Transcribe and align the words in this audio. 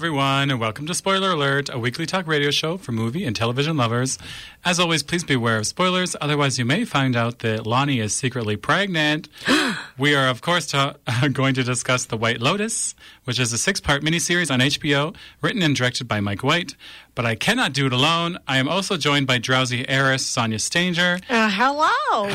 Hello, 0.00 0.08
everyone, 0.08 0.50
and 0.50 0.58
welcome 0.58 0.86
to 0.86 0.94
Spoiler 0.94 1.32
Alert, 1.32 1.68
a 1.70 1.78
weekly 1.78 2.06
talk 2.06 2.26
radio 2.26 2.50
show 2.50 2.78
for 2.78 2.90
movie 2.90 3.26
and 3.26 3.36
television 3.36 3.76
lovers. 3.76 4.18
As 4.64 4.80
always, 4.80 5.02
please 5.02 5.24
be 5.24 5.34
aware 5.34 5.58
of 5.58 5.66
spoilers, 5.66 6.16
otherwise, 6.22 6.58
you 6.58 6.64
may 6.64 6.86
find 6.86 7.14
out 7.14 7.40
that 7.40 7.66
Lani 7.66 8.00
is 8.00 8.16
secretly 8.16 8.56
pregnant. 8.56 9.28
we 9.98 10.14
are, 10.14 10.26
of 10.28 10.40
course, 10.40 10.68
ta- 10.68 10.94
going 11.34 11.52
to 11.52 11.62
discuss 11.62 12.06
The 12.06 12.16
White 12.16 12.40
Lotus, 12.40 12.94
which 13.24 13.38
is 13.38 13.52
a 13.52 13.58
six 13.58 13.78
part 13.78 14.02
miniseries 14.02 14.50
on 14.50 14.60
HBO, 14.60 15.14
written 15.42 15.60
and 15.60 15.76
directed 15.76 16.08
by 16.08 16.20
Mike 16.20 16.42
White. 16.42 16.76
But 17.14 17.26
I 17.26 17.34
cannot 17.34 17.74
do 17.74 17.84
it 17.84 17.92
alone. 17.92 18.38
I 18.48 18.56
am 18.56 18.70
also 18.70 18.96
joined 18.96 19.26
by 19.26 19.36
drowsy 19.36 19.86
heiress 19.86 20.24
Sonia 20.24 20.60
Stanger 20.60 21.18
Uh, 21.28 21.50
hello. 21.52 22.26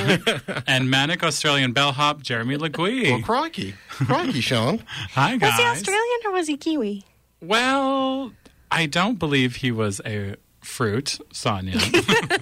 and 0.67 0.87
manic 0.91 1.23
Australian 1.23 1.73
bellhop 1.73 2.21
Jeremy 2.21 2.57
Legui. 2.57 3.09
Well, 3.09 3.21
crikey. 3.23 3.73
Crikey, 3.89 4.41
Sean. 4.41 4.83
Hi, 5.13 5.37
guys. 5.37 5.49
was 5.53 5.59
he 5.59 5.65
Australian 5.65 6.19
or 6.25 6.31
was 6.31 6.47
he 6.47 6.57
Kiwi? 6.57 7.03
Well, 7.41 8.31
I 8.71 8.85
don't 8.85 9.19
believe 9.19 9.57
he 9.57 9.71
was 9.71 10.01
a 10.05 10.35
fruit, 10.61 11.19
Sonia. 11.31 11.75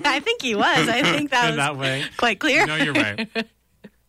I 0.05 0.21
think 0.23 0.41
he 0.41 0.55
was. 0.55 0.87
I 0.87 1.01
think 1.03 1.31
that 1.31 1.47
was 1.47 1.55
that 1.57 1.77
way. 1.77 2.05
quite 2.17 2.39
clear. 2.39 2.65
No, 2.65 2.75
you're 2.75 2.93
right. 2.93 3.27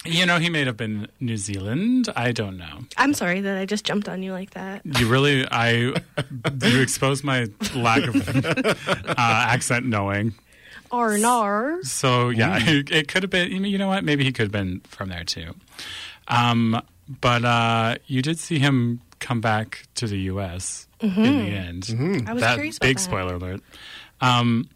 You 0.07 0.27
know, 0.27 0.39
he 0.39 0.51
may 0.51 0.67
have 0.67 0.77
been 0.77 1.09
New 1.19 1.39
Zealand. 1.39 2.11
I 2.15 2.33
don't 2.33 2.59
know. 2.59 2.81
I'm 2.99 3.15
sorry 3.15 3.41
that 3.41 3.57
I 3.57 3.65
just 3.65 3.87
jumped 3.87 4.07
on 4.07 4.23
you 4.23 4.33
like 4.33 4.51
that. 4.51 4.83
You 4.85 5.09
really, 5.09 5.47
I, 5.51 5.95
you 6.63 6.83
exposed 6.83 7.25
my 7.25 7.47
lack 7.75 8.03
of 8.07 8.15
uh, 8.29 9.15
accent 9.17 9.87
knowing. 9.87 10.35
Or 10.91 11.17
nar. 11.17 11.83
So 11.85 12.29
yeah, 12.29 12.59
it, 12.61 12.91
it 12.91 13.09
could 13.09 13.23
have 13.23 13.31
been. 13.31 13.51
you 13.51 13.59
know- 13.61 13.67
You 13.69 13.79
know 13.79 13.89
what? 13.89 14.05
Maybe 14.05 14.25
he 14.25 14.33
could 14.33 14.43
have 14.43 14.53
been 14.53 14.81
from 14.81 15.09
there 15.09 15.25
too. 15.25 15.55
Um, 16.29 16.83
but 17.23 17.43
uh, 17.47 17.97
you 18.07 18.21
did 18.21 18.39
see 18.39 18.59
him 18.59 19.01
come 19.25 19.41
back 19.41 19.87
to 19.97 20.07
the 20.07 20.19
U.S. 20.33 20.87
in 21.01 21.15
the 21.15 21.23
end. 21.23 21.83
Mm-hmm. 21.85 22.29
I 22.29 22.33
was 22.35 22.43
that 22.43 22.55
curious 22.55 22.77
about 22.77 22.87
big 22.87 22.97
that. 22.99 23.03
spoiler 23.03 23.35
alert. 23.35 23.63
Um, 24.21 24.69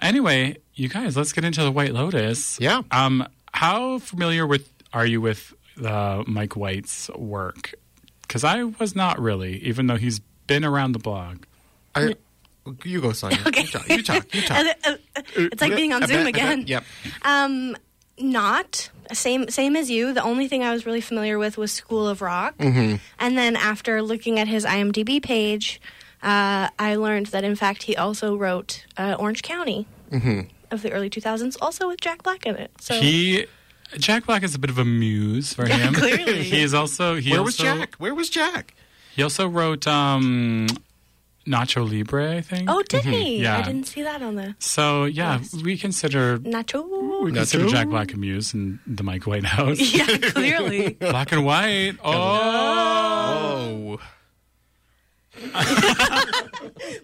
anyway, 0.00 0.56
you 0.74 0.88
guys, 0.88 1.16
let's 1.16 1.32
get 1.32 1.44
into 1.44 1.62
the 1.62 1.70
White 1.70 1.92
Lotus. 1.92 2.58
Yeah. 2.58 2.80
Um, 2.90 3.26
how 3.52 3.98
familiar 3.98 4.46
with 4.46 4.72
are 4.92 5.04
you 5.04 5.20
with 5.20 5.52
uh, 5.84 6.24
Mike 6.26 6.56
White's 6.56 7.10
work? 7.10 7.74
Because 8.22 8.42
I 8.42 8.62
was 8.64 8.96
not 8.96 9.20
really, 9.20 9.58
even 9.64 9.86
though 9.86 9.96
he's 9.96 10.20
been 10.46 10.64
around 10.64 10.92
the 10.92 10.98
blog. 10.98 11.44
I, 11.94 12.14
you 12.84 13.00
go, 13.00 13.12
Sonia. 13.12 13.38
Okay. 13.46 13.62
You 13.62 13.68
talk. 13.68 13.88
You 13.88 14.02
talk. 14.02 14.34
You 14.34 14.42
talk. 14.42 14.66
Uh, 14.84 14.92
uh, 15.16 15.22
it's 15.36 15.60
like 15.60 15.74
being 15.76 15.92
on 15.92 16.06
Zoom 16.06 16.24
bet- 16.24 16.26
I 16.26 16.30
bet- 16.32 16.34
again. 16.34 16.64
Yep. 16.66 16.84
Um, 17.22 17.76
not 18.20 18.90
same 19.12 19.48
same 19.48 19.76
as 19.76 19.90
you. 19.90 20.12
The 20.12 20.22
only 20.22 20.46
thing 20.48 20.62
I 20.62 20.72
was 20.72 20.86
really 20.86 21.00
familiar 21.00 21.38
with 21.38 21.56
was 21.58 21.72
School 21.72 22.06
of 22.08 22.22
Rock, 22.22 22.54
and 22.58 23.00
then 23.18 23.56
after 23.56 24.02
looking 24.02 24.38
at 24.38 24.46
his 24.48 24.64
IMDb 24.64 25.22
page, 25.22 25.80
uh, 26.22 26.68
I 26.78 26.94
learned 26.96 27.26
that 27.26 27.44
in 27.44 27.56
fact 27.56 27.84
he 27.84 27.96
also 27.96 28.36
wrote 28.36 28.84
uh, 28.96 29.16
Orange 29.18 29.42
County 29.42 29.86
of 30.70 30.82
the 30.82 30.92
early 30.92 31.10
2000s, 31.10 31.56
also 31.60 31.88
with 31.88 32.00
Jack 32.00 32.22
Black 32.22 32.46
in 32.46 32.54
it. 32.56 32.70
So 32.80 32.94
He 33.00 33.46
Jack 33.98 34.26
Black 34.26 34.42
is 34.44 34.54
a 34.54 34.58
bit 34.58 34.70
of 34.70 34.78
a 34.78 34.84
muse 34.84 35.52
for 35.52 35.66
him. 35.68 35.94
Clearly. 35.94 36.44
he 36.44 36.62
is 36.62 36.74
also 36.74 37.16
he 37.16 37.32
Where 37.32 37.42
was 37.42 37.56
Jack? 37.56 37.96
Where 37.96 38.14
was 38.14 38.30
Jack? 38.30 38.74
He 39.16 39.22
also 39.24 39.48
wrote 39.48 39.86
um, 39.88 40.68
Nacho 41.50 41.88
Libre, 41.88 42.36
I 42.36 42.40
think. 42.40 42.70
oh, 42.70 42.82
did 42.88 43.04
he? 43.04 43.10
Mm-hmm. 43.36 43.42
Yeah. 43.42 43.58
I 43.58 43.62
didn't 43.62 43.86
see 43.88 44.02
that 44.02 44.22
on 44.22 44.36
the 44.36 44.54
So 44.58 45.04
yeah, 45.04 45.38
Yes. 45.40 45.54
we 45.62 45.76
consider 45.76 46.38
Nacho. 46.38 47.22
we 47.22 47.32
consider 47.32 47.64
Nacho? 47.64 47.70
Jack 47.70 47.88
Black 47.88 48.12
a 48.12 48.16
muse 48.16 48.54
in 48.54 48.78
the 48.86 49.02
Mike 49.02 49.26
White 49.26 49.44
house. 49.44 49.78
Yeah, 49.94 50.06
clearly. 50.32 50.90
Black 50.94 51.32
and 51.32 51.44
white. 51.44 51.96
Oh, 52.04 53.98
Oh. 53.98 54.00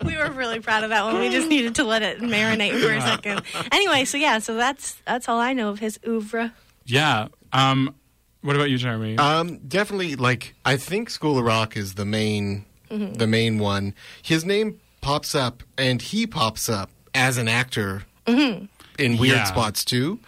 we 0.04 0.16
were 0.16 0.30
really 0.32 0.60
proud 0.60 0.84
of 0.84 0.90
that 0.90 1.04
one. 1.04 1.18
We 1.18 1.30
just 1.30 1.48
needed 1.48 1.76
to 1.76 1.84
let 1.84 2.02
it 2.02 2.18
marinate 2.20 2.80
for 2.80 2.92
a 2.92 3.00
second. 3.00 3.42
Anyway, 3.72 4.04
so 4.04 4.18
yeah, 4.18 4.38
so 4.38 4.54
that's 4.56 4.94
that's 5.06 5.28
all 5.28 5.38
I 5.38 5.52
know 5.52 5.70
of 5.70 5.78
his 5.78 5.98
oeuvre. 6.06 6.52
yeah. 6.84 7.28
Um, 7.52 7.94
what 8.42 8.54
about 8.56 8.68
you, 8.70 8.76
Jeremy? 8.78 9.16
Um, 9.18 9.58
definitely. 9.66 10.16
Like, 10.16 10.54
I 10.64 10.76
think 10.76 11.08
School 11.10 11.38
of 11.38 11.44
Rock 11.44 11.76
is 11.76 11.94
the 11.94 12.04
main, 12.04 12.64
Mm-hmm. 12.90 13.14
the 13.14 13.26
main 13.26 13.58
one. 13.58 13.94
His 14.22 14.44
name 14.44 14.80
pops 15.00 15.34
up, 15.34 15.62
and 15.78 16.00
he 16.02 16.26
pops 16.26 16.68
up 16.68 16.90
as 17.14 17.36
an 17.38 17.48
actor 17.48 18.02
Mm-hmm. 18.26 18.64
in 18.98 19.18
weird 19.18 19.36
Yeah. 19.36 19.44
spots 19.44 19.84
too. 19.84 20.18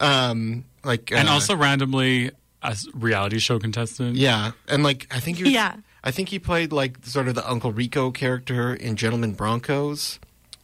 Um, 0.00 0.64
like, 0.84 1.12
and 1.12 1.28
uh, 1.28 1.32
also 1.32 1.54
randomly 1.54 2.28
a 2.62 2.68
s- 2.68 2.86
reality 2.94 3.38
show 3.38 3.58
contestant. 3.58 4.16
yeah, 4.16 4.52
and 4.68 4.82
like 4.82 5.06
I 5.10 5.20
think 5.20 5.36
he 5.36 5.44
was, 5.44 5.52
Yeah. 5.52 5.76
I 6.04 6.10
think 6.10 6.28
he 6.30 6.38
played 6.38 6.72
like 6.72 7.04
sort 7.04 7.28
of 7.28 7.34
the 7.34 7.48
Uncle 7.48 7.72
Rico 7.72 8.10
character 8.10 8.74
in 8.74 8.96
Gentlemen 8.96 9.32
Broncos. 9.34 10.18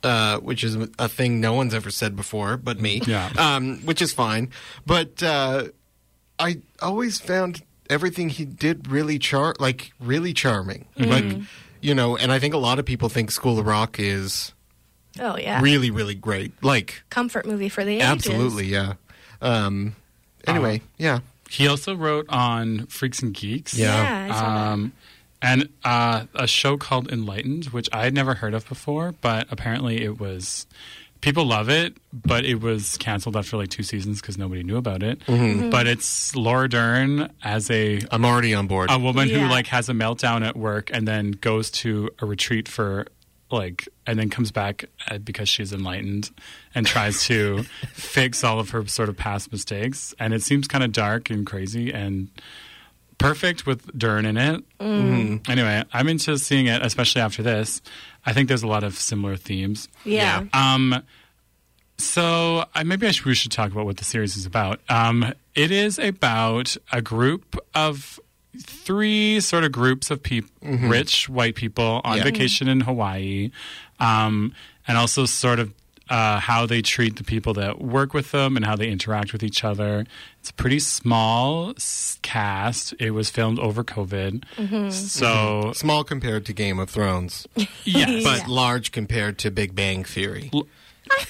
Uh, 0.04 0.38
which 0.38 0.62
is 0.62 0.76
a 1.00 1.08
thing 1.08 1.40
no 1.40 1.52
one's 1.54 1.74
ever 1.74 1.90
said 1.90 2.14
before, 2.14 2.56
but 2.56 2.78
me. 2.80 3.02
Yeah. 3.04 3.30
Um, 3.36 3.78
which 3.84 4.00
is 4.00 4.12
fine, 4.12 4.50
but 4.86 5.20
uh, 5.24 5.64
I 6.38 6.60
always 6.80 7.18
found 7.18 7.62
everything 7.90 8.28
he 8.28 8.44
did 8.44 8.88
really 8.88 9.18
char 9.18 9.54
like 9.58 9.92
really 10.00 10.32
charming. 10.32 10.86
Like 10.96 11.38
you 11.80 11.94
know, 11.94 12.16
and 12.16 12.32
I 12.32 12.38
think 12.38 12.54
a 12.54 12.58
lot 12.58 12.78
of 12.78 12.84
people 12.84 13.08
think 13.08 13.30
School 13.30 13.58
of 13.58 13.66
Rock 13.66 13.98
is 13.98 14.52
Oh 15.20 15.36
yeah, 15.36 15.60
really 15.60 15.90
really 15.90 16.14
great. 16.14 16.52
Like 16.62 17.02
comfort 17.10 17.46
movie 17.46 17.68
for 17.68 17.84
the 17.84 17.96
ages. 17.96 18.06
absolutely, 18.06 18.66
yeah. 18.66 18.94
Um, 19.40 19.94
anyway, 20.46 20.82
yeah. 20.96 21.20
He 21.50 21.66
also 21.66 21.94
wrote 21.96 22.26
on 22.28 22.86
Freaks 22.86 23.22
and 23.22 23.32
Geeks. 23.32 23.74
Yeah. 23.74 23.86
Yeah, 24.02 24.34
I 24.34 24.38
saw 24.38 24.54
that. 24.54 24.72
Um, 24.72 24.92
and 25.40 25.68
uh, 25.84 26.24
a 26.34 26.46
show 26.46 26.76
called 26.76 27.10
Enlightened, 27.10 27.66
which 27.66 27.88
I 27.92 28.04
had 28.04 28.12
never 28.12 28.34
heard 28.34 28.54
of 28.54 28.68
before, 28.68 29.14
but 29.20 29.46
apparently 29.50 30.02
it 30.02 30.18
was. 30.20 30.66
People 31.20 31.44
love 31.46 31.68
it, 31.68 31.96
but 32.12 32.44
it 32.44 32.60
was 32.60 32.96
canceled 32.98 33.36
after 33.36 33.56
like 33.56 33.70
two 33.70 33.82
seasons 33.82 34.20
because 34.20 34.38
nobody 34.38 34.62
knew 34.62 34.76
about 34.76 35.02
it. 35.02 35.18
Mm-hmm. 35.20 35.70
But 35.70 35.86
it's 35.86 36.34
Laura 36.36 36.68
Dern 36.68 37.32
as 37.42 37.70
a 37.70 38.00
I'm 38.10 38.24
already 38.24 38.54
on 38.54 38.66
board. 38.68 38.90
a 38.90 38.98
woman 38.98 39.28
who 39.28 39.46
like 39.48 39.66
has 39.68 39.88
a 39.88 39.92
meltdown 39.92 40.46
at 40.46 40.56
work 40.56 40.90
and 40.92 41.08
then 41.08 41.32
goes 41.32 41.70
to 41.72 42.10
a 42.20 42.26
retreat 42.26 42.68
for 42.68 43.06
like 43.50 43.88
and 44.06 44.18
then 44.18 44.30
comes 44.30 44.52
back 44.52 44.84
uh, 45.10 45.18
because 45.18 45.48
she's 45.48 45.72
enlightened 45.72 46.30
and 46.74 46.86
tries 46.86 47.24
to 47.24 47.62
fix 47.92 48.44
all 48.44 48.60
of 48.60 48.70
her 48.70 48.86
sort 48.86 49.08
of 49.08 49.16
past 49.16 49.50
mistakes 49.50 50.14
and 50.18 50.34
it 50.34 50.42
seems 50.42 50.68
kind 50.68 50.84
of 50.84 50.92
dark 50.92 51.30
and 51.30 51.46
crazy 51.46 51.92
and 51.92 52.28
perfect 53.18 53.66
with 53.66 53.96
Dern 53.98 54.24
in 54.24 54.36
it. 54.36 54.62
Mm. 54.78 55.48
Anyway, 55.48 55.84
I'm 55.92 56.08
into 56.08 56.38
seeing 56.38 56.66
it, 56.66 56.82
especially 56.82 57.20
after 57.20 57.42
this. 57.42 57.82
I 58.24 58.32
think 58.32 58.48
there's 58.48 58.62
a 58.62 58.66
lot 58.68 58.84
of 58.84 58.94
similar 58.98 59.36
themes. 59.36 59.88
Yeah. 60.04 60.44
Um, 60.52 61.02
so 61.98 62.64
I, 62.74 62.84
maybe 62.84 63.06
I 63.06 63.10
should, 63.10 63.26
we 63.26 63.34
should 63.34 63.50
talk 63.52 63.72
about 63.72 63.84
what 63.84 63.96
the 63.96 64.04
series 64.04 64.36
is 64.36 64.46
about. 64.46 64.80
Um, 64.88 65.34
it 65.54 65.70
is 65.72 65.98
about 65.98 66.76
a 66.92 67.02
group 67.02 67.58
of 67.74 68.20
three 68.60 69.40
sort 69.40 69.64
of 69.64 69.72
groups 69.72 70.10
of 70.10 70.22
people, 70.22 70.50
rich 70.88 71.28
white 71.28 71.54
people 71.56 72.00
on 72.04 72.18
Yeah. 72.18 72.24
vacation 72.24 72.68
in 72.68 72.80
Hawaii, 72.82 73.50
um, 74.00 74.54
and 74.86 74.96
also 74.96 75.26
sort 75.26 75.58
of 75.58 75.72
uh, 76.10 76.40
how 76.40 76.66
they 76.66 76.80
treat 76.82 77.16
the 77.16 77.24
people 77.24 77.52
that 77.54 77.80
work 77.80 78.14
with 78.14 78.30
them 78.32 78.56
and 78.56 78.64
how 78.64 78.76
they 78.76 78.88
interact 78.88 79.32
with 79.32 79.42
each 79.42 79.64
other. 79.64 80.06
It's 80.40 80.50
a 80.50 80.54
pretty 80.54 80.78
small 80.78 81.74
cast. 82.22 82.94
It 82.98 83.10
was 83.10 83.28
filmed 83.30 83.58
over 83.58 83.84
COVID, 83.84 84.92
so 84.92 85.72
Small 85.74 86.04
compared 86.04 86.46
to 86.46 86.52
Game 86.52 86.78
of 86.78 86.88
Thrones, 86.90 87.46
yes, 87.84 88.24
but 88.24 88.48
large 88.48 88.92
compared 88.92 89.38
to 89.38 89.50
Big 89.50 89.74
Bang 89.74 90.04
Theory. 90.04 90.50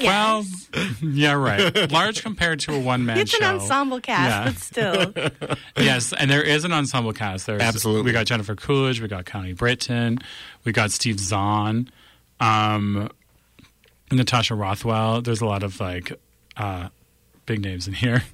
Well, 0.00 0.44
yeah, 1.02 1.32
right. 1.34 1.90
Large 1.92 2.22
compared 2.22 2.58
to 2.60 2.74
a 2.74 2.80
one 2.80 3.06
man 3.06 3.18
It's 3.18 3.30
show. 3.30 3.38
an 3.38 3.54
ensemble 3.60 4.00
cast, 4.00 4.76
Yeah. 4.76 4.94
but 4.96 5.16
still. 5.46 5.56
Yes, 5.84 6.12
and 6.12 6.28
there 6.30 6.42
is 6.42 6.64
an 6.64 6.72
ensemble 6.72 7.12
cast. 7.12 7.46
There's, 7.46 7.62
Absolutely. 7.62 8.02
We 8.02 8.12
got 8.12 8.26
Jennifer 8.26 8.56
Coolidge, 8.56 9.00
we 9.00 9.06
got 9.08 9.24
Connie 9.24 9.52
Britton, 9.52 10.18
we 10.64 10.72
got 10.72 10.90
Steve 10.90 11.20
Zahn, 11.20 11.88
um, 12.40 13.08
Natasha 14.10 14.54
Rothwell. 14.54 15.22
There's 15.22 15.40
a 15.40 15.46
lot 15.46 15.62
of 15.62 15.78
like 15.80 16.12
uh, 16.56 16.88
big 17.46 17.60
names 17.62 17.86
in 17.88 17.94
here. 17.94 18.22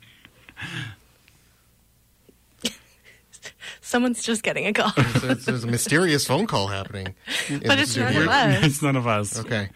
Someone's 3.81 4.23
just 4.23 4.43
getting 4.43 4.67
a 4.67 4.73
call. 4.73 4.93
there's, 5.21 5.45
there's 5.45 5.65
a 5.65 5.67
mysterious 5.71 6.27
phone 6.27 6.47
call 6.47 6.69
happening. 6.69 7.15
But 7.65 7.79
it's 7.79 7.97
none 7.97 8.17
of 8.17 8.29
us. 8.29 8.65
it's 8.65 8.83
none 8.83 8.97
of 8.97 9.07
us. 9.07 9.39
Okay. 9.41 9.69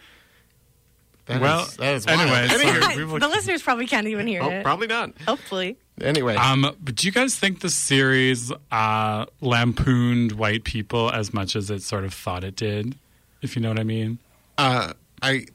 That 1.27 1.41
Well, 1.43 1.63
is- 1.65 1.77
that 1.77 1.95
is 1.95 2.07
wild. 2.07 2.21
anyways, 2.21 2.53
Anyway, 2.53 2.81
sorry. 2.81 2.97
we 2.97 3.05
will- 3.05 3.19
the 3.21 3.29
listeners 3.29 3.63
probably 3.63 3.87
can't 3.87 4.07
even 4.07 4.27
hear 4.27 4.43
oh, 4.43 4.49
it. 4.51 4.65
probably 4.65 4.87
not. 4.87 5.13
Hopefully. 5.27 5.77
Anyway, 6.01 6.37
Um, 6.37 6.75
but 6.83 6.95
do 6.95 7.07
you 7.07 7.13
guys 7.13 7.35
think 7.37 7.61
the 7.61 7.69
series 7.69 8.51
uh, 8.73 9.27
lampooned 9.41 10.33
white 10.33 10.65
people 10.65 11.11
as 11.11 11.35
much 11.35 11.55
as 11.55 11.71
it 11.71 11.83
sort 11.83 12.05
of 12.05 12.15
thought 12.15 12.45
it 12.45 12.57
did? 12.57 12.97
If 13.43 13.57
you 13.57 13.63
know 13.63 13.69
what 13.69 13.79
I 13.79 13.85
mean. 13.85 14.19
uh, 14.57 14.95
I 15.21 15.47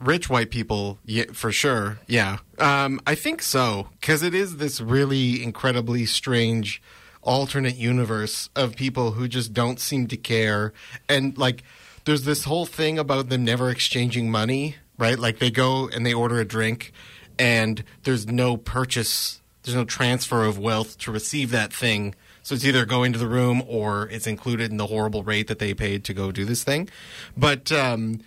rich 0.00 0.28
white 0.28 0.50
people, 0.50 0.98
yeah, 1.04 1.24
for 1.32 1.52
sure. 1.52 1.98
Yeah, 2.06 2.38
um, 2.58 3.00
I 3.06 3.14
think 3.14 3.42
so 3.42 3.88
because 4.00 4.22
it 4.22 4.34
is 4.34 4.56
this 4.56 4.80
really 4.80 5.42
incredibly 5.42 6.06
strange 6.06 6.82
alternate 7.22 7.76
universe 7.76 8.48
of 8.56 8.76
people 8.76 9.12
who 9.12 9.28
just 9.28 9.52
don't 9.52 9.78
seem 9.78 10.06
to 10.08 10.16
care. 10.16 10.72
And 11.08 11.36
like, 11.36 11.62
there's 12.04 12.24
this 12.24 12.44
whole 12.44 12.66
thing 12.66 12.98
about 12.98 13.28
them 13.28 13.44
never 13.44 13.70
exchanging 13.70 14.30
money, 14.30 14.76
right? 14.98 15.18
Like, 15.18 15.38
they 15.38 15.50
go 15.50 15.88
and 15.88 16.04
they 16.04 16.14
order 16.14 16.40
a 16.40 16.44
drink, 16.44 16.92
and 17.38 17.84
there's 18.04 18.26
no 18.26 18.56
purchase, 18.56 19.40
there's 19.62 19.76
no 19.76 19.84
transfer 19.84 20.44
of 20.44 20.58
wealth 20.58 20.98
to 20.98 21.12
receive 21.12 21.50
that 21.50 21.72
thing. 21.72 22.14
So 22.42 22.54
it's 22.54 22.64
either 22.64 22.86
going 22.86 23.12
to 23.12 23.18
the 23.18 23.28
room 23.28 23.62
or 23.68 24.08
it's 24.08 24.26
included 24.26 24.70
in 24.70 24.78
the 24.78 24.86
horrible 24.86 25.22
rate 25.22 25.46
that 25.48 25.58
they 25.58 25.74
paid 25.74 26.04
to 26.04 26.14
go 26.14 26.32
do 26.32 26.46
this 26.46 26.64
thing. 26.64 26.88
But 27.36 27.70
um, 27.70 28.20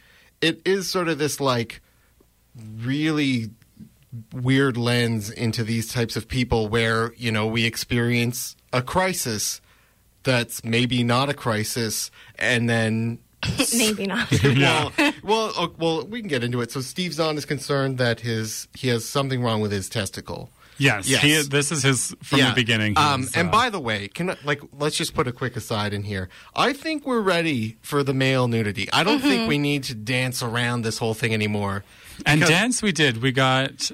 it 0.43 0.61
is 0.65 0.89
sort 0.89 1.07
of 1.07 1.17
this 1.17 1.39
like 1.39 1.81
really 2.77 3.49
weird 4.33 4.77
lens 4.77 5.31
into 5.31 5.63
these 5.63 5.91
types 5.91 6.15
of 6.15 6.27
people 6.27 6.67
where 6.67 7.13
you 7.15 7.31
know 7.31 7.47
we 7.47 7.65
experience 7.65 8.55
a 8.71 8.81
crisis 8.81 9.61
that's 10.23 10.63
maybe 10.63 11.03
not 11.03 11.29
a 11.29 11.33
crisis 11.33 12.11
and 12.37 12.69
then 12.69 13.19
Maybe 13.75 14.07
not. 14.07 14.31
well, 14.43 14.93
well, 15.21 15.75
well, 15.77 16.05
we 16.05 16.21
can 16.21 16.29
get 16.29 16.45
into 16.45 16.61
it. 16.61 16.71
So 16.71 16.79
Steve 16.79 17.13
Zahn 17.13 17.35
is 17.35 17.43
concerned 17.43 17.97
that 17.97 18.21
his 18.21 18.69
he 18.73 18.87
has 18.87 19.03
something 19.03 19.41
wrong 19.41 19.59
with 19.59 19.71
his 19.71 19.89
testicle. 19.89 20.49
Yes, 20.77 21.07
Yes. 21.07 21.21
He, 21.21 21.41
this 21.49 21.71
is 21.71 21.83
his 21.83 22.15
from 22.23 22.39
Yeah. 22.39 22.49
the 22.49 22.55
beginning. 22.55 22.97
Um, 22.97 23.21
he's, 23.21 23.35
and 23.35 23.49
uh, 23.49 23.51
by 23.51 23.69
the 23.69 23.79
way, 23.79 24.07
can 24.07 24.31
I, 24.31 24.37
like 24.43 24.61
let's 24.77 24.95
just 24.97 25.13
put 25.13 25.27
a 25.27 25.31
quick 25.31 25.55
aside 25.55 25.93
in 25.93 26.03
here. 26.03 26.29
I 26.55 26.73
think 26.73 27.05
we're 27.05 27.21
ready 27.21 27.77
for 27.81 28.03
the 28.03 28.13
male 28.13 28.47
nudity. 28.47 28.89
I 28.91 29.03
don't 29.03 29.19
think 29.21 29.47
we 29.47 29.57
need 29.57 29.83
to 29.85 29.95
dance 29.95 30.41
around 30.43 30.81
this 30.83 30.97
whole 30.97 31.13
thing 31.13 31.33
anymore. 31.33 31.83
and 32.25 32.41
dance 32.41 32.81
we 32.81 32.91
did. 32.91 33.21
We 33.21 33.31
got 33.31 33.91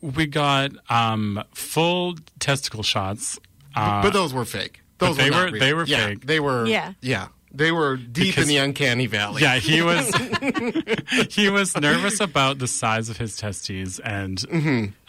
we 0.00 0.26
got 0.26 0.70
um, 0.90 1.42
full 1.54 2.16
testicle 2.38 2.82
shots. 2.82 3.38
Uh, 3.74 4.02
but 4.02 4.12
those 4.12 4.32
were 4.32 4.44
fake. 4.44 4.80
Those 4.98 5.16
they 5.18 5.24
were, 5.24 5.30
not 5.36 5.46
were- 5.46 5.52
real. 5.52 5.60
they 5.60 5.74
were 5.74 5.84
Yeah, 5.84 6.06
fake. 6.06 6.26
They 6.26 6.40
were. 6.40 6.66
Yeah. 6.66 6.92
yeah. 7.02 7.28
They 7.56 7.72
were 7.72 7.96
deep 7.96 8.34
Because- 8.34 8.44
in 8.44 8.48
the 8.48 8.58
uncanny 8.58 9.06
valley. 9.06 9.42
yeah, 9.42 9.56
he 9.56 9.82
was 9.82 10.12
he 11.30 11.48
was 11.48 11.76
nervous 11.76 12.20
about 12.20 12.58
the 12.58 12.66
size 12.66 13.08
of 13.08 13.16
his 13.16 13.36
testes 13.36 13.98
and 13.98 14.42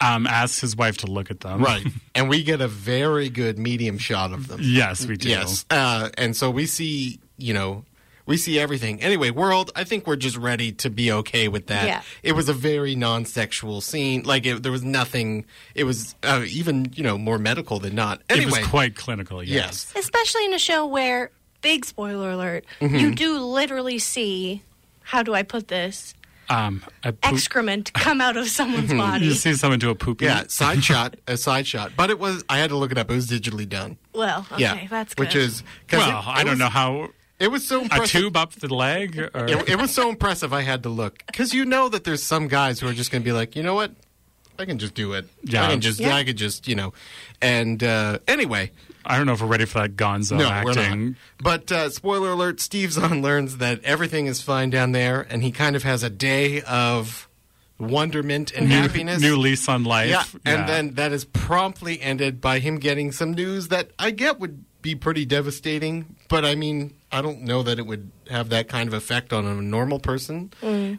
um, 0.00 0.26
asked 0.26 0.60
his 0.60 0.76
wife 0.76 0.98
to 0.98 1.06
look 1.06 1.30
at 1.30 1.40
them. 1.40 1.60
Mm-hmm. 1.60 1.64
Right. 1.64 1.86
and 2.14 2.28
we 2.28 2.42
get 2.42 2.60
a 2.60 2.68
very 2.68 3.28
good 3.28 3.58
medium 3.58 3.98
shot 3.98 4.32
of 4.32 4.48
them. 4.48 4.60
Yes, 4.62 5.06
we 5.06 5.16
do. 5.16 5.28
Yes. 5.28 5.64
Uh, 5.70 6.10
and 6.16 6.36
so 6.36 6.50
we 6.50 6.66
see, 6.66 7.20
you 7.36 7.54
know, 7.54 7.84
we 8.26 8.36
see 8.36 8.58
everything. 8.58 9.00
Anyway, 9.00 9.30
world, 9.30 9.72
I 9.74 9.84
think 9.84 10.06
we're 10.06 10.16
just 10.16 10.36
ready 10.36 10.72
to 10.72 10.90
be 10.90 11.10
okay 11.10 11.48
with 11.48 11.68
that. 11.68 11.86
Yeah. 11.86 12.02
It 12.22 12.32
was 12.32 12.50
a 12.50 12.52
very 12.52 12.94
non 12.94 13.24
sexual 13.24 13.80
scene. 13.80 14.22
Like, 14.24 14.44
it, 14.44 14.62
there 14.62 14.70
was 14.70 14.84
nothing, 14.84 15.46
it 15.74 15.84
was 15.84 16.14
uh, 16.22 16.44
even, 16.46 16.92
you 16.94 17.02
know, 17.02 17.16
more 17.16 17.38
medical 17.38 17.78
than 17.78 17.94
not. 17.94 18.20
It 18.28 18.44
was 18.44 18.58
quite 18.66 18.96
clinical. 18.96 19.42
Yes. 19.42 19.90
yes. 19.94 20.04
Especially 20.04 20.44
in 20.44 20.52
a 20.52 20.58
show 20.58 20.86
where, 20.86 21.30
big 21.60 21.84
spoiler 21.84 22.30
alert, 22.30 22.64
Mm-hmm. 22.80 22.96
you 22.96 23.14
do 23.14 23.38
literally 23.38 23.98
see, 23.98 24.62
how 25.02 25.22
do 25.22 25.34
I 25.34 25.42
put 25.42 25.68
this, 25.68 26.14
Um, 26.50 26.82
a 27.04 27.12
poop, 27.12 27.32
excrement 27.32 27.92
come 27.92 28.20
out 28.20 28.36
of 28.36 28.48
someone's 28.58 28.92
body. 28.92 29.26
you 29.26 29.32
see 29.34 29.54
someone 29.54 29.78
do 29.78 29.90
a 29.90 29.94
poopy. 29.94 30.24
Yeah, 30.26 30.44
side 30.48 30.82
shot, 30.90 31.16
a 31.26 31.36
side 31.36 31.66
shot. 31.66 31.92
But 31.96 32.10
it 32.10 32.18
was, 32.18 32.44
I 32.48 32.58
had 32.58 32.70
to 32.70 32.76
look 32.76 32.90
it 32.92 32.98
up. 32.98 33.10
It 33.10 33.14
was 33.14 33.26
digitally 33.28 33.68
done. 33.68 33.98
Well, 34.14 34.46
okay, 34.52 34.62
yeah. 34.62 34.86
that's 34.88 35.14
good. 35.14 35.26
Which 35.26 35.34
is 35.36 35.62
Well, 35.92 36.00
it- 36.08 36.12
I 36.28 36.40
it 36.40 36.44
don't 36.44 36.52
was- 36.52 36.58
know 36.58 36.68
how 36.68 37.08
It 37.38 37.50
was 37.52 37.66
so 37.66 37.84
a 37.90 38.06
tube 38.06 38.36
up 38.36 38.52
the 38.54 38.72
leg. 38.74 39.18
Or, 39.18 39.46
it, 39.46 39.68
it 39.70 39.78
was 39.78 39.92
so 39.92 40.08
impressive 40.08 40.52
I 40.52 40.62
had 40.62 40.82
to 40.84 40.88
look 40.88 41.24
because 41.26 41.54
you 41.54 41.64
know 41.64 41.88
that 41.88 42.02
there's 42.04 42.22
some 42.22 42.48
guys 42.48 42.80
who 42.80 42.88
are 42.88 42.92
just 42.94 43.10
going 43.12 43.22
to 43.22 43.24
be 43.24 43.32
like, 43.32 43.54
you 43.54 43.62
know 43.62 43.74
what, 43.74 43.92
I 44.58 44.64
can 44.64 44.78
just 44.78 44.94
do 44.94 45.12
it. 45.12 45.26
Yeah. 45.42 45.64
I 45.64 45.70
can 45.70 45.80
just, 45.80 46.00
Yeah. 46.00 46.14
I 46.16 46.24
could 46.24 46.36
just, 46.36 46.66
you 46.66 46.74
know. 46.74 46.92
And 47.40 47.82
uh, 47.82 48.18
anyway, 48.26 48.72
I 49.04 49.16
don't 49.16 49.26
know 49.26 49.32
if 49.32 49.40
we're 49.40 49.46
ready 49.46 49.64
for 49.64 49.78
that 49.80 49.96
Gonzo 49.96 50.36
no, 50.36 50.48
acting. 50.48 50.74
we're 50.74 51.06
not. 51.06 51.14
But 51.42 51.72
uh, 51.72 51.90
spoiler 51.90 52.32
alert: 52.32 52.60
Steve 52.60 52.92
Zahn 52.92 53.22
learns 53.22 53.58
that 53.58 53.82
everything 53.84 54.26
is 54.26 54.42
fine 54.42 54.70
down 54.70 54.92
there, 54.92 55.26
and 55.30 55.42
he 55.42 55.52
kind 55.52 55.76
of 55.76 55.84
has 55.84 56.02
a 56.02 56.10
day 56.10 56.62
of 56.62 57.28
wonderment 57.78 58.52
and 58.52 58.68
happiness. 58.68 59.22
New 59.22 59.36
lease 59.36 59.68
on 59.68 59.84
life. 59.84 60.10
yeah, 60.10 60.24
and 60.44 60.68
then 60.68 60.94
that 60.94 61.12
is 61.12 61.24
promptly 61.24 62.00
ended 62.00 62.40
by 62.40 62.58
him 62.58 62.78
getting 62.78 63.12
some 63.12 63.32
news 63.32 63.68
that 63.68 63.92
I 63.98 64.10
get 64.10 64.40
would 64.40 64.64
be 64.82 64.94
pretty 64.94 65.24
devastating, 65.24 66.16
but 66.28 66.44
I 66.44 66.54
mean, 66.54 66.94
I 67.10 67.22
don't 67.22 67.42
know 67.42 67.62
that 67.62 67.78
it 67.78 67.86
would 67.86 68.10
have 68.30 68.48
that 68.50 68.68
kind 68.68 68.88
of 68.88 68.94
effect 68.94 69.32
on 69.32 69.46
a 69.46 69.54
normal 69.54 69.98
person. 70.00 70.52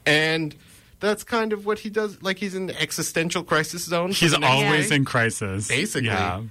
And 0.05 0.55
that's 0.99 1.23
kind 1.23 1.53
of 1.53 1.65
what 1.65 1.79
he 1.79 1.89
does. 1.89 2.21
Like 2.21 2.37
he's 2.37 2.55
in 2.55 2.67
the 2.67 2.81
existential 2.81 3.43
crisis 3.43 3.83
zone. 3.83 4.11
he's 4.11 4.33
always 4.33 4.89
day, 4.89 4.95
in 4.95 5.05
crisis. 5.05 5.67
basically. 5.67 6.07
Yeah. 6.07 6.43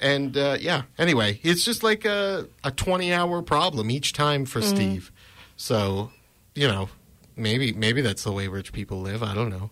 And 0.00 0.36
uh, 0.36 0.56
yeah, 0.60 0.82
anyway, 0.98 1.38
it's 1.42 1.64
just 1.64 1.82
like 1.82 2.04
a 2.04 2.48
a 2.64 2.70
twenty 2.72 3.12
hour 3.12 3.40
problem 3.42 3.90
each 3.90 4.12
time 4.12 4.44
for 4.44 4.60
Steve. 4.60 5.12
So, 5.56 6.10
you 6.54 6.66
know, 6.66 6.88
maybe 7.36 7.72
maybe 7.72 8.00
that's 8.02 8.24
the 8.24 8.32
way 8.32 8.48
rich 8.48 8.72
people 8.72 9.00
live. 9.00 9.22
I 9.22 9.34
don't 9.34 9.50
know. 9.50 9.70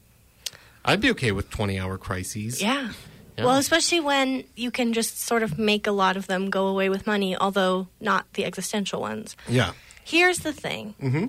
I'd 0.85 1.01
be 1.01 1.11
okay 1.11 1.33
with 1.33 1.51
twenty 1.51 1.79
hour 1.79 1.99
crises. 1.99 2.63
Yeah. 2.63 2.93
Yeah. 3.37 3.45
Well, 3.47 3.57
especially 3.57 4.01
when 4.01 4.45
you 4.55 4.71
can 4.71 4.93
just 4.93 5.21
sort 5.21 5.43
of 5.43 5.59
make 5.59 5.87
a 5.87 5.93
lot 5.93 6.17
of 6.17 6.27
them 6.27 6.51
go 6.51 6.67
away 6.67 6.89
with 6.91 7.07
money, 7.07 7.37
although 7.37 7.89
not 7.99 8.31
the 8.35 8.45
existential 8.45 9.01
ones. 9.01 9.37
Yeah. 9.49 9.73
Here's 10.05 10.41
the 10.41 10.53
thing. 10.53 10.95
Mm-hmm. 11.01 11.27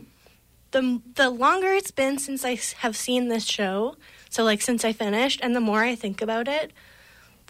The 0.72 1.02
the 1.16 1.30
longer 1.30 1.74
it's 1.74 1.92
been 1.92 2.18
since 2.18 2.46
I 2.46 2.58
have 2.78 2.96
seen 2.96 3.28
this 3.28 3.46
show, 3.46 3.96
so 4.30 4.44
like 4.44 4.62
since 4.62 4.86
I 4.86 4.94
finished, 4.94 5.40
and 5.44 5.56
the 5.56 5.60
more 5.60 5.84
I 5.84 5.96
think 5.96 6.22
about 6.22 6.48
it, 6.48 6.72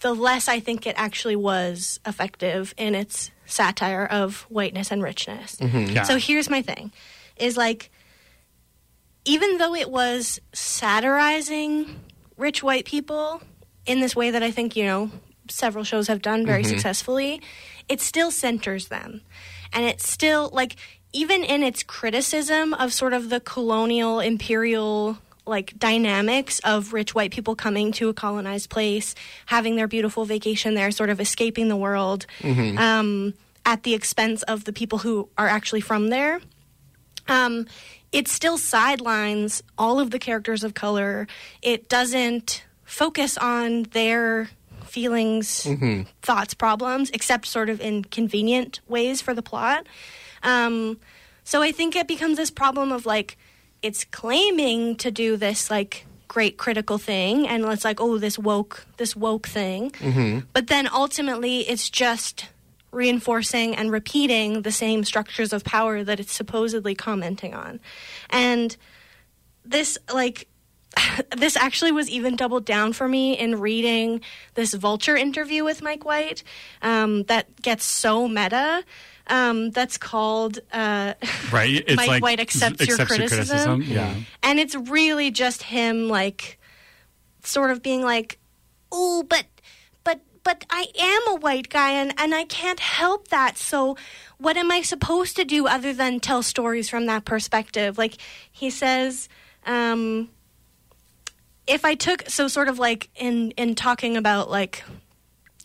the 0.02 0.14
less 0.14 0.48
I 0.48 0.60
think 0.60 0.86
it 0.86 0.96
actually 0.98 1.36
was 1.36 2.00
effective 2.06 2.74
in 2.78 2.96
its 2.96 3.32
satire 3.46 4.06
of 4.06 4.42
whiteness 4.50 4.92
and 4.92 5.04
richness. 5.04 5.58
Mm-hmm. 5.58 5.96
Yeah. 5.96 6.04
So 6.04 6.18
here's 6.18 6.50
my 6.50 6.62
thing: 6.62 6.92
is 7.38 7.56
like, 7.56 7.92
even 9.26 9.58
though 9.58 9.76
it 9.76 9.90
was 9.90 10.40
satirizing 10.54 12.00
rich 12.38 12.64
white 12.64 12.86
people 12.86 13.42
in 13.86 14.00
this 14.00 14.16
way 14.16 14.32
that 14.32 14.42
I 14.42 14.52
think 14.52 14.76
you 14.76 14.86
know 14.86 15.12
several 15.50 15.84
shows 15.84 16.08
have 16.08 16.22
done 16.22 16.46
very 16.46 16.64
mm-hmm. 16.64 16.72
successfully, 16.72 17.42
it 17.88 18.02
still 18.02 18.32
centers 18.32 18.88
them, 18.88 19.22
and 19.72 19.86
it's 19.86 20.10
still 20.10 20.50
like 20.52 20.76
even 21.14 21.44
in 21.44 21.64
its 21.64 21.84
criticism 21.84 22.74
of 22.74 22.94
sort 22.94 23.14
of 23.14 23.30
the 23.30 23.40
colonial 23.40 24.20
imperial 24.20 25.18
like 25.46 25.78
dynamics 25.80 26.60
of 26.60 26.94
rich 26.94 27.16
white 27.16 27.32
people 27.32 27.56
coming 27.56 27.92
to 27.92 28.10
a 28.10 28.14
colonized 28.14 28.70
place, 28.70 29.16
having 29.48 29.76
their 29.76 29.88
beautiful 29.88 30.24
vacation 30.24 30.76
there, 30.76 30.92
sort 30.92 31.10
of 31.10 31.20
escaping 31.20 31.68
the 31.68 31.76
world 31.76 32.26
um, 32.78 33.34
at 33.66 33.84
the 33.84 33.94
expense 33.94 34.44
of 34.44 34.66
the 34.66 34.74
people 34.74 35.00
who 35.00 35.28
are 35.38 35.48
actually 35.48 35.82
from 35.82 36.10
there 36.10 36.40
um, 37.28 37.68
it 38.12 38.28
still 38.28 38.58
sidelines 38.58 39.64
all 39.78 40.00
of 40.00 40.12
the 40.12 40.20
characters 40.20 40.64
of 40.64 40.74
color. 40.74 41.28
It 41.62 41.88
doesn't 41.88 42.64
focus 42.84 43.38
on 43.38 43.84
their 43.84 44.50
feelings, 44.92 45.66
thoughts, 46.22 46.54
problems, 46.54 47.10
except 47.12 47.48
sort 47.48 47.70
of 47.70 47.80
in 47.80 48.04
convenient 48.04 48.82
ways 48.88 49.22
for 49.22 49.34
the 49.34 49.42
plot. 49.42 49.88
Um, 50.44 51.00
so 51.44 51.62
I 51.62 51.72
think 51.72 51.96
it 51.96 52.08
becomes 52.08 52.38
this 52.38 52.52
problem 52.52 52.92
of 52.92 53.06
like, 53.06 53.38
it's 53.82 54.04
claiming 54.04 54.96
to 54.98 55.10
do 55.10 55.38
this 55.38 55.72
like 55.72 56.06
great 56.28 56.58
critical 56.58 56.98
thing, 56.98 57.48
and 57.48 57.66
it's 57.66 57.84
like, 57.84 58.00
oh, 58.00 58.18
this 58.18 58.38
woke, 58.38 58.86
this 58.98 59.16
woke 59.16 59.48
thing. 59.48 59.92
But 60.54 60.68
then 60.68 60.88
ultimately, 60.88 61.62
it's 61.62 61.90
just 61.90 62.48
reinforcing 62.92 63.76
and 63.76 63.92
repeating 63.92 64.64
the 64.64 64.72
same 64.72 65.04
structures 65.04 65.54
of 65.54 65.64
power 65.64 66.04
that 66.04 66.20
it's 66.20 66.34
supposedly 66.34 66.96
commenting 66.96 67.54
on. 67.54 67.80
And 68.30 68.76
this, 69.66 69.98
like, 70.14 70.48
this 71.38 71.56
actually 71.56 71.92
was 71.92 72.10
even 72.10 72.36
doubled 72.36 72.66
down 72.66 72.94
for 72.94 73.08
me 73.08 73.38
in 73.38 73.60
reading 73.60 74.22
this 74.56 74.74
Vulture 74.74 75.16
interview 75.16 75.64
with 75.64 75.82
Mike 75.82 76.06
White 76.06 76.44
um, 76.82 77.24
that 77.24 77.62
gets 77.62 77.84
so 77.84 78.28
meta. 78.28 78.84
Um, 79.28 79.70
that's 79.72 79.98
called 79.98 80.60
uh, 80.74 81.14
right. 81.52 81.84
It's 81.88 81.96
Mike 81.96 82.08
like 82.08 82.24
White 82.24 82.40
accepts 82.40 82.86
your 82.86 82.98
criticism. 82.98 83.82
Yeah. 83.84 84.16
and 84.44 84.60
it's 84.60 84.76
really 84.76 85.32
just 85.32 85.64
him 85.64 86.10
like 86.10 86.60
sort 87.44 87.72
of 87.72 87.82
being 87.82 88.02
like 88.04 88.40
oh 88.92 89.24
but 89.28 89.46
but 90.04 90.22
but 90.44 90.66
i 90.70 90.86
am 91.00 91.36
a 91.36 91.40
white 91.40 91.70
guy 91.70 91.92
and, 91.92 92.14
and 92.18 92.36
i 92.36 92.44
can't 92.46 92.80
help 92.80 93.30
that 93.30 93.58
so 93.58 93.98
what 94.38 94.58
am 94.58 94.72
i 94.72 94.82
supposed 94.82 95.36
to 95.36 95.44
do 95.44 95.68
other 95.68 95.94
than 95.94 96.20
tell 96.20 96.44
stories 96.44 96.90
from 96.90 97.06
that 97.08 97.26
perspective 97.26 97.98
like 97.98 98.18
he 98.52 98.70
says 98.70 99.28
um 99.66 100.30
if 101.68 101.86
i 101.86 101.96
took 101.96 102.30
so 102.30 102.48
sort 102.48 102.68
of 102.68 102.80
like 102.80 103.10
in 103.16 103.52
in 103.52 103.76
talking 103.76 104.18
about 104.18 104.50
like 104.50 104.84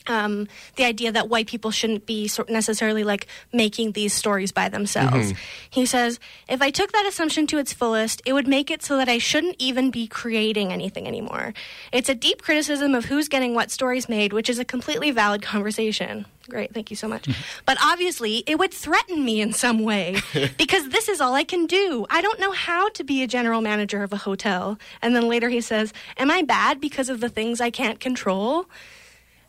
um, 0.08 0.48
the 0.76 0.84
idea 0.84 1.12
that 1.12 1.28
white 1.28 1.46
people 1.46 1.70
shouldn't 1.70 2.06
be 2.06 2.30
necessarily 2.48 3.04
like 3.04 3.26
making 3.52 3.92
these 3.92 4.12
stories 4.12 4.52
by 4.52 4.68
themselves. 4.68 5.32
He 5.70 5.86
says, 5.86 6.18
if 6.48 6.62
I 6.62 6.70
took 6.70 6.92
that 6.92 7.06
assumption 7.06 7.46
to 7.48 7.58
its 7.58 7.72
fullest, 7.72 8.22
it 8.24 8.32
would 8.32 8.46
make 8.48 8.70
it 8.70 8.82
so 8.82 8.96
that 8.96 9.08
I 9.08 9.18
shouldn't 9.18 9.56
even 9.58 9.90
be 9.90 10.06
creating 10.06 10.72
anything 10.72 11.06
anymore. 11.06 11.54
It's 11.92 12.08
a 12.08 12.14
deep 12.14 12.42
criticism 12.42 12.94
of 12.94 13.06
who's 13.06 13.28
getting 13.28 13.54
what 13.54 13.70
stories 13.70 14.08
made, 14.08 14.32
which 14.32 14.48
is 14.48 14.58
a 14.58 14.64
completely 14.64 15.10
valid 15.10 15.42
conversation. 15.42 16.26
Great, 16.48 16.72
thank 16.72 16.90
you 16.90 16.96
so 16.96 17.08
much. 17.08 17.28
but 17.64 17.76
obviously, 17.82 18.44
it 18.46 18.58
would 18.58 18.72
threaten 18.72 19.24
me 19.24 19.40
in 19.40 19.52
some 19.52 19.80
way 19.82 20.16
because 20.58 20.88
this 20.90 21.08
is 21.08 21.20
all 21.20 21.34
I 21.34 21.44
can 21.44 21.66
do. 21.66 22.06
I 22.08 22.20
don't 22.20 22.38
know 22.38 22.52
how 22.52 22.88
to 22.90 23.04
be 23.04 23.22
a 23.22 23.26
general 23.26 23.60
manager 23.60 24.02
of 24.02 24.12
a 24.12 24.16
hotel. 24.16 24.78
And 25.02 25.14
then 25.14 25.28
later 25.28 25.48
he 25.48 25.60
says, 25.60 25.92
Am 26.16 26.30
I 26.30 26.42
bad 26.42 26.80
because 26.80 27.08
of 27.08 27.20
the 27.20 27.28
things 27.28 27.60
I 27.60 27.70
can't 27.70 27.98
control? 27.98 28.66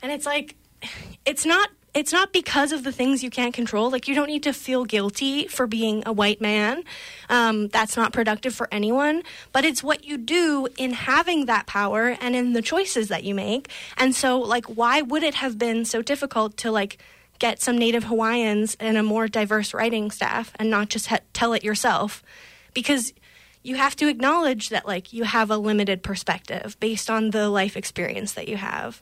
And 0.02 0.12
it's 0.12 0.26
like 0.26 0.56
it's 1.26 1.46
not 1.46 1.70
it's 1.94 2.14
not 2.14 2.32
because 2.32 2.72
of 2.72 2.84
the 2.84 2.92
things 2.92 3.24
you 3.24 3.32
can't 3.32 3.56
control. 3.56 3.90
Like 3.90 4.08
you 4.08 4.14
don't 4.14 4.28
need 4.28 4.44
to 4.44 4.54
feel 4.54 4.86
guilty 4.86 5.48
for 5.48 5.66
being 5.66 6.04
a 6.06 6.14
white 6.14 6.40
man. 6.40 6.84
Um, 7.28 7.70
that's 7.70 7.98
not 7.98 8.14
productive 8.14 8.54
for 8.54 8.68
anyone. 8.72 9.24
But 9.52 9.66
it's 9.66 9.82
what 9.82 10.06
you 10.06 10.18
do 10.18 10.68
in 10.78 10.92
having 10.92 11.46
that 11.46 11.66
power 11.66 12.16
and 12.22 12.36
in 12.36 12.54
the 12.54 12.62
choices 12.62 13.08
that 13.08 13.24
you 13.24 13.34
make. 13.34 13.72
And 13.98 14.14
so, 14.14 14.40
like, 14.40 14.66
why 14.66 15.02
would 15.02 15.24
it 15.24 15.36
have 15.36 15.58
been 15.58 15.86
so 15.86 16.04
difficult 16.04 16.56
to 16.58 16.72
like 16.72 17.00
get 17.40 17.62
some 17.62 17.78
Native 17.80 18.04
Hawaiians 18.04 18.78
and 18.80 18.96
a 18.96 19.04
more 19.04 19.28
diverse 19.28 19.74
writing 19.74 20.12
staff 20.12 20.54
and 20.60 20.70
not 20.70 20.90
just 20.90 21.08
ha- 21.08 21.20
tell 21.34 21.54
it 21.54 21.64
yourself? 21.64 22.22
Because 22.76 23.12
you 23.68 23.76
have 23.76 23.96
to 23.98 24.08
acknowledge 24.08 24.70
that 24.70 24.88
like 24.88 25.14
you 25.14 25.24
have 25.26 25.52
a 25.52 25.58
limited 25.58 26.02
perspective 26.04 26.78
based 26.80 27.10
on 27.10 27.32
the 27.32 27.50
life 27.50 27.76
experience 27.78 28.34
that 28.34 28.48
you 28.48 28.58
have. 28.58 29.02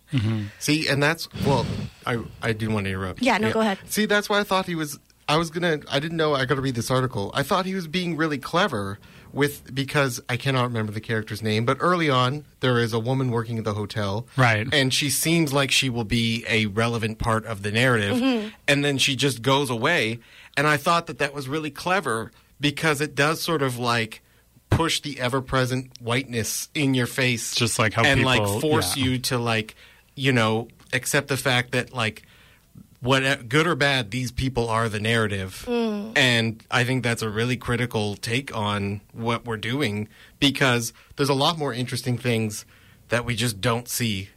See, 0.59 0.87
and 0.87 1.01
that's 1.01 1.27
well, 1.45 1.65
I 2.05 2.19
I 2.41 2.53
didn't 2.53 2.73
want 2.73 2.85
to 2.85 2.89
interrupt. 2.91 3.21
Yeah, 3.21 3.37
no, 3.37 3.51
go 3.51 3.61
ahead. 3.61 3.77
See, 3.85 4.05
that's 4.05 4.29
why 4.29 4.39
I 4.39 4.43
thought 4.43 4.65
he 4.65 4.75
was. 4.75 4.99
I 5.27 5.37
was 5.37 5.49
gonna. 5.49 5.79
I 5.89 5.99
didn't 5.99 6.17
know. 6.17 6.35
I 6.35 6.45
got 6.45 6.55
to 6.55 6.61
read 6.61 6.75
this 6.75 6.91
article. 6.91 7.31
I 7.33 7.41
thought 7.43 7.65
he 7.65 7.73
was 7.75 7.87
being 7.87 8.15
really 8.15 8.37
clever 8.37 8.99
with 9.33 9.73
because 9.73 10.21
I 10.29 10.37
cannot 10.37 10.63
remember 10.65 10.91
the 10.91 11.01
character's 11.01 11.41
name. 11.41 11.65
But 11.65 11.77
early 11.81 12.09
on, 12.09 12.45
there 12.59 12.77
is 12.79 12.93
a 12.93 12.99
woman 12.99 13.31
working 13.31 13.57
at 13.57 13.63
the 13.63 13.73
hotel, 13.73 14.27
Right. 14.37 14.67
And 14.71 14.93
she 14.93 15.09
seems 15.09 15.51
like 15.51 15.71
she 15.71 15.89
will 15.89 16.03
be 16.05 16.45
a 16.47 16.67
relevant 16.67 17.17
part 17.17 17.43
of 17.45 17.63
the 17.63 17.71
narrative, 17.71 18.17
Mm-hmm. 18.17 18.49
and 18.67 18.85
then 18.85 18.97
she 18.99 19.15
just 19.15 19.41
goes 19.41 19.69
away. 19.69 20.19
And 20.55 20.67
I 20.67 20.77
thought 20.77 21.07
that 21.07 21.17
that 21.17 21.33
was 21.33 21.49
really 21.49 21.71
clever 21.71 22.31
because 22.61 23.01
it 23.01 23.15
does 23.15 23.41
sort 23.41 23.61
of 23.63 23.77
like 23.79 24.21
push 24.69 25.01
the 25.01 25.19
ever-present 25.19 25.91
whiteness 26.01 26.69
in 26.73 26.93
your 26.93 27.07
face 27.07 27.55
Just 27.55 27.79
like 27.79 27.93
how 27.93 28.03
and 28.03 28.19
people- 28.21 28.53
like 28.53 28.61
force 28.61 28.97
yeah. 28.97 29.05
you 29.05 29.17
to 29.19 29.37
like 29.37 29.75
you 30.15 30.31
know 30.31 30.67
accept 30.93 31.27
the 31.27 31.37
fact 31.37 31.71
that 31.71 31.93
like 31.93 32.23
what 33.01 33.47
good 33.47 33.67
or 33.67 33.75
bad 33.75 34.11
these 34.11 34.31
people 34.31 34.67
are 34.67 34.89
the 34.89 34.99
narrative 34.99 35.63
mm. 35.67 36.11
and 36.17 36.63
i 36.71 36.83
think 36.83 37.03
that's 37.03 37.21
a 37.21 37.29
really 37.29 37.55
critical 37.57 38.15
take 38.15 38.55
on 38.55 39.01
what 39.13 39.45
we're 39.45 39.57
doing 39.57 40.07
because 40.39 40.91
there's 41.15 41.29
a 41.29 41.33
lot 41.33 41.57
more 41.57 41.73
interesting 41.73 42.17
things 42.17 42.65
that 43.09 43.23
we 43.23 43.35
just 43.35 43.61
don't 43.61 43.87
see 43.87 44.29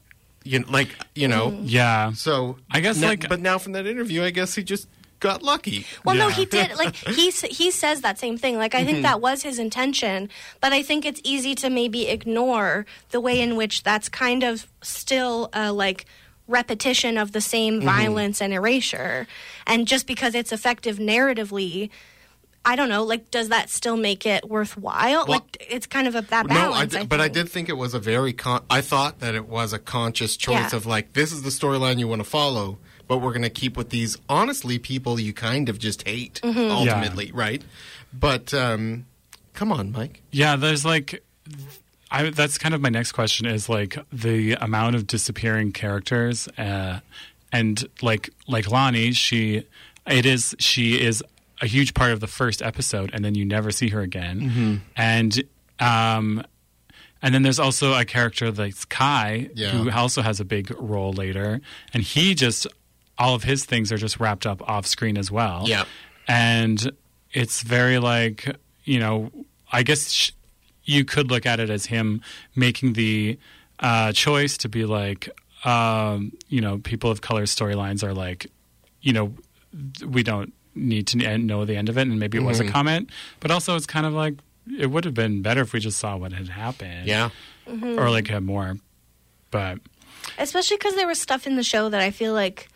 you 0.45 0.61
like 0.69 0.91
you 1.15 1.27
know 1.29 1.51
mm. 1.53 1.63
Yeah. 1.65 2.13
so 2.13 2.59
I 2.71 2.81
guess, 2.81 2.99
now- 3.01 3.09
like- 3.09 3.29
but 3.29 3.41
now 3.41 3.59
from 3.59 3.73
that 3.73 3.87
interview 3.87 4.23
i 4.23 4.31
guess 4.31 4.55
he 4.55 4.63
just 4.63 4.87
got 5.21 5.43
lucky 5.43 5.87
Well, 6.05 6.17
no, 6.17 6.29
he 6.29 6.45
did. 6.45 6.77
Like 6.77 6.95
he 7.15 7.31
he 7.31 7.71
says 7.71 8.01
that 8.03 8.19
same 8.19 8.39
thing. 8.39 8.57
Like 8.57 8.75
I 8.75 8.85
think 8.85 8.99
mm-hmm. 8.99 9.03
that 9.03 9.21
was 9.21 9.43
his 9.43 9.59
intention, 9.59 10.29
but 10.61 10.73
I 10.73 10.83
think 10.83 11.05
it's 11.05 11.21
easy 11.25 11.55
to 11.57 11.71
maybe 11.71 12.09
ignore 12.09 12.87
the 13.11 13.21
way 13.21 13.41
in 13.41 13.57
which 13.57 13.83
that's 13.83 14.09
kind 14.09 14.43
of 14.43 14.67
still 14.83 15.51
a 15.53 15.73
like 15.73 16.07
repetition 16.47 17.19
of 17.19 17.33
the 17.33 17.41
same 17.41 17.77
mm-hmm. 17.77 17.87
violence 17.87 18.41
and 18.41 18.53
erasure. 18.53 19.27
And 19.67 19.87
just 19.87 20.07
because 20.07 20.35
it's 20.35 20.51
effective 20.51 20.97
narratively, 20.97 21.91
I 22.65 22.77
don't 22.77 22.89
know. 22.89 23.05
Like, 23.05 23.31
does 23.31 23.51
that 23.51 23.71
still 23.71 23.97
make 23.97 24.27
it 24.27 24.49
worthwhile? 24.49 25.27
Well- 25.27 25.27
like, 25.27 25.67
it's 25.71 25.87
kind 25.87 26.09
of 26.09 26.15
a 26.15 26.23
that 26.23 26.47
no, 26.47 26.55
I 26.55 26.59
balance. 26.59 26.93
did, 26.93 27.01
I 27.03 27.07
but 27.07 27.21
I 27.21 27.29
did 27.29 27.49
think 27.49 27.69
it 27.69 27.77
was 27.77 27.95
a 27.95 28.01
very 28.01 28.33
con- 28.33 28.65
I 28.69 28.81
thought 28.81 29.21
that 29.21 29.35
it 29.35 29.47
was 29.47 29.73
a 29.73 29.79
conscious 29.79 30.37
choice 30.37 30.73
Yeah. 30.73 30.77
of 30.77 30.87
like 30.87 31.13
this 31.13 31.33
is 31.33 31.43
the 31.43 31.51
storyline 31.51 31.99
you 31.99 32.09
want 32.09 32.21
to 32.21 32.29
follow, 32.29 32.79
but 33.09 33.19
we're 33.19 33.33
going 33.33 33.43
to 33.43 33.51
keep 33.51 33.77
with 33.77 33.91
these 33.91 34.17
honestly 34.29 34.79
people 34.79 35.19
you 35.19 35.33
kind 35.33 35.69
of 35.69 35.79
just 35.79 36.07
hate 36.07 36.41
Mm-hmm. 36.45 36.71
ultimately, 36.71 37.31
right? 37.33 37.63
But 38.13 38.55
um, 38.55 39.07
come 39.55 39.73
on, 39.73 39.91
Mike. 39.93 40.23
Yeah, 40.31 40.57
there's 40.57 40.85
like, 40.85 41.23
I, 42.11 42.31
that's 42.31 42.59
kind 42.59 42.75
of 42.75 42.81
my 42.81 42.89
next 42.91 43.13
question 43.13 43.47
is 43.47 43.69
like 43.69 43.99
the 44.13 44.53
amount 44.55 44.97
of 44.97 45.07
disappearing 45.07 45.73
characters, 45.73 46.49
uh, 46.59 47.01
and 47.53 47.85
like 48.03 48.31
like 48.47 48.71
Lani, 48.71 49.13
she, 49.13 49.65
it 50.07 50.25
is 50.27 50.55
she 50.59 51.01
is 51.01 51.23
a 51.61 51.67
huge 51.67 51.93
part 51.95 52.13
of 52.13 52.21
the 52.21 52.27
first 52.27 52.63
episode, 52.63 53.11
and 53.13 53.25
then 53.25 53.35
you 53.35 53.45
never 53.45 53.71
see 53.71 53.89
her 53.89 54.01
again, 54.01 54.83
and 54.97 55.43
um, 55.81 56.43
and 57.21 57.35
then 57.35 57.43
there's 57.43 57.59
also 57.59 57.95
a 57.95 58.05
character 58.05 58.51
that's 58.51 58.85
Kai, 58.85 59.51
Yeah. 59.55 59.71
who 59.71 59.91
also 59.91 60.23
has 60.23 60.41
a 60.41 60.45
big 60.45 60.71
role 60.79 61.13
later, 61.13 61.61
and 61.93 62.03
he 62.03 62.35
just 62.35 62.67
all 63.19 63.35
of 63.35 63.43
his 63.45 63.65
things 63.65 63.91
are 63.93 63.97
just 63.99 64.21
wrapped 64.21 64.47
up 64.47 64.67
off 64.69 64.87
screen 64.87 65.19
as 65.19 65.31
well. 65.31 65.65
Yeah. 65.67 65.85
and 66.27 66.91
it's 67.33 67.63
very 67.63 67.99
like 67.99 68.57
you 68.85 68.99
know, 68.99 69.31
I 69.71 69.83
guess 69.83 70.11
sh- 70.11 70.31
you 70.85 71.05
could 71.05 71.31
look 71.31 71.45
at 71.45 71.61
it 71.61 71.69
as 71.69 71.87
him 71.87 72.23
making 72.57 72.95
the 72.95 73.39
uh, 73.81 74.13
choice 74.13 74.57
to 74.59 74.69
be 74.71 74.87
like, 74.87 75.29
um, 75.65 76.33
you 76.49 76.61
know, 76.63 76.79
people 76.79 77.11
of 77.11 77.21
color 77.21 77.43
storylines 77.45 78.03
are 78.03 78.15
like, 78.15 78.47
you 79.03 79.13
know, 79.13 79.35
we 80.07 80.23
don't 80.23 80.55
need 80.75 81.07
to 81.09 81.39
know 81.39 81.65
the 81.67 81.77
end 81.77 81.89
of 81.91 81.99
it, 81.99 82.03
and 82.03 82.19
maybe 82.19 82.39
it 82.39 82.45
was 82.45 82.61
a 82.61 82.67
comment, 82.69 83.11
but 83.41 83.51
also 83.51 83.77
it's 83.77 83.85
kind 83.87 84.07
of 84.07 84.15
like 84.15 84.35
it 84.79 84.87
would 84.87 85.05
have 85.05 85.15
been 85.15 85.43
better 85.43 85.61
if 85.61 85.73
we 85.75 85.81
just 85.81 85.99
saw 85.99 86.17
what 86.17 86.33
had 86.33 86.49
happened, 86.49 87.07
Yeah. 87.07 87.29
or 87.67 88.09
like 88.11 88.29
had 88.29 88.43
more, 88.45 88.77
but 89.51 89.79
especially 90.39 90.77
because 90.79 90.95
there 90.95 91.07
was 91.07 91.21
stuff 91.21 91.47
in 91.47 91.57
the 91.57 91.63
show 91.63 91.89
that 91.91 92.01
I 92.01 92.11
feel 92.11 92.33
like 92.33 92.69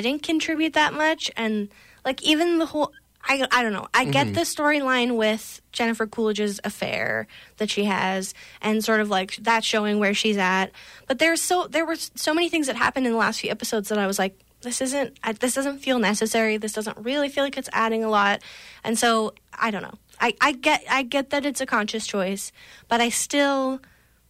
didn't 0.00 0.22
contribute 0.22 0.72
that 0.72 0.94
much, 0.94 1.30
and 1.36 1.68
like 2.04 2.22
even 2.22 2.58
the 2.58 2.66
whole. 2.66 2.92
I, 3.24 3.46
I 3.52 3.62
don't 3.62 3.72
know. 3.72 3.86
I 3.94 4.04
get 4.04 4.26
mm-hmm. 4.26 4.34
the 4.34 4.40
storyline 4.40 5.16
with 5.16 5.60
Jennifer 5.70 6.08
Coolidge's 6.08 6.58
affair 6.64 7.28
that 7.58 7.70
she 7.70 7.84
has, 7.84 8.34
and 8.60 8.84
sort 8.84 9.00
of 9.00 9.10
like 9.10 9.36
that 9.36 9.62
showing 9.62 10.00
where 10.00 10.12
she's 10.12 10.36
at. 10.36 10.72
But 11.06 11.20
there's 11.20 11.40
so 11.40 11.68
there 11.68 11.86
were 11.86 11.94
so 11.94 12.34
many 12.34 12.48
things 12.48 12.66
that 12.66 12.74
happened 12.74 13.06
in 13.06 13.12
the 13.12 13.18
last 13.18 13.40
few 13.40 13.50
episodes 13.50 13.90
that 13.90 13.98
I 13.98 14.08
was 14.08 14.18
like, 14.18 14.36
this 14.62 14.80
isn't. 14.80 15.18
I, 15.22 15.32
this 15.32 15.54
doesn't 15.54 15.78
feel 15.78 15.98
necessary. 15.98 16.56
This 16.56 16.72
doesn't 16.72 16.98
really 16.98 17.28
feel 17.28 17.44
like 17.44 17.56
it's 17.56 17.68
adding 17.72 18.02
a 18.02 18.08
lot. 18.08 18.42
And 18.82 18.98
so 18.98 19.34
I 19.52 19.70
don't 19.70 19.82
know. 19.82 19.94
I, 20.20 20.34
I 20.40 20.52
get 20.52 20.84
I 20.88 21.02
get 21.02 21.30
that 21.30 21.44
it's 21.44 21.60
a 21.60 21.66
conscious 21.66 22.06
choice, 22.06 22.52
but 22.88 23.00
I 23.00 23.08
still 23.08 23.80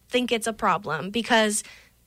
think 0.09 0.31
it's 0.31 0.47
a 0.47 0.53
problem 0.53 1.09
because 1.09 1.63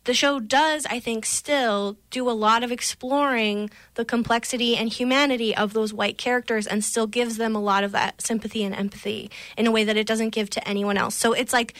the 0.07 0.15
show 0.15 0.41
does, 0.41 0.87
I 0.87 1.01
think, 1.01 1.27
still 1.27 1.97
do 2.11 2.31
a 2.31 2.33
lot 2.33 2.63
of 2.65 2.73
exploring 2.73 3.71
the 3.95 4.05
complexity 4.05 4.77
and 4.77 4.91
humanity 4.91 5.55
of 5.55 5.73
those 5.73 5.93
white 5.93 6.17
characters 6.17 6.67
and 6.67 6.83
still 6.83 7.07
gives 7.07 7.37
them 7.37 7.55
a 7.55 7.61
lot 7.61 7.85
of 7.85 7.93
that 7.93 8.23
sympathy 8.23 8.65
and 8.65 8.75
empathy 8.75 9.31
in 9.57 9.67
a 9.67 9.71
way 9.71 9.85
that 9.85 9.97
it 9.97 10.07
doesn't 10.07 10.31
give 10.31 10.49
to 10.51 10.67
anyone 10.67 10.97
else. 10.97 11.15
So 11.15 11.33
it's 11.33 11.53
like, 11.53 11.75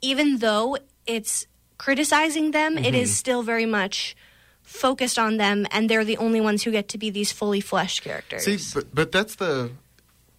even 0.00 0.38
though 0.38 0.76
it's 1.06 1.46
criticizing 1.78 2.52
them, 2.52 2.78
it 2.78 2.94
is 2.94 3.08
mm-hmm. 3.08 3.16
still 3.16 3.42
very 3.42 3.66
much 3.66 4.14
focused 4.62 5.18
on 5.18 5.36
them 5.36 5.66
and 5.70 5.90
they're 5.90 6.04
the 6.04 6.16
only 6.16 6.40
ones 6.40 6.62
who 6.62 6.70
get 6.70 6.88
to 6.88 6.98
be 6.98 7.10
these 7.10 7.32
fully 7.32 7.60
fleshed 7.60 8.02
characters. 8.02 8.44
See, 8.44 8.58
but 8.74 8.94
but 8.94 9.12
that's 9.12 9.34
the 9.36 9.70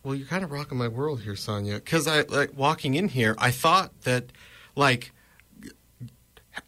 well, 0.04 0.14
you're 0.14 0.28
kind 0.28 0.44
of 0.44 0.52
rocking 0.52 0.78
my 0.78 0.88
world 0.88 1.22
here, 1.22 1.36
Sonia. 1.36 1.76
Because 1.76 2.08
I 2.08 2.22
like 2.22 2.56
walking 2.56 2.94
in 2.94 3.08
here, 3.08 3.36
I 3.40 3.50
thought 3.50 4.02
that 4.02 4.32
like 4.76 5.12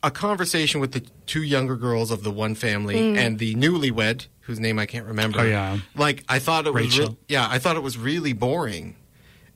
a 0.03 0.11
conversation 0.11 0.79
with 0.79 0.91
the 0.91 1.01
two 1.25 1.43
younger 1.43 1.75
girls 1.75 2.11
of 2.11 2.23
the 2.23 2.31
one 2.31 2.55
family 2.55 3.17
and 3.17 3.39
the 3.39 3.55
newlywed, 3.55 4.27
whose 4.41 4.59
name 4.59 4.79
I 4.79 4.85
can't 4.85 5.05
remember. 5.05 5.39
Oh, 5.41 5.43
yeah. 5.43 5.79
like 5.95 6.23
I 6.29 6.39
thought 6.39 6.67
it 6.67 6.73
was. 6.73 6.99
Re- 6.99 7.17
yeah, 7.27 7.47
I 7.49 7.59
thought 7.59 7.75
it 7.75 7.83
was 7.83 7.97
really 7.97 8.33
boring, 8.33 8.95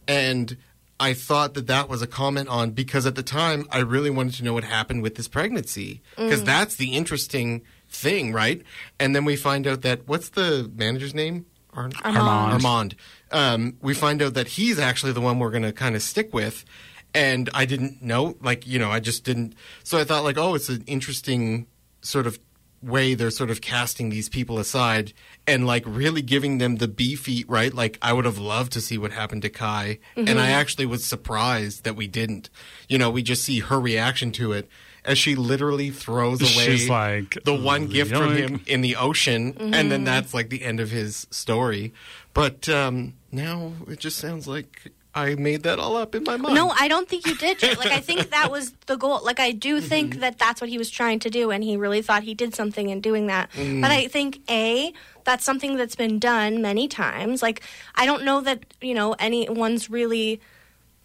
and 0.07 0.57
I 0.99 1.13
thought 1.13 1.55
that 1.55 1.67
that 1.67 1.89
was 1.89 2.01
a 2.01 2.07
comment 2.07 2.47
on 2.49 2.71
because 2.71 3.05
at 3.05 3.15
the 3.15 3.23
time 3.23 3.67
I 3.71 3.79
really 3.79 4.09
wanted 4.09 4.35
to 4.35 4.43
know 4.43 4.53
what 4.53 4.63
happened 4.63 5.01
with 5.01 5.15
this 5.15 5.27
pregnancy 5.27 6.01
because 6.15 6.43
that's 6.43 6.75
the 6.75 6.93
interesting 6.93 7.63
thing, 7.89 8.31
right? 8.33 8.61
And 8.99 9.15
then 9.15 9.25
we 9.25 9.35
find 9.35 9.65
out 9.67 9.81
that 9.81 10.07
what's 10.07 10.29
the 10.29 10.71
manager's 10.75 11.15
name? 11.15 11.45
Ar- 11.73 11.89
Armand. 12.03 12.53
Armand. 12.53 12.95
Um, 13.31 13.77
we 13.81 13.93
find 13.93 14.21
out 14.21 14.33
that 14.33 14.49
he's 14.49 14.77
actually 14.77 15.13
the 15.13 15.21
one 15.21 15.39
we're 15.39 15.51
going 15.51 15.63
to 15.63 15.71
kind 15.71 15.95
of 15.95 16.01
stick 16.01 16.33
with. 16.33 16.65
And 17.13 17.49
I 17.53 17.65
didn't 17.65 18.01
know, 18.01 18.37
like, 18.41 18.65
you 18.65 18.79
know, 18.79 18.89
I 18.89 18.99
just 18.99 19.23
didn't. 19.23 19.53
So 19.83 19.97
I 19.97 20.03
thought, 20.03 20.23
like, 20.23 20.37
oh, 20.37 20.55
it's 20.55 20.69
an 20.69 20.83
interesting 20.87 21.67
sort 22.01 22.25
of 22.25 22.39
way 22.81 23.13
they're 23.13 23.29
sort 23.29 23.51
of 23.51 23.61
casting 23.61 24.09
these 24.09 24.29
people 24.29 24.57
aside 24.57 25.13
and, 25.45 25.67
like, 25.67 25.83
really 25.85 26.21
giving 26.21 26.57
them 26.57 26.77
the 26.77 26.87
B 26.87 27.15
feet, 27.15 27.47
right? 27.49 27.73
Like, 27.73 27.97
I 28.01 28.13
would 28.13 28.25
have 28.25 28.37
loved 28.39 28.71
to 28.73 28.81
see 28.81 28.97
what 28.97 29.11
happened 29.11 29.41
to 29.41 29.49
Kai. 29.49 29.99
And 30.15 30.39
I 30.39 30.49
actually 30.51 30.85
was 30.85 31.03
surprised 31.05 31.83
that 31.83 31.95
we 31.95 32.07
didn't. 32.07 32.49
You 32.87 32.97
know, 32.97 33.09
we 33.11 33.23
just 33.23 33.43
see 33.43 33.59
her 33.59 33.79
reaction 33.79 34.31
to 34.33 34.53
it. 34.53 34.69
as 35.03 35.17
she 35.17 35.35
literally 35.35 35.89
throws 35.89 36.41
away 36.41 36.65
She's 36.65 36.89
like, 36.89 37.37
the 37.43 37.55
one 37.55 37.87
gift 37.87 38.11
from 38.15 38.35
him 38.35 38.61
in 38.67 38.81
the 38.81 38.95
ocean, 38.95 39.55
and 39.73 39.91
then 39.91 40.03
that's 40.03 40.33
like 40.33 40.49
the 40.49 40.63
end 40.63 40.79
of 40.79 40.91
his 40.91 41.27
story. 41.31 41.93
But 42.33 42.69
um, 42.69 43.15
now 43.31 43.73
it 43.87 43.99
just 43.99 44.17
sounds 44.17 44.47
like 44.47 44.91
I 45.13 45.35
made 45.35 45.63
that 45.63 45.77
all 45.77 45.97
up 45.97 46.15
in 46.15 46.23
my 46.23 46.37
mind. 46.37 46.55
No, 46.55 46.69
I 46.69 46.87
don't 46.87 47.07
think 47.07 47.27
you 47.27 47.35
did. 47.35 47.61
Like 47.61 47.91
I 47.91 47.99
think 47.99 48.29
that 48.29 48.49
was 48.49 48.71
the 48.85 48.95
goal. 48.95 49.19
Like 49.23 49.39
I 49.39 49.51
do 49.51 49.77
mm-hmm. 49.77 49.87
think 49.87 50.15
that 50.21 50.37
that's 50.37 50.61
what 50.61 50.69
he 50.69 50.77
was 50.77 50.89
trying 50.89 51.19
to 51.19 51.29
do, 51.29 51.51
and 51.51 51.63
he 51.63 51.75
really 51.75 52.01
thought 52.01 52.23
he 52.23 52.33
did 52.33 52.55
something 52.55 52.89
in 52.89 53.01
doing 53.01 53.27
that. 53.27 53.51
Mm. 53.51 53.81
But 53.81 53.91
I 53.91 54.07
think 54.07 54.39
a 54.49 54.93
that's 55.25 55.43
something 55.43 55.75
that's 55.75 55.95
been 55.95 56.17
done 56.17 56.61
many 56.61 56.87
times. 56.87 57.41
Like 57.41 57.61
I 57.95 58.05
don't 58.05 58.23
know 58.23 58.41
that 58.41 58.63
you 58.79 58.93
know 58.93 59.13
anyone's 59.13 59.89
really 59.89 60.39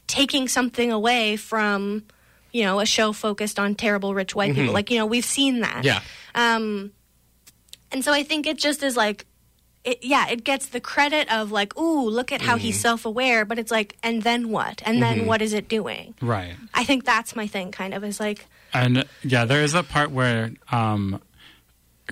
taking 0.06 0.46
something 0.46 0.92
away 0.92 1.36
from 1.36 2.04
you 2.52 2.62
know 2.62 2.78
a 2.78 2.86
show 2.86 3.12
focused 3.12 3.58
on 3.58 3.75
terrible 3.75 4.14
rich 4.14 4.36
white 4.36 4.50
people. 4.50 4.64
Mm-hmm. 4.64 4.75
Like 4.75 4.90
you 4.90 4.98
know 4.98 5.06
we've 5.06 5.25
seen 5.25 5.60
that. 5.60 5.84
Yeah. 5.84 6.00
Um, 6.36 6.92
and 7.92 8.04
so 8.04 8.12
I 8.12 8.22
think 8.22 8.46
it 8.46 8.58
just 8.58 8.82
is 8.82 8.96
like, 8.96 9.26
it, 9.87 10.02
yeah, 10.02 10.28
it 10.28 10.43
gets 10.43 10.66
the 10.66 10.81
credit 10.81 11.33
of 11.33 11.52
like, 11.52 11.78
ooh, 11.78 12.09
look 12.09 12.33
at 12.33 12.43
how 12.43 12.57
he's 12.57 12.75
mm-hmm. 12.75 12.83
self 12.83 13.05
aware, 13.07 13.45
but 13.45 13.59
it's 13.59 13.71
like, 13.71 13.97
and 14.02 14.23
then 14.23 14.50
what? 14.50 14.83
And 14.85 15.00
then 15.00 15.19
mm-hmm. 15.19 15.26
what 15.26 15.40
is 15.40 15.52
it 15.52 15.69
doing? 15.69 16.14
Right. 16.21 16.55
I 16.75 16.85
think 16.85 17.05
that's 17.05 17.37
my 17.37 17.47
thing, 17.47 17.71
kind 17.71 17.95
of, 17.95 18.02
is 18.02 18.19
like, 18.19 18.47
And 18.75 19.05
yeah, 19.23 19.45
there 19.45 19.62
is 19.62 19.75
a 19.75 19.85
part 19.85 20.11
where 20.11 20.50
um, 20.73 21.23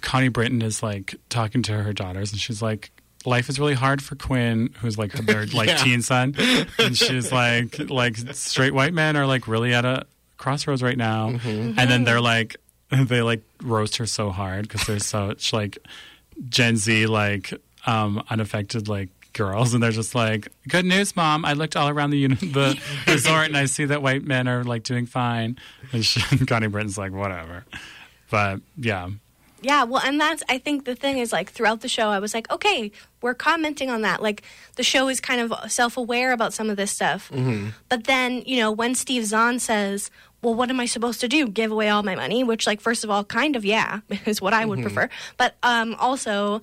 Connie 0.00 0.28
Britton 0.28 0.62
is 0.62 0.82
like 0.82 1.16
talking 1.28 1.62
to 1.64 1.82
her 1.82 1.92
daughters, 1.92 2.30
and 2.30 2.40
she's 2.40 2.62
like, 2.62 2.92
"Life 3.26 3.48
is 3.48 3.58
really 3.58 3.74
hard 3.74 4.02
for 4.02 4.14
Quinn, 4.14 4.72
who's 4.80 4.96
like 4.96 5.12
their 5.12 5.46
like 5.52 5.68
Yeah. 5.68 5.76
teen 5.76 6.00
son," 6.00 6.36
and 6.78 6.96
she's 6.96 7.32
like, 7.32 7.90
"Like 7.90 8.16
straight 8.34 8.72
white 8.72 8.94
men 8.94 9.16
are 9.16 9.26
like 9.26 9.48
really 9.48 9.74
at 9.74 9.84
a 9.84 10.06
crossroads 10.36 10.82
right 10.82 10.96
now," 10.96 11.30
mm-hmm. 11.30 11.78
and 11.78 11.90
then 11.90 12.04
they're 12.04 12.20
like, 12.20 12.56
they 12.90 13.22
like 13.22 13.42
roast 13.62 13.96
her 13.96 14.06
so 14.06 14.30
hard 14.30 14.68
because 14.68 14.86
they're 14.86 14.98
such 15.00 15.52
like 15.52 15.78
Gen 16.48 16.76
Z 16.76 17.06
like 17.06 17.52
um, 17.86 18.22
unaffected 18.30 18.88
like 18.88 19.08
girls, 19.32 19.74
and 19.74 19.82
they're 19.82 19.90
just 19.90 20.14
like, 20.14 20.48
"Good 20.68 20.84
news, 20.84 21.14
mom! 21.16 21.44
I 21.44 21.52
looked 21.52 21.76
all 21.76 21.88
around 21.88 22.10
the 22.10 22.18
uni- 22.18 22.34
the 22.52 22.78
resort, 23.06 23.46
and 23.46 23.56
I 23.56 23.66
see 23.66 23.84
that 23.86 24.02
white 24.02 24.24
men 24.24 24.48
are 24.48 24.64
like 24.64 24.82
doing 24.82 25.06
fine." 25.06 25.58
And 25.92 26.04
she, 26.04 26.20
Connie 26.46 26.68
Britton's 26.68 26.98
like, 26.98 27.12
"Whatever," 27.12 27.64
but 28.30 28.60
yeah, 28.76 29.10
yeah, 29.64 29.84
well, 29.84 30.02
and 30.04 30.20
that's, 30.20 30.42
I 30.48 30.58
think 30.58 30.84
the 30.84 30.94
thing 30.94 31.16
is 31.16 31.32
like, 31.32 31.50
throughout 31.50 31.80
the 31.80 31.88
show, 31.88 32.08
I 32.10 32.18
was 32.18 32.34
like, 32.34 32.50
okay, 32.52 32.92
we're 33.22 33.32
commenting 33.32 33.88
on 33.88 34.02
that. 34.02 34.22
Like, 34.22 34.42
the 34.76 34.82
show 34.82 35.08
is 35.08 35.20
kind 35.20 35.40
of 35.40 35.72
self 35.72 35.96
aware 35.96 36.32
about 36.32 36.52
some 36.52 36.68
of 36.68 36.76
this 36.76 36.90
stuff. 36.90 37.30
But 37.88 38.04
then, 38.04 38.42
you 38.44 38.58
know, 38.58 38.70
when 38.70 38.94
Steve 38.94 39.24
Zahn 39.24 39.58
says, 39.58 40.10
well, 40.44 40.54
what 40.54 40.70
am 40.70 40.78
I 40.78 40.86
supposed 40.86 41.20
to 41.22 41.28
do? 41.28 41.48
Give 41.48 41.72
away 41.72 41.88
all 41.88 42.02
my 42.02 42.14
money? 42.14 42.44
Which, 42.44 42.66
like, 42.66 42.80
first 42.80 43.02
of 43.02 43.10
all, 43.10 43.24
kind 43.24 43.56
of, 43.56 43.64
yeah, 43.64 44.00
is 44.26 44.40
what 44.40 44.52
I 44.52 44.64
would 44.64 44.78
mm-hmm. 44.78 44.94
prefer. 44.94 45.08
But 45.36 45.56
um, 45.62 45.96
also, 45.98 46.60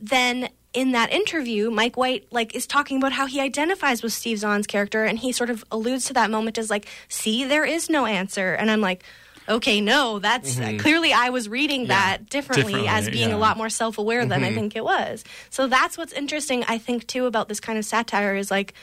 then 0.00 0.48
in 0.72 0.92
that 0.92 1.12
interview, 1.12 1.70
Mike 1.70 1.96
White 1.96 2.26
like 2.30 2.54
is 2.54 2.66
talking 2.66 2.96
about 2.96 3.12
how 3.12 3.26
he 3.26 3.40
identifies 3.40 4.02
with 4.02 4.12
Steve 4.12 4.38
Zahn's 4.38 4.66
character, 4.66 5.04
and 5.04 5.18
he 5.18 5.32
sort 5.32 5.50
of 5.50 5.64
alludes 5.70 6.04
to 6.06 6.12
that 6.14 6.30
moment 6.30 6.58
as 6.58 6.70
like, 6.70 6.86
"See, 7.08 7.44
there 7.44 7.64
is 7.64 7.88
no 7.88 8.06
answer," 8.06 8.54
and 8.54 8.70
I'm 8.70 8.80
like. 8.80 9.04
Okay, 9.48 9.80
no, 9.80 10.20
that's 10.20 10.56
mm-hmm. 10.56 10.76
clearly 10.76 11.12
I 11.12 11.30
was 11.30 11.48
reading 11.48 11.88
that 11.88 12.28
differently, 12.28 12.72
Differently, 12.74 12.88
as 12.88 13.10
being 13.10 13.30
yeah. 13.30 13.34
a 13.34 13.38
lot 13.38 13.56
more 13.56 13.68
self-aware 13.68 14.24
than 14.24 14.44
I 14.44 14.48
mm-hmm. 14.48 14.54
think 14.54 14.76
it 14.76 14.84
was. 14.84 15.24
So 15.48 15.66
that's 15.66 15.98
what's 15.98 16.12
interesting, 16.12 16.62
I 16.68 16.78
think, 16.78 17.08
too, 17.08 17.26
about 17.26 17.48
this 17.48 17.58
kind 17.58 17.76
of 17.76 17.84
satire 17.84 18.36
is 18.36 18.48
like 18.52 18.74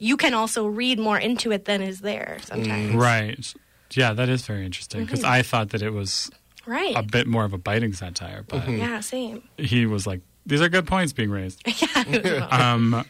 you 0.00 0.16
can 0.16 0.32
also 0.32 0.66
read 0.66 0.98
more 0.98 1.18
into 1.18 1.52
it 1.52 1.66
than 1.66 1.82
is 1.82 2.00
there 2.00 2.38
sometimes. 2.42 2.94
right, 2.94 3.54
yeah, 3.92 4.12
that 4.12 4.28
is 4.28 4.42
very 4.46 4.64
interesting 4.64 5.04
because 5.04 5.24
I 5.24 5.42
thought 5.42 5.70
that 5.70 5.82
it 5.82 5.90
was 5.90 6.30
Right? 6.66 6.94
a 6.96 7.02
bit 7.02 7.26
more 7.26 7.44
of 7.44 7.52
a 7.52 7.58
biting 7.58 7.92
satire, 7.92 8.44
but 8.46 8.68
Yeah, 8.68 9.00
same. 9.00 9.42
he 9.56 9.86
was 9.86 10.06
like, 10.06 10.20
"These 10.46 10.60
are 10.60 10.68
good 10.68 10.86
points 10.86 11.12
being 11.12 11.30
raised." 11.30 11.62
yeah. 11.82 12.46
um, 12.50 13.04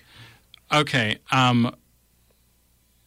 okay. 0.73 1.19
Um, 1.31 1.75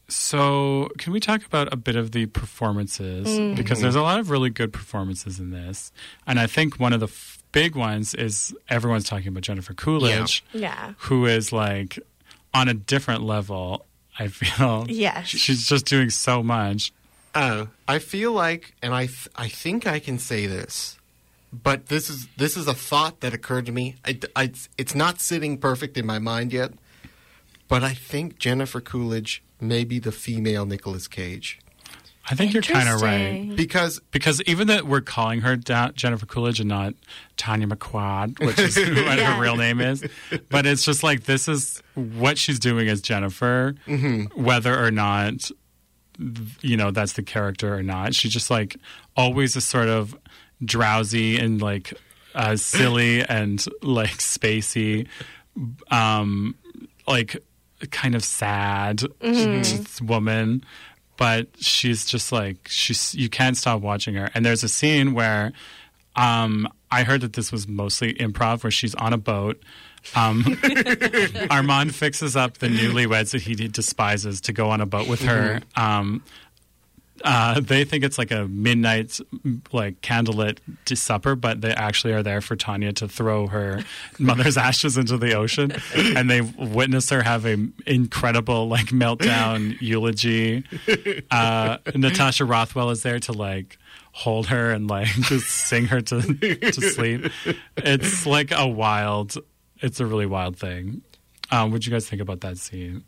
so, 0.09 0.89
can 0.99 1.13
we 1.13 1.19
talk 1.19 1.45
about 1.45 1.71
a 1.73 1.77
bit 1.77 1.95
of 1.95 2.11
the 2.11 2.25
performances? 2.27 3.55
Because 3.57 3.81
there's 3.81 3.95
a 3.95 4.01
lot 4.01 4.19
of 4.19 4.29
really 4.29 4.49
good 4.49 4.71
performances 4.73 5.39
in 5.39 5.49
this. 5.51 5.91
And 6.27 6.39
I 6.39 6.45
think 6.45 6.79
one 6.79 6.93
of 6.93 6.99
the 6.99 7.07
f- 7.07 7.41
big 7.51 7.75
ones 7.75 8.13
is 8.13 8.53
everyone's 8.69 9.05
talking 9.05 9.29
about 9.29 9.43
Jennifer 9.43 9.73
Coolidge, 9.73 10.43
yeah. 10.53 10.93
who 10.97 11.25
is 11.25 11.51
like 11.51 11.97
on 12.53 12.67
a 12.67 12.73
different 12.73 13.23
level, 13.23 13.85
I 14.19 14.27
feel. 14.27 14.85
Yes. 14.89 15.27
She's 15.29 15.67
just 15.67 15.85
doing 15.85 16.09
so 16.11 16.43
much. 16.43 16.91
Uh, 17.35 17.65
I 17.87 17.99
feel 17.99 18.31
like, 18.31 18.75
and 18.81 18.93
I, 18.93 19.07
th- 19.07 19.27
I 19.35 19.47
think 19.47 19.87
I 19.87 19.99
can 19.99 20.19
say 20.19 20.45
this, 20.45 20.97
but 21.51 21.87
this 21.87 22.09
is 22.09 22.27
this 22.37 22.55
is 22.57 22.67
a 22.67 22.73
thought 22.73 23.21
that 23.21 23.33
occurred 23.33 23.65
to 23.67 23.71
me. 23.71 23.95
I, 24.05 24.19
I- 24.35 24.51
it's 24.77 24.93
not 24.95 25.19
sitting 25.19 25.57
perfect 25.57 25.97
in 25.97 26.05
my 26.05 26.19
mind 26.19 26.53
yet, 26.53 26.73
but 27.67 27.83
I 27.83 27.93
think 27.93 28.37
Jennifer 28.37 28.81
Coolidge 28.81 29.41
may 29.59 29.83
be 29.83 29.97
the 29.99 30.11
female 30.11 30.65
Nicolas 30.65 31.07
Cage 31.07 31.59
I 32.29 32.35
think 32.35 32.53
you're 32.53 32.63
kind 32.63 32.87
of 32.87 33.01
right. 33.01 33.51
Because 33.55 33.99
Because 34.11 34.41
even 34.43 34.67
that 34.67 34.85
we're 34.87 35.01
calling 35.01 35.41
her 35.41 35.55
da- 35.57 35.91
Jennifer 35.91 36.25
Coolidge 36.25 36.59
and 36.61 36.69
not 36.69 36.93
Tanya 37.35 37.67
McQuoid, 37.67 38.39
which 38.45 38.57
is 38.59 38.77
what 38.77 38.87
Yeah. 39.17 39.35
her 39.35 39.41
real 39.41 39.57
name 39.57 39.81
is, 39.81 40.05
but 40.49 40.65
it's 40.65 40.85
just 40.85 41.03
like 41.03 41.23
this 41.25 41.49
is 41.49 41.83
what 41.95 42.37
she's 42.37 42.59
doing 42.59 42.87
as 42.87 43.01
Jennifer, 43.01 43.75
whether 44.35 44.81
or 44.81 44.89
not 44.89 45.51
you 46.61 46.77
know 46.77 46.91
that's 46.91 47.13
the 47.13 47.23
character 47.23 47.73
or 47.75 47.83
not. 47.83 48.15
She's 48.15 48.31
just 48.33 48.49
like 48.49 48.77
always 49.15 49.55
a 49.55 49.61
sort 49.61 49.87
of 49.89 50.17
drowsy 50.63 51.37
and 51.37 51.61
like 51.61 51.93
uh, 52.35 52.55
silly 52.55 53.21
and 53.21 53.63
like 53.81 54.17
spacey, 54.17 55.07
um, 55.91 56.55
like 57.07 57.37
kind 57.91 58.15
of 58.15 58.23
sad 58.23 59.03
just 59.21 60.01
woman. 60.01 60.63
But 61.17 61.47
she's 61.59 62.05
just 62.05 62.31
like 62.31 62.67
she's 62.67 63.13
you 63.15 63.29
can't 63.29 63.55
stop 63.55 63.81
watching 63.81 64.15
her. 64.15 64.29
And 64.33 64.45
there's 64.45 64.63
a 64.63 64.69
scene 64.69 65.13
where 65.13 65.53
um 66.15 66.67
i 66.91 67.03
heard 67.03 67.21
that 67.21 67.33
this 67.33 67.51
was 67.51 67.67
mostly 67.67 68.13
improv 68.15 68.63
where 68.63 68.69
she's 68.69 68.93
on 68.95 69.13
a 69.13 69.17
boat 69.17 69.59
um 70.15 70.43
armand 71.49 71.95
fixes 71.95 72.35
up 72.35 72.57
the 72.57 72.67
newlyweds 72.67 73.31
that 73.31 73.41
he 73.41 73.55
despises 73.55 74.41
to 74.41 74.53
go 74.53 74.69
on 74.69 74.81
a 74.81 74.85
boat 74.85 75.07
with 75.07 75.21
her 75.21 75.61
um 75.75 76.23
uh, 77.23 77.59
they 77.59 77.85
think 77.85 78.03
it's 78.03 78.17
like 78.17 78.31
a 78.31 78.47
midnight 78.47 79.19
like 79.71 80.01
candlelit 80.01 80.57
supper, 80.97 81.35
but 81.35 81.61
they 81.61 81.71
actually 81.71 82.13
are 82.13 82.23
there 82.23 82.41
for 82.41 82.55
Tanya 82.55 82.91
to 82.93 83.07
throw 83.07 83.47
her 83.47 83.83
mother's 84.19 84.57
ashes 84.57 84.97
into 84.97 85.17
the 85.17 85.33
ocean, 85.33 85.71
and 85.95 86.29
they 86.29 86.41
witness 86.41 87.09
her 87.11 87.23
have 87.23 87.45
a 87.45 87.55
incredible 87.85 88.67
like 88.67 88.87
meltdown 88.87 89.77
eulogy. 89.81 90.63
Uh, 91.31 91.77
Natasha 91.95 92.45
Rothwell 92.45 92.89
is 92.89 93.03
there 93.03 93.19
to 93.19 93.31
like 93.31 93.77
hold 94.11 94.47
her 94.47 94.71
and 94.71 94.89
like 94.89 95.07
just 95.07 95.47
sing 95.47 95.85
her 95.85 96.01
to 96.01 96.21
to 96.21 96.73
sleep. 96.73 97.31
It's 97.77 98.25
like 98.25 98.51
a 98.51 98.67
wild. 98.67 99.37
It's 99.83 99.99
a 99.99 100.05
really 100.07 100.25
wild 100.25 100.57
thing. 100.57 101.03
Um, 101.51 101.71
what 101.71 101.81
do 101.81 101.85
you 101.89 101.91
guys 101.93 102.07
think 102.09 102.21
about 102.21 102.41
that 102.41 102.57
scene? 102.57 103.03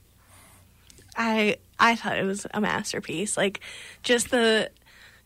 I 1.17 1.55
I 1.79 1.95
thought 1.95 2.17
it 2.17 2.25
was 2.25 2.45
a 2.53 2.61
masterpiece. 2.61 3.37
Like 3.37 3.61
just 4.03 4.29
the 4.29 4.69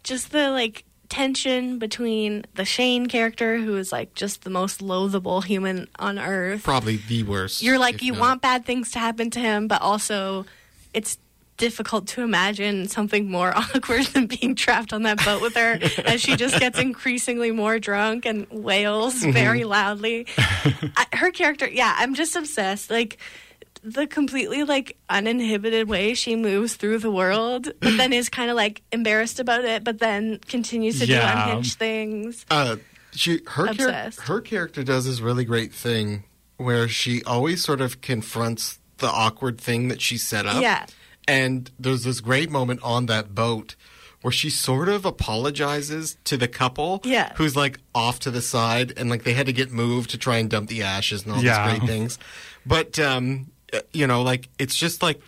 just 0.03 0.31
the 0.31 0.51
like 0.51 0.85
tension 1.09 1.79
between 1.79 2.45
the 2.53 2.63
Shane 2.63 3.07
character 3.07 3.57
who 3.57 3.75
is 3.77 3.91
like 3.91 4.13
just 4.13 4.43
the 4.43 4.51
most 4.51 4.79
loathable 4.79 5.43
human 5.43 5.88
on 5.97 6.19
earth. 6.19 6.63
probably 6.63 6.97
the 6.97 7.23
worst. 7.23 7.63
You're 7.63 7.79
like 7.79 8.01
you 8.03 8.13
not- 8.13 8.21
want 8.21 8.41
bad 8.43 8.65
things 8.65 8.91
to 8.91 8.99
happen 8.99 9.31
to 9.31 9.39
him, 9.39 9.67
but 9.67 9.81
also 9.81 10.45
it's 10.93 11.17
difficult 11.59 12.07
to 12.07 12.23
imagine 12.23 12.87
something 12.87 13.29
more 13.29 13.53
awkward 13.55 14.05
than 14.07 14.25
being 14.25 14.55
trapped 14.55 14.91
on 14.93 15.03
that 15.03 15.23
boat 15.23 15.41
with 15.41 15.53
her 15.55 15.79
as 16.05 16.19
she 16.21 16.35
just 16.35 16.59
gets 16.59 16.79
increasingly 16.89 17.51
more 17.51 17.77
drunk 17.77 18.25
and 18.25 18.47
wails 18.49 19.13
very 19.23 19.63
loudly. 19.65 20.25
I, 20.37 21.05
her 21.13 21.29
character, 21.31 21.69
yeah, 21.69 21.93
I'm 21.97 22.15
just 22.15 22.35
obsessed. 22.35 22.89
Like 22.89 23.17
the 23.83 24.07
completely 24.07 24.63
like 24.63 24.97
uninhibited 25.09 25.87
way 25.87 26.13
she 26.13 26.35
moves 26.35 26.75
through 26.75 26.97
the 26.99 27.11
world, 27.11 27.71
but 27.79 27.95
then 27.97 28.11
is 28.11 28.27
kind 28.29 28.49
of 28.49 28.55
like 28.57 28.81
embarrassed 28.91 29.39
about 29.39 29.63
it, 29.63 29.83
but 29.83 29.99
then 29.99 30.39
continues 30.47 30.99
to 30.99 31.05
Yeah. 31.05 31.21
do 31.45 31.49
unhinged 31.51 31.77
things. 31.77 32.45
Uh, 32.49 32.77
she 33.13 33.41
her 33.47 33.73
char- 33.73 34.11
her 34.23 34.41
character 34.41 34.83
does 34.83 35.05
this 35.05 35.19
really 35.21 35.45
great 35.45 35.73
thing 35.73 36.23
where 36.57 36.87
she 36.87 37.23
always 37.23 37.63
sort 37.63 37.79
of 37.81 38.01
confronts 38.01 38.79
the 38.97 39.07
awkward 39.07 39.59
thing 39.59 39.87
that 39.87 40.01
she 40.01 40.17
set 40.17 40.45
up. 40.45 40.61
Yeah. 40.61 40.85
And 41.29 41.69
there's 41.79 42.03
this 42.03 42.19
great 42.21 42.49
moment 42.49 42.79
on 42.83 43.05
that 43.05 43.33
boat 43.35 43.75
where 44.21 44.31
she 44.31 44.49
sort 44.49 44.89
of 44.89 45.05
apologizes 45.05 46.17
to 46.25 46.35
the 46.37 46.47
couple 46.47 47.01
Yeah. 47.05 47.31
who's 47.35 47.55
like 47.55 47.79
off 47.95 48.19
to 48.21 48.31
the 48.31 48.41
side 48.41 48.93
and 48.97 49.09
like 49.09 49.23
they 49.23 49.33
had 49.33 49.45
to 49.45 49.53
get 49.53 49.71
moved 49.71 50.09
to 50.09 50.17
try 50.17 50.37
and 50.39 50.49
dump 50.49 50.67
the 50.69 50.83
ashes 50.83 51.23
and 51.23 51.31
all 51.33 51.41
Yeah. 51.41 51.69
these 51.69 51.79
great 51.79 51.87
things. 51.93 52.19
But 52.65 52.99
um 52.99 53.51
uh, 53.71 53.79
you 53.93 54.07
know, 54.07 54.21
like 54.23 54.49
it's 54.57 54.75
just 54.75 55.01
like 55.03 55.21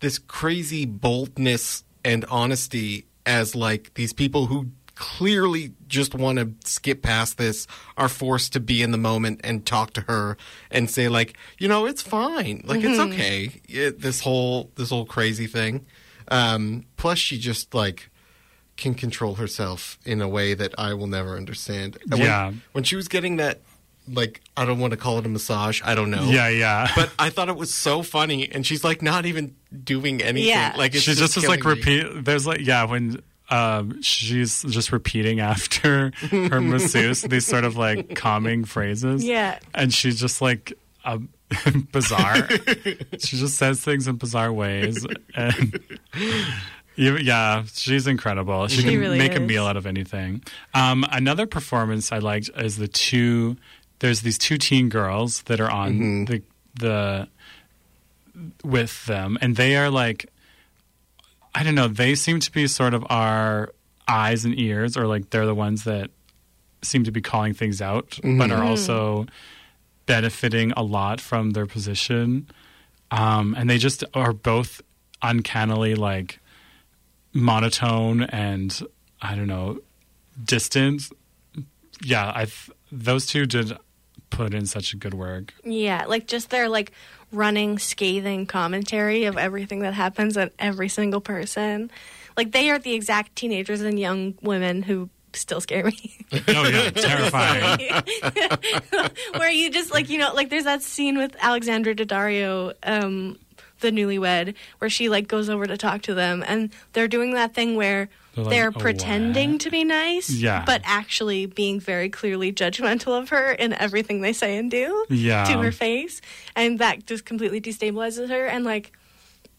this 0.00 0.18
crazy 0.18 0.86
boldness 0.86 1.84
and 2.04 2.24
honesty 2.30 3.06
as 3.26 3.54
like 3.56 3.92
these 3.94 4.12
people 4.12 4.46
who 4.46 4.68
clearly 4.96 5.72
just 5.86 6.14
want 6.14 6.38
to 6.38 6.50
skip 6.68 7.02
past 7.02 7.36
this 7.38 7.66
are 7.96 8.08
forced 8.08 8.52
to 8.54 8.58
be 8.60 8.82
in 8.82 8.90
the 8.90 8.98
moment 8.98 9.40
and 9.44 9.64
talk 9.66 9.92
to 9.92 10.00
her 10.02 10.36
and 10.70 10.90
say 10.90 11.06
like 11.08 11.36
you 11.58 11.68
know 11.68 11.86
it's 11.86 12.02
fine 12.02 12.62
like 12.66 12.82
it's 12.82 12.98
okay 12.98 13.60
it, 13.68 14.00
this 14.00 14.20
whole 14.22 14.70
this 14.76 14.88
whole 14.90 15.04
crazy 15.04 15.46
thing 15.46 15.84
um 16.28 16.84
plus 16.96 17.18
she 17.18 17.38
just 17.38 17.74
like 17.74 18.08
can 18.78 18.94
control 18.94 19.34
herself 19.36 19.98
in 20.06 20.20
a 20.22 20.28
way 20.28 20.54
that 20.54 20.74
i 20.78 20.92
will 20.94 21.06
never 21.06 21.36
understand 21.36 21.98
And 22.04 22.12
when- 22.14 22.22
Yeah. 22.22 22.52
when 22.72 22.82
she 22.82 22.96
was 22.96 23.06
getting 23.06 23.36
that 23.36 23.60
like 24.08 24.40
i 24.56 24.64
don't 24.64 24.78
want 24.78 24.92
to 24.92 24.96
call 24.96 25.18
it 25.18 25.26
a 25.26 25.28
massage 25.28 25.82
i 25.84 25.94
don't 25.94 26.10
know 26.10 26.24
Yeah, 26.30 26.48
yeah. 26.48 26.90
but 26.96 27.12
I 27.18 27.28
thought 27.28 27.48
it 27.50 27.56
was 27.56 27.72
so 27.74 28.02
funny, 28.02 28.50
and 28.50 28.64
she's 28.66 28.82
like 28.82 29.02
not 29.02 29.26
even 29.26 29.54
doing 29.84 30.22
anything. 30.22 30.48
Yeah. 30.48 30.74
Like 30.76 30.94
it's 30.94 31.04
she 31.04 31.14
just 31.14 31.36
is 31.36 31.46
like 31.48 31.64
me. 31.64 31.70
repeat. 31.72 32.24
There's 32.24 32.46
like 32.46 32.60
yeah 32.64 32.84
when. 32.84 33.20
Um, 33.48 34.02
she's 34.02 34.62
just 34.62 34.90
repeating 34.92 35.38
after 35.52 36.10
her 36.30 36.60
masseuse 36.60 37.22
these 37.22 37.46
sort 37.46 37.64
of 37.64 37.76
like 37.76 38.14
calming 38.16 38.64
phrases. 38.64 39.24
Yeah. 39.24 39.58
and 39.74 39.92
she's 39.94 40.18
just 40.18 40.42
like 40.42 40.72
um, 41.04 41.28
bizarre. 41.92 42.48
she 43.18 43.36
just 43.36 43.56
says 43.56 43.80
things 43.80 44.08
in 44.08 44.16
bizarre 44.16 44.52
ways, 44.52 45.06
and 45.36 45.78
yeah, 46.96 47.64
she's 47.72 48.06
incredible. 48.06 48.66
She, 48.68 48.78
She 48.78 48.82
can 48.88 48.98
really 48.98 49.18
make 49.18 49.36
a 49.36 49.40
meal 49.40 49.66
out 49.66 49.76
of 49.76 49.86
anything. 49.86 50.42
Um, 50.74 51.04
another 51.12 51.46
performance 51.46 52.10
I 52.10 52.18
liked 52.18 52.50
is 52.56 52.76
the 52.78 52.88
two. 52.88 53.56
There's 54.00 54.22
these 54.22 54.38
two 54.38 54.58
teen 54.58 54.88
girls 54.88 55.42
that 55.42 55.60
are 55.60 55.70
on 55.70 55.92
Mm-hmm. 55.92 56.24
the 56.24 56.42
the 56.80 57.28
with 58.64 59.06
them, 59.06 59.38
and 59.40 59.56
they 59.56 59.76
are 59.76 59.88
like, 59.90 60.26
I 61.56 61.62
don't 61.62 61.74
know. 61.74 61.88
They 61.88 62.14
seem 62.14 62.38
to 62.40 62.52
be 62.52 62.66
sort 62.66 62.92
of 62.92 63.06
our 63.08 63.72
eyes 64.06 64.44
and 64.44 64.58
ears, 64.60 64.94
or 64.94 65.06
like 65.06 65.30
they're 65.30 65.46
the 65.46 65.54
ones 65.54 65.84
that 65.84 66.10
seem 66.82 67.04
to 67.04 67.10
be 67.10 67.22
calling 67.22 67.54
things 67.54 67.80
out, 67.80 68.18
but 68.22 68.50
are 68.50 68.62
also 68.62 69.24
benefiting 70.04 70.72
a 70.72 70.82
lot 70.82 71.18
from 71.18 71.52
their 71.52 71.64
position. 71.64 72.46
Um, 73.10 73.54
and 73.56 73.70
they 73.70 73.78
just 73.78 74.04
are 74.12 74.34
both 74.34 74.82
uncannily 75.22 75.94
like 75.94 76.40
monotone 77.32 78.22
and 78.24 78.78
I 79.22 79.34
don't 79.34 79.46
know 79.46 79.80
distant. 80.44 81.04
Yeah, 82.02 82.26
I 82.26 82.48
those 82.92 83.24
two 83.24 83.46
did 83.46 83.72
put 84.28 84.52
in 84.52 84.66
such 84.66 84.92
a 84.92 84.96
good 84.96 85.14
work. 85.14 85.54
Yeah, 85.64 86.04
like 86.06 86.26
just 86.26 86.50
their 86.50 86.68
like 86.68 86.92
running 87.32 87.78
scathing 87.78 88.46
commentary 88.46 89.24
of 89.24 89.36
everything 89.36 89.80
that 89.80 89.94
happens 89.94 90.36
and 90.36 90.50
every 90.58 90.88
single 90.88 91.20
person. 91.20 91.90
Like 92.36 92.52
they 92.52 92.70
are 92.70 92.78
the 92.78 92.94
exact 92.94 93.36
teenagers 93.36 93.80
and 93.80 93.98
young 93.98 94.34
women 94.42 94.82
who 94.82 95.08
still 95.32 95.60
scare 95.60 95.84
me. 95.84 96.12
Oh 96.48 96.68
yeah, 96.68 96.90
terrifying. 96.90 97.78
Where 99.36 99.50
you 99.50 99.70
just 99.70 99.92
like 99.92 100.08
you 100.08 100.18
know 100.18 100.32
like 100.34 100.50
there's 100.50 100.64
that 100.64 100.82
scene 100.82 101.18
with 101.18 101.36
Alexandra 101.40 101.94
Daddario, 101.94 102.74
um, 102.82 103.38
the 103.80 103.90
newlywed, 103.90 104.54
where 104.78 104.88
she 104.90 105.08
like 105.08 105.28
goes 105.28 105.48
over 105.48 105.66
to 105.66 105.76
talk 105.76 106.02
to 106.02 106.14
them 106.14 106.42
and 106.46 106.70
they're 106.92 107.08
doing 107.08 107.34
that 107.34 107.52
thing 107.54 107.76
where 107.76 108.08
They're 108.34 108.44
like, 108.44 108.50
they're 108.54 108.72
"Oh, 108.74 108.80
pretending 108.80 109.52
what?" 109.52 109.60
to 109.62 109.70
be 109.70 109.84
nice, 109.84 110.30
Yeah. 110.30 110.62
but 110.66 110.80
actually 110.84 111.46
being 111.46 111.78
very 111.80 112.08
clearly 112.08 112.52
judgmental 112.52 113.20
of 113.20 113.28
her 113.30 113.52
in 113.52 113.72
everything 113.74 114.20
they 114.22 114.32
say 114.32 114.56
and 114.56 114.70
do 114.70 115.04
Yeah. 115.10 115.44
to 115.44 115.58
her 115.58 115.72
face, 115.72 116.20
and 116.54 116.78
that 116.78 117.06
just 117.06 117.24
completely 117.24 117.60
destabilizes 117.60 118.28
her. 118.30 118.46
And 118.46 118.64
like, 118.64 118.92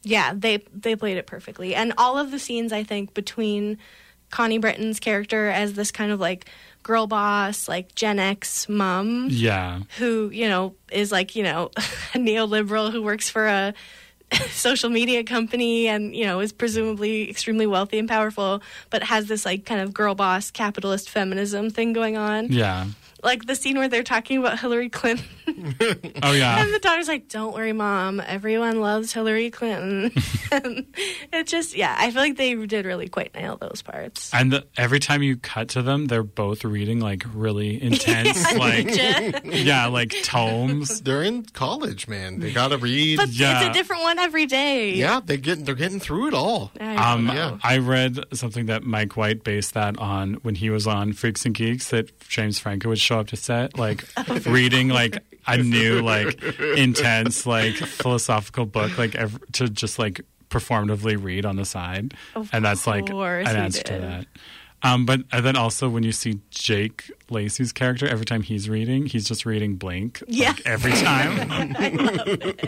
yeah, 0.04 0.34
they 0.36 0.64
they 0.74 0.96
played 0.96 1.18
it 1.18 1.26
perfectly, 1.28 1.76
and 1.76 1.94
all 1.98 2.18
of 2.18 2.32
the 2.32 2.40
scenes 2.40 2.72
I 2.74 2.84
think 2.84 3.14
between 3.14 3.78
Connie 4.30 4.58
Britton's 4.58 5.00
character 5.00 5.48
as 5.48 5.74
this 5.74 5.92
kind 5.92 6.12
of 6.12 6.20
like 6.20 6.46
girl 6.84 7.08
boss, 7.08 7.68
like 7.68 7.94
Gen 7.96 8.20
X 8.20 8.70
mom, 8.70 9.28
Yeah. 9.30 9.80
who 9.98 10.30
you 10.32 10.48
know 10.48 10.76
is 10.92 11.12
like 11.12 11.36
you 11.36 11.44
know 11.44 11.72
a 12.14 12.18
neoliberal 12.18 12.92
who 12.92 13.02
works 13.02 13.30
for 13.30 13.48
a 13.48 13.74
social 14.50 14.90
media 14.90 15.24
company 15.24 15.88
and 15.88 16.16
you 16.16 16.26
know 16.26 16.40
is 16.40 16.52
presumably 16.52 17.30
extremely 17.30 17.66
wealthy 17.66 17.98
and 17.98 18.10
powerful 18.10 18.62
but 18.90 19.04
has 19.04 19.28
this 19.28 19.46
like 19.46 19.66
kind 19.66 19.80
of 19.80 19.94
girl 19.94 20.16
boss 20.16 20.52
capitalist 20.52 21.10
feminism 21.10 21.70
thing 21.70 21.94
going 21.94 22.18
on 22.18 22.52
Yeah. 22.52 22.88
Like 23.28 23.46
the 23.46 23.56
scene 23.56 23.78
where 23.78 23.88
they're 23.88 24.04
talking 24.04 24.40
about 24.40 24.58
hillary 24.60 24.90
clinton 24.90 25.26
Oh 26.24 26.32
yeah. 26.34 26.62
and 26.64 26.74
the 26.74 26.80
daughter's 26.80 27.08
like 27.08 27.28
don't 27.30 27.54
worry 27.54 27.74
mom 27.74 28.20
everyone 28.26 28.82
loves 28.82 29.14
hillary 29.14 29.52
clinton 29.52 30.12
and 30.52 30.86
it 31.32 31.48
just 31.48 31.76
yeah 31.76 31.96
i 32.00 32.10
feel 32.12 32.22
like 32.22 32.38
they 32.38 32.56
did 32.66 32.86
really 32.86 33.08
quite 33.08 33.34
nail 33.36 33.58
those 33.58 33.82
parts 33.82 34.34
And 34.34 34.52
the, 34.52 34.66
every 34.78 35.00
time 35.00 35.22
you 35.24 35.38
cut 35.38 35.70
to 35.70 35.82
them, 35.82 36.08
they're 36.08 36.24
both 36.24 36.64
reading 36.66 37.00
like 37.00 37.24
really 37.34 37.82
intense, 37.82 38.54
like 38.58 38.88
yeah, 39.46 39.88
like 39.88 40.14
tomes. 40.24 41.02
They're 41.02 41.24
in 41.24 41.44
college, 41.44 42.08
man. 42.08 42.40
They 42.40 42.52
got 42.52 42.70
to 42.70 42.78
read. 42.78 43.18
but 43.18 43.30
Yeah. 43.30 43.60
it's 43.62 43.70
a 43.70 43.74
different 43.74 44.04
one 44.04 44.20
every 44.20 44.46
day 44.46 44.94
yeah, 44.94 45.20
they 45.24 45.38
get 45.38 45.66
they're 45.66 45.76
getting 45.76 46.00
through 46.00 46.28
it 46.30 46.34
all. 46.34 46.72
I. 46.80 46.96
Um, 47.14 47.28
Yeah. 47.28 47.58
I 47.64 47.78
read 47.80 48.20
something 48.34 48.68
that 48.68 48.84
Mike 48.84 49.18
White 49.18 49.44
based 49.44 49.74
that 49.74 49.98
on 50.00 50.36
when 50.44 50.56
he 50.56 50.70
was 50.70 50.88
on 50.88 51.14
Freaks 51.14 51.46
and 51.46 51.54
Geeks. 51.56 51.90
That 51.90 52.18
James 52.28 52.60
Franco 52.60 52.90
would 52.90 53.00
show 53.00 53.17
up 53.20 53.28
to 53.28 53.36
set, 53.38 53.78
like 53.78 54.04
reading 54.46 54.90
like 54.90 55.24
a 55.48 55.58
new, 55.58 56.02
like 56.02 56.42
intense, 56.78 57.46
like 57.46 57.74
philosophical 57.76 58.66
book, 58.66 58.98
like 58.98 59.16
ev- 59.16 59.40
to 59.54 59.70
just 59.70 59.98
like 60.00 60.22
performatively 60.50 61.22
read 61.22 61.46
on 61.46 61.56
the 61.58 61.66
side, 61.66 62.14
Of 62.36 62.50
and 62.54 62.64
that's 62.64 62.88
like 62.88 63.10
an 63.10 63.48
answer 63.48 63.84
to 63.84 63.94
that. 64.00 64.26
Um, 64.84 65.08
but 65.08 65.22
and 65.32 65.44
then 65.44 65.56
also 65.58 65.90
when 65.90 66.04
you 66.04 66.12
see 66.12 66.40
Jake 66.52 67.10
Lacy's 67.32 67.72
character, 67.74 68.08
every 68.08 68.26
time 68.26 68.44
he's 68.44 68.70
reading, 68.70 69.08
he's 69.08 69.28
just 69.28 69.44
reading 69.44 69.76
Blink. 69.76 70.22
Yeah. 70.28 70.50
like, 70.50 70.62
every 70.68 70.92
time. 70.92 71.76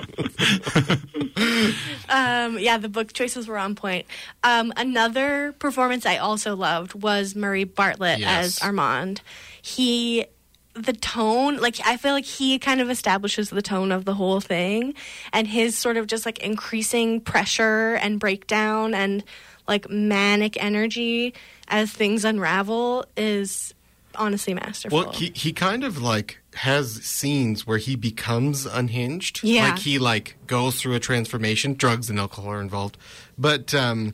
Um, 2.09 2.57
yeah, 2.57 2.77
the 2.77 2.89
book 2.89 3.13
choices 3.13 3.47
were 3.47 3.57
on 3.57 3.75
point. 3.75 4.05
Um, 4.43 4.73
another 4.75 5.53
performance 5.59 6.05
I 6.05 6.17
also 6.17 6.55
loved 6.55 6.95
was 6.95 7.35
Murray 7.35 7.63
Bartlett 7.63 8.19
Yes. 8.19 8.57
as 8.57 8.59
Armand. 8.67 9.21
He, 9.61 10.25
the 10.73 10.93
tone, 10.93 11.57
like 11.57 11.77
I 11.85 11.97
feel 11.97 12.13
like 12.13 12.25
he 12.25 12.59
kind 12.59 12.81
of 12.81 12.89
establishes 12.89 13.49
the 13.49 13.61
tone 13.61 13.91
of 13.91 14.05
the 14.05 14.13
whole 14.13 14.39
thing, 14.39 14.93
and 15.33 15.47
his 15.47 15.77
sort 15.77 15.97
of 15.97 16.07
just 16.07 16.25
like 16.25 16.39
increasing 16.39 17.21
pressure 17.21 17.95
and 17.95 18.19
breakdown 18.19 18.93
and 18.93 19.23
like 19.67 19.89
manic 19.89 20.61
energy 20.61 21.33
as 21.67 21.91
things 21.91 22.25
unravel 22.25 23.05
is 23.17 23.73
honestly 24.15 24.53
masterful. 24.53 24.97
Well, 24.99 25.11
he 25.11 25.31
he 25.35 25.53
kind 25.53 25.83
of 25.83 26.01
like 26.01 26.39
has 26.55 27.03
scenes 27.03 27.65
where 27.65 27.77
he 27.77 27.95
becomes 27.95 28.65
unhinged. 28.65 29.43
Yeah. 29.43 29.69
Like 29.69 29.79
he 29.79 29.99
like 29.99 30.35
goes 30.47 30.81
through 30.81 30.95
a 30.95 30.99
transformation. 30.99 31.73
Drugs 31.73 32.09
and 32.09 32.19
alcohol 32.19 32.51
are 32.51 32.61
involved, 32.61 32.97
but 33.37 33.73
um, 33.73 34.13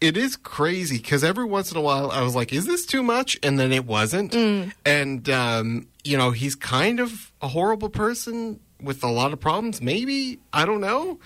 it 0.00 0.16
is 0.16 0.36
crazy 0.36 0.98
because 0.98 1.24
every 1.24 1.44
once 1.44 1.70
in 1.70 1.76
a 1.76 1.80
while 1.80 2.10
I 2.10 2.22
was 2.22 2.34
like, 2.34 2.52
"Is 2.52 2.66
this 2.66 2.84
too 2.86 3.02
much?" 3.02 3.38
And 3.42 3.58
then 3.58 3.72
it 3.72 3.86
wasn't. 3.86 4.32
Mm. 4.32 4.72
And 4.84 5.28
um, 5.30 5.86
you 6.04 6.16
know, 6.16 6.30
he's 6.32 6.54
kind 6.54 7.00
of 7.00 7.32
a 7.40 7.48
horrible 7.48 7.88
person 7.88 8.60
with 8.82 9.02
a 9.02 9.08
lot 9.08 9.32
of 9.32 9.40
problems. 9.40 9.80
Maybe 9.80 10.38
I 10.52 10.66
don't 10.66 10.80
know. 10.80 11.18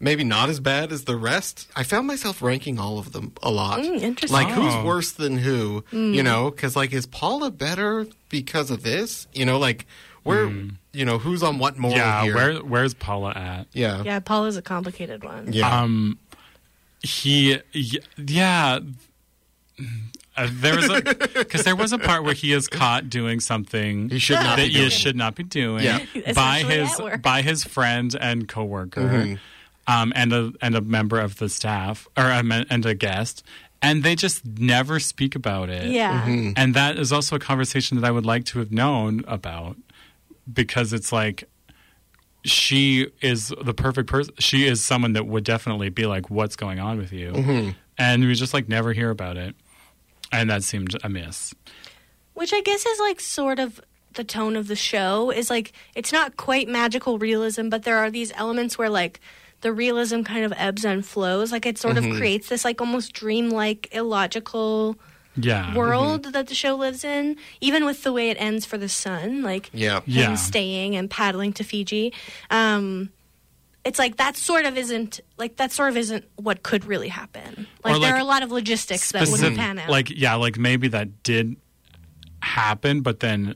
Maybe 0.00 0.22
not 0.22 0.48
as 0.48 0.60
bad 0.60 0.92
as 0.92 1.04
the 1.06 1.16
rest. 1.16 1.68
I 1.74 1.82
found 1.82 2.06
myself 2.06 2.40
ranking 2.40 2.78
all 2.78 3.00
of 3.00 3.10
them 3.10 3.32
a 3.42 3.50
lot. 3.50 3.80
Mm, 3.80 4.00
interesting. 4.00 4.32
Like 4.32 4.48
who's 4.54 4.72
Oh. 4.74 4.84
worse 4.84 5.10
than 5.10 5.38
who? 5.38 5.82
You 5.90 6.22
know, 6.22 6.50
because 6.52 6.76
like 6.76 6.92
is 6.92 7.06
Paula 7.06 7.50
better 7.50 8.06
because 8.28 8.70
of 8.70 8.84
this? 8.84 9.26
You 9.32 9.44
know, 9.44 9.58
like 9.58 9.86
where 10.22 10.48
you 10.92 11.04
know 11.04 11.18
who's 11.18 11.42
on 11.42 11.58
what 11.58 11.78
moral 11.78 11.96
yeah, 11.96 12.22
here? 12.22 12.34
where 12.34 12.54
where's 12.58 12.94
Paula 12.94 13.30
at? 13.30 13.66
yeah, 13.72 14.02
yeah, 14.04 14.20
Paul 14.20 14.44
is 14.46 14.56
a 14.56 14.62
complicated 14.62 15.24
one. 15.24 15.52
yeah. 15.52 15.80
Um, 15.82 16.18
he, 17.02 17.58
yeah. 18.16 18.78
Uh, 20.36 20.48
there 20.52 20.76
was 20.76 20.88
a 20.88 21.02
because 21.34 21.64
there 21.64 21.74
was 21.76 21.92
a 21.92 21.98
part 21.98 22.22
where 22.24 22.34
he 22.34 22.52
is 22.52 22.68
caught 22.68 23.08
doing 23.10 23.40
something 23.40 24.08
He 24.08 24.18
should 24.18 24.34
not 24.34 24.56
that 24.56 24.68
be 24.68 24.72
he 24.72 24.88
should 24.90 25.16
not 25.16 25.34
be 25.34 25.42
doing 25.42 25.84
Yeah. 25.84 26.00
by 26.34 26.58
his 26.58 27.00
by 27.22 27.42
his 27.42 27.64
friend 27.64 28.14
and 28.20 28.46
coworker, 28.48 29.00
Mm-hmm. 29.00 29.34
um, 29.92 30.12
and 30.14 30.32
a 30.32 30.52
and 30.62 30.74
a 30.76 30.80
member 30.80 31.18
of 31.18 31.38
the 31.38 31.48
staff 31.48 32.06
or 32.16 32.24
a, 32.24 32.42
and 32.70 32.86
a 32.86 32.94
guest, 32.94 33.42
and 33.82 34.02
they 34.04 34.14
just 34.14 34.44
never 34.46 35.00
speak 35.00 35.34
about 35.34 35.70
it. 35.70 35.90
Yeah. 35.90 36.22
Mm-hmm. 36.26 36.52
and 36.56 36.74
that 36.74 36.98
is 36.98 37.12
also 37.12 37.36
a 37.36 37.40
conversation 37.40 38.00
that 38.00 38.06
I 38.06 38.10
would 38.12 38.26
like 38.26 38.44
to 38.46 38.58
have 38.60 38.70
known 38.72 39.24
about 39.26 39.76
because 40.52 40.92
it's 40.92 41.12
like 41.12 41.44
she 42.44 43.08
is 43.20 43.52
the 43.62 43.74
perfect 43.74 44.08
person. 44.08 44.34
She 44.38 44.66
is 44.66 44.82
someone 44.82 45.12
that 45.14 45.26
would 45.26 45.44
definitely 45.44 45.88
be 45.90 46.06
like, 46.06 46.30
"What's 46.30 46.56
going 46.56 46.78
on 46.80 46.98
with 46.98 47.12
you?" 47.12 47.32
Mm-hmm. 47.32 47.70
And 47.98 48.24
we 48.24 48.34
just 48.34 48.54
like 48.54 48.68
never 48.68 48.92
hear 48.92 49.10
about 49.10 49.36
it, 49.36 49.54
and 50.32 50.48
that 50.50 50.62
seemed 50.62 50.96
a 51.02 51.08
miss. 51.08 51.54
Which 52.34 52.52
I 52.52 52.60
guess 52.60 52.86
is 52.86 53.00
like 53.00 53.20
sort 53.20 53.58
of 53.58 53.80
the 54.14 54.24
tone 54.24 54.56
of 54.56 54.68
the 54.68 54.76
show 54.76 55.30
is 55.30 55.50
like 55.50 55.72
it's 55.94 56.12
not 56.12 56.36
quite 56.36 56.68
magical 56.68 57.18
realism, 57.18 57.68
but 57.68 57.82
there 57.82 57.98
are 57.98 58.10
these 58.10 58.32
elements 58.36 58.78
where 58.78 58.88
like 58.90 59.20
the 59.60 59.72
realism 59.72 60.22
kind 60.22 60.44
of 60.44 60.52
ebbs 60.56 60.84
and 60.84 61.04
flows. 61.04 61.50
Like 61.50 61.66
it 61.66 61.78
sort 61.78 61.96
Mm-hmm. 61.96 62.12
of 62.12 62.16
creates 62.18 62.48
this 62.48 62.64
like 62.64 62.80
almost 62.80 63.12
dreamlike, 63.12 63.88
illogical 63.92 64.96
Yeah. 65.44 65.74
world 65.74 66.22
Mm-hmm. 66.22 66.32
that 66.32 66.46
the 66.48 66.54
show 66.54 66.74
lives 66.76 67.04
in. 67.04 67.36
Even 67.60 67.84
with 67.84 68.02
the 68.02 68.12
way 68.12 68.30
it 68.30 68.36
ends 68.40 68.64
for 68.64 68.78
the 68.78 68.88
son, 68.88 69.42
like 69.42 69.70
Yeah. 69.72 70.00
Yeah. 70.06 70.34
staying 70.34 70.96
and 70.96 71.08
paddling 71.10 71.52
to 71.54 71.64
Fiji. 71.64 72.12
Um, 72.50 73.10
it's 73.84 73.98
like 73.98 74.16
that 74.16 74.36
sort 74.36 74.66
of 74.66 74.76
isn't 74.76 75.20
like 75.38 75.56
that 75.56 75.72
sort 75.72 75.88
of 75.90 75.96
isn't 75.96 76.24
what 76.36 76.62
could 76.62 76.84
really 76.84 77.08
happen. 77.08 77.66
Like, 77.84 77.96
Or, 77.96 78.00
there 78.00 78.14
are 78.14 78.20
a 78.20 78.24
lot 78.24 78.42
of 78.42 78.50
logistics 78.50 79.12
that 79.12 79.28
wouldn't 79.28 79.56
pan 79.56 79.78
out. 79.78 79.88
Like 79.88 80.10
yeah, 80.10 80.34
like 80.34 80.58
maybe 80.58 80.88
that 80.88 81.22
did 81.22 81.56
happen, 82.42 83.00
but 83.00 83.20
then 83.20 83.54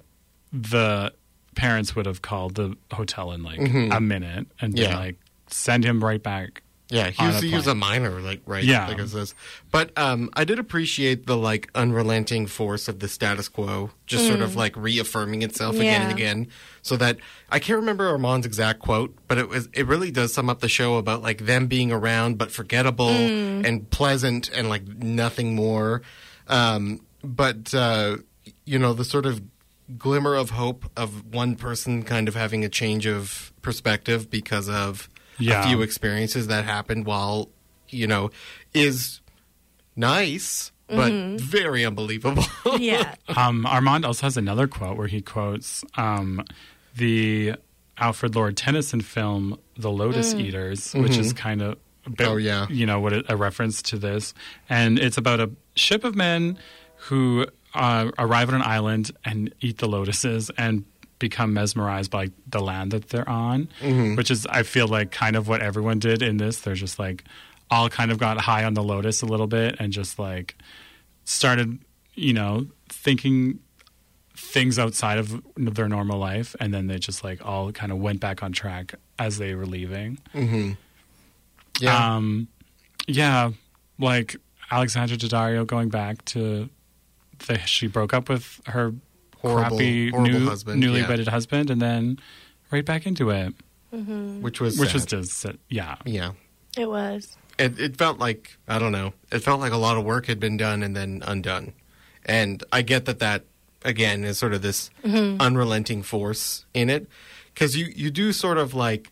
the 0.52 1.12
parents 1.54 1.94
would 1.94 2.06
have 2.06 2.22
called 2.22 2.54
the 2.54 2.76
hotel 2.92 3.32
in 3.32 3.42
like 3.42 3.58
a 3.60 4.00
minute 4.00 4.46
and 4.60 4.74
been 4.74 4.90
Yeah. 4.90 4.98
like 4.98 5.16
send 5.48 5.84
him 5.84 6.02
right 6.02 6.22
back. 6.22 6.62
Yeah, 6.92 7.08
he 7.08 7.22
on 7.22 7.28
was, 7.28 7.42
a 7.42 7.46
he 7.46 7.54
was 7.54 7.66
a 7.66 7.74
minor, 7.74 8.20
like 8.20 8.42
right. 8.44 8.62
Yeah. 8.62 8.86
like 8.86 8.98
it 8.98 9.08
says. 9.08 9.34
But 9.70 9.96
um, 9.98 10.28
I 10.34 10.44
did 10.44 10.58
appreciate 10.58 11.26
the 11.26 11.38
like 11.38 11.70
unrelenting 11.74 12.46
force 12.46 12.86
of 12.86 12.98
the 12.98 13.08
status 13.08 13.48
quo, 13.48 13.92
just 14.04 14.26
sort 14.26 14.42
of 14.42 14.56
like 14.56 14.76
reaffirming 14.76 15.40
itself 15.40 15.76
again 15.76 16.02
and 16.02 16.12
again. 16.12 16.48
So 16.82 16.98
that 16.98 17.16
I 17.48 17.60
can't 17.60 17.78
remember 17.78 18.08
Armand's 18.08 18.44
exact 18.44 18.80
quote, 18.80 19.16
but 19.26 19.38
it 19.38 19.48
was 19.48 19.70
it 19.72 19.86
really 19.86 20.10
does 20.10 20.34
sum 20.34 20.50
up 20.50 20.60
the 20.60 20.68
show 20.68 20.96
about 20.96 21.22
like 21.22 21.46
them 21.46 21.66
being 21.66 21.90
around 21.90 22.36
but 22.36 22.50
forgettable 22.50 23.08
and 23.08 23.88
pleasant 23.88 24.50
and 24.50 24.68
like 24.68 24.86
nothing 24.86 25.54
more. 25.54 26.02
Um, 26.46 27.00
but 27.24 27.72
uh, 27.72 28.18
you 28.66 28.78
know 28.78 28.92
the 28.92 29.04
sort 29.04 29.24
of 29.24 29.40
glimmer 29.96 30.34
of 30.34 30.50
hope 30.50 30.90
of 30.94 31.34
one 31.34 31.56
person 31.56 32.02
kind 32.02 32.28
of 32.28 32.34
having 32.34 32.66
a 32.66 32.68
change 32.68 33.06
of 33.06 33.50
perspective 33.62 34.30
because 34.30 34.68
of 34.68 35.08
Yeah. 35.38 35.64
a 35.64 35.66
few 35.68 35.82
experiences 35.82 36.46
that 36.48 36.64
happened 36.64 37.06
while 37.06 37.48
you 37.88 38.06
know 38.06 38.30
is 38.74 39.20
nice 39.96 40.72
but 40.88 41.10
very 41.40 41.84
unbelievable 41.86 42.44
yeah. 42.78 43.14
Um, 43.34 43.64
Armand 43.64 44.04
also 44.04 44.26
has 44.26 44.36
another 44.36 44.66
quote 44.66 44.96
where 44.98 45.06
he 45.06 45.22
quotes 45.22 45.84
um, 45.96 46.44
the 46.96 47.54
Alfred 47.96 48.34
Lord 48.34 48.56
Tennyson 48.58 49.00
film 49.00 49.58
"The 49.76 49.90
Lotus 49.90 50.34
Eaters," 50.34 50.92
which 50.94 51.16
is 51.16 51.32
kind 51.32 51.62
of 51.62 51.78
a 52.04 52.10
bit, 52.10 52.26
Oh, 52.28 52.36
yeah. 52.36 52.66
you 52.68 52.84
know 52.84 53.00
what 53.00 53.12
it, 53.14 53.24
a 53.30 53.36
reference 53.36 53.80
to 53.82 53.96
this, 53.96 54.34
and 54.68 54.98
it's 54.98 55.16
about 55.16 55.40
a 55.40 55.50
ship 55.76 56.04
of 56.04 56.14
men 56.14 56.58
who 56.96 57.46
uh, 57.74 58.10
arrive 58.18 58.48
on 58.50 58.56
an 58.56 58.62
island 58.62 59.12
and 59.24 59.54
eat 59.62 59.78
the 59.78 59.88
lotuses 59.88 60.50
and 60.58 60.84
become 61.22 61.54
mesmerized 61.54 62.10
by 62.10 62.28
the 62.46 62.60
land 62.60 62.90
that 62.90 63.08
they're 63.08 63.26
on, 63.28 63.68
which 64.16 64.30
is 64.30 64.44
I 64.46 64.62
feel 64.64 64.86
like 64.88 65.10
kind 65.10 65.36
of 65.36 65.48
what 65.48 65.62
everyone 65.62 65.98
did 65.98 66.20
in 66.20 66.36
this. 66.36 66.60
They're 66.60 66.74
just 66.74 66.98
like 66.98 67.24
all 67.70 67.88
kind 67.88 68.10
of 68.12 68.18
got 68.18 68.38
high 68.38 68.64
on 68.64 68.74
the 68.74 68.82
lotus 68.82 69.22
a 69.22 69.26
little 69.26 69.46
bit 69.46 69.76
and 69.78 69.92
just 69.92 70.18
like 70.18 70.56
started, 71.24 71.78
you 72.14 72.34
know, 72.34 72.66
thinking 72.90 73.60
things 74.36 74.78
outside 74.78 75.18
of 75.18 75.40
their 75.56 75.88
normal 75.88 76.18
life, 76.18 76.54
and 76.60 76.74
then 76.74 76.86
they 76.88 76.98
just 76.98 77.24
like 77.24 77.44
all 77.46 77.72
kind 77.72 77.92
of 77.92 77.98
went 77.98 78.20
back 78.20 78.42
on 78.42 78.52
track 78.52 78.94
as 79.18 79.38
they 79.38 79.54
were 79.54 79.66
leaving. 79.66 80.18
yeah 81.80 82.16
Um, 82.16 82.48
yeah, 83.06 83.50
like 83.98 84.36
Alexandra 84.70 85.16
Daddario 85.16 85.66
going 85.66 85.88
back 85.88 86.24
to 86.26 86.68
the 87.46 87.58
she 87.60 87.86
broke 87.86 88.12
up 88.14 88.28
with 88.28 88.60
her 88.66 88.92
Horrible- 89.42 89.76
crappy 89.76 90.10
horrible 90.10 90.38
new, 90.40 90.46
husband, 90.46 90.80
newly 90.80 91.00
yeah. 91.00 91.08
wedded 91.08 91.28
husband, 91.28 91.70
and 91.70 91.80
then 91.82 92.18
right 92.70 92.84
back 92.84 93.06
into 93.06 93.30
it, 93.30 93.54
mm-hmm. 93.92 94.40
which 94.40 94.60
was 94.60 94.78
which 94.78 94.90
sad. 94.90 94.94
was 94.94 95.06
just 95.06 95.46
yeah. 95.68 95.96
yeah 96.04 96.32
It 96.78 96.88
was. 96.88 97.36
it, 97.58 97.78
it 97.78 97.96
felt 97.98 98.18
like 98.18 98.56
i 98.66 98.78
don't 98.78 98.92
know 98.92 99.12
it 99.30 99.40
felt 99.40 99.60
like 99.60 99.72
a 99.72 99.76
lot 99.76 99.96
of 99.98 100.04
work 100.04 100.26
had 100.26 100.40
been 100.40 100.56
done 100.56 100.82
and 100.82 100.96
then 100.96 101.22
undone 101.26 101.72
and 102.24 102.64
i 102.72 102.80
get 102.80 103.04
that 103.04 103.18
that 103.18 103.44
again 103.84 104.24
is 104.24 104.38
sort 104.38 104.54
of 104.54 104.62
this 104.62 104.88
mm-hmm. 105.04 105.38
unrelenting 105.40 106.02
force 106.02 106.64
in 106.72 106.88
it 106.88 107.06
because 107.52 107.76
you 107.76 107.86
you 107.94 108.10
do 108.10 108.32
sort 108.32 108.56
of 108.56 108.72
like 108.72 109.10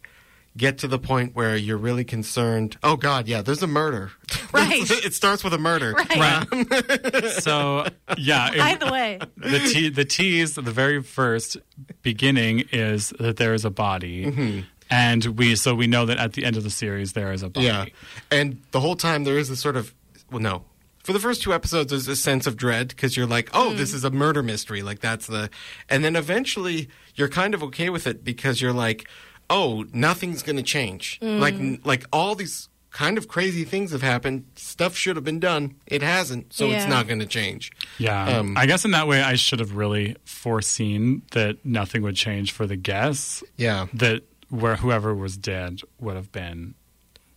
get 0.57 0.79
to 0.79 0.89
the 0.89 0.99
point 0.99 1.35
where 1.37 1.55
you're 1.57 1.77
really 1.77 2.05
concerned 2.05 2.79
oh 2.83 2.97
god 2.97 3.29
yeah 3.29 3.43
there's 3.43 3.63
a 3.63 3.67
murder 3.67 4.11
Right. 4.55 4.91
it 4.91 5.15
starts 5.15 5.43
with 5.45 5.53
a 5.55 5.59
murder 5.59 5.93
Right. 5.95 6.45
So 7.43 7.87
yeah, 8.19 8.53
it- 8.53 8.61
Either 8.61 8.91
way. 8.91 9.19
the 9.37 9.59
te- 9.61 9.89
the 9.91 10.05
tease, 10.05 10.55
the 10.55 10.63
very 10.63 11.03
first 11.03 11.57
beginning 12.03 12.65
is 12.73 13.11
that 13.19 13.37
there 13.37 13.55
is 13.55 13.65
a 13.65 13.71
body, 13.71 14.27
Mm-hmm. 14.27 14.61
and 14.91 15.25
we 15.39 15.55
so 15.57 15.75
we 15.75 15.87
know 15.87 16.07
that 16.07 16.19
at 16.19 16.33
the 16.35 16.45
end 16.45 16.57
of 16.57 16.65
the 16.65 16.71
series 16.71 17.13
there 17.13 17.33
is 17.33 17.43
a 17.43 17.49
body. 17.49 17.67
Yeah, 17.67 17.87
and 18.31 18.61
the 18.73 18.81
whole 18.81 18.97
time 18.97 19.25
there 19.25 19.39
is 19.39 19.49
this 19.49 19.61
sort 19.61 19.77
of 19.77 19.95
well, 20.31 20.41
no. 20.41 20.65
For 21.03 21.15
the 21.15 21.19
first 21.19 21.43
two 21.43 21.55
episodes, 21.55 21.91
there's 21.91 22.07
a 22.09 22.15
sense 22.15 22.47
of 22.47 22.57
dread 22.59 22.89
because 22.89 23.17
you're 23.17 23.27
like, 23.27 23.49
oh, 23.55 23.73
this 23.73 23.95
is 23.95 24.05
a 24.05 24.11
murder 24.11 24.43
mystery. 24.43 24.83
Like 24.83 25.01
that's 25.01 25.27
the, 25.27 25.49
and 25.89 26.05
then 26.05 26.15
eventually 26.15 26.89
you're 27.15 27.29
kind 27.29 27.55
of 27.55 27.63
okay 27.65 27.89
with 27.89 28.07
it 28.07 28.23
because 28.23 28.61
you're 28.61 28.75
like, 28.75 29.09
oh, 29.49 29.87
nothing's 29.95 30.43
going 30.43 30.57
to 30.57 30.63
change. 30.63 31.19
Like 31.23 31.55
like 31.85 32.05
all 32.13 32.35
these 32.35 32.69
kind 32.91 33.17
of 33.19 33.29
crazy 33.29 33.65
things 33.65 33.93
have 33.93 34.03
happened. 34.03 34.45
Stuff 34.57 34.97
should 34.97 35.17
have 35.17 35.25
been 35.25 35.41
done. 35.41 35.77
It 35.87 36.03
hasn't, 36.03 36.53
so 36.53 36.71
it's 36.71 36.87
not 36.87 37.07
going 37.07 37.21
to 37.21 37.27
change. 37.27 37.71
Yeah, 37.99 38.39
Um, 38.39 38.57
I 38.57 38.67
guess 38.67 38.85
in 38.85 38.91
that 38.93 39.07
way, 39.07 39.23
I 39.23 39.35
should 39.37 39.61
have 39.61 39.77
really 39.77 40.17
foreseen 40.25 41.23
that 41.33 41.65
nothing 41.65 42.03
would 42.03 42.17
change 42.17 42.53
for 42.53 42.67
the 42.67 42.77
guests. 42.77 43.43
Yeah, 43.57 43.87
That 43.95 44.23
where 44.49 44.77
whoever 44.77 45.15
was 45.15 45.37
dead 45.37 45.81
would 46.01 46.17
have 46.17 46.33
been 46.33 46.75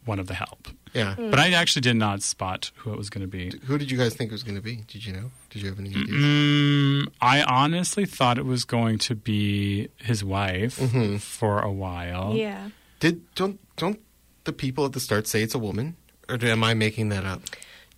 one 0.06 0.20
of 0.20 0.28
the 0.28 0.34
help. 0.34 0.68
yeah. 0.94 1.16
But 1.18 1.40
I 1.40 1.52
actually 1.54 1.82
did 1.84 1.96
not 1.96 2.22
spot 2.24 2.72
who 2.78 2.92
it 2.92 2.98
was 2.98 3.10
going 3.10 3.22
to 3.22 3.28
be. 3.28 3.58
Who 3.66 3.78
did 3.78 3.90
you 3.92 3.98
guys 3.98 4.14
think 4.16 4.32
it 4.32 4.34
was 4.34 4.44
going 4.44 4.56
to 4.58 4.62
be? 4.62 4.78
Did 4.88 5.06
you 5.06 5.14
know? 5.14 5.32
Did 5.52 5.62
you 5.62 5.70
have 5.70 5.80
any 5.80 5.90
ideas? 5.90 6.10
Mm, 6.10 7.08
I 7.22 7.42
honestly 7.44 8.06
thought 8.06 8.38
it 8.38 8.46
was 8.46 8.66
going 8.66 8.98
to 9.00 9.16
be 9.16 9.90
his 9.98 10.24
wife 10.24 10.78
Mm-hmm. 10.80 11.18
for 11.18 11.60
a 11.62 11.72
while. 11.72 12.34
Yeah. 12.36 12.70
Did 13.00 13.22
don't 13.36 13.60
don't 13.78 14.00
the 14.44 14.54
people 14.54 14.86
at 14.86 14.94
the 14.94 15.00
start 15.00 15.28
say 15.28 15.44
it's 15.44 15.56
a 15.56 15.60
woman, 15.60 15.96
or 16.30 16.38
am 16.42 16.64
I 16.64 16.74
making 16.74 17.10
that 17.10 17.26
up? 17.26 17.42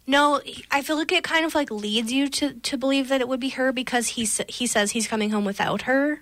No, 0.08 0.42
I 0.70 0.82
feel 0.84 0.98
like 0.98 1.12
it 1.12 1.24
kind 1.24 1.46
of 1.46 1.56
like 1.56 1.72
leads 1.72 2.12
you 2.12 2.28
to 2.30 2.54
to 2.54 2.78
believe 2.78 3.10
that 3.10 3.22
it 3.22 3.28
would 3.28 3.40
be 3.40 3.50
her 3.50 3.72
because 3.72 4.10
he 4.10 4.28
he 4.48 4.68
says 4.68 4.92
he's 4.92 5.08
coming 5.08 5.32
home 5.32 5.46
without 5.46 5.84
her, 5.84 6.22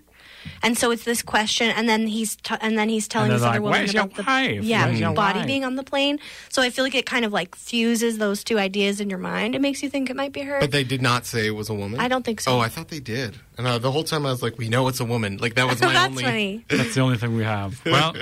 and 0.61 0.77
so 0.77 0.91
it's 0.91 1.03
this 1.03 1.21
question, 1.21 1.69
and 1.69 1.87
then 1.87 2.07
he's 2.07 2.35
t- 2.35 2.55
and 2.61 2.77
then 2.77 2.89
he's 2.89 3.07
telling 3.07 3.29
this 3.29 3.41
like, 3.41 3.51
other 3.51 3.61
woman 3.61 3.89
about 3.89 4.13
the 4.15 4.23
wife? 4.23 4.63
yeah 4.63 5.13
body 5.13 5.39
wife? 5.39 5.47
being 5.47 5.63
on 5.65 5.75
the 5.75 5.83
plane. 5.83 6.19
So 6.49 6.61
I 6.61 6.69
feel 6.69 6.83
like 6.83 6.95
it 6.95 7.05
kind 7.05 7.25
of 7.25 7.33
like 7.33 7.55
fuses 7.55 8.17
those 8.17 8.43
two 8.43 8.59
ideas 8.59 8.99
in 8.99 9.09
your 9.09 9.19
mind. 9.19 9.55
It 9.55 9.61
makes 9.61 9.83
you 9.83 9.89
think 9.89 10.09
it 10.09 10.15
might 10.15 10.33
be 10.33 10.41
her. 10.41 10.59
But 10.59 10.71
they 10.71 10.83
did 10.83 11.01
not 11.01 11.25
say 11.25 11.47
it 11.47 11.51
was 11.51 11.69
a 11.69 11.73
woman. 11.73 11.99
I 11.99 12.07
don't 12.07 12.23
think 12.23 12.41
so. 12.41 12.53
Oh, 12.53 12.59
I 12.59 12.69
thought 12.69 12.89
they 12.89 12.99
did. 12.99 13.35
And 13.57 13.67
uh, 13.67 13.77
the 13.77 13.91
whole 13.91 14.03
time 14.03 14.25
I 14.25 14.31
was 14.31 14.41
like, 14.41 14.57
we 14.57 14.69
know 14.69 14.87
it's 14.87 14.99
a 14.99 15.05
woman. 15.05 15.37
Like 15.37 15.55
that 15.55 15.67
was 15.67 15.81
my 15.81 15.93
That's 15.93 16.09
only. 16.09 16.23
Funny. 16.23 16.65
That's 16.69 16.95
the 16.95 17.01
only 17.01 17.17
thing 17.17 17.35
we 17.35 17.43
have. 17.43 17.83
Well, 17.85 18.15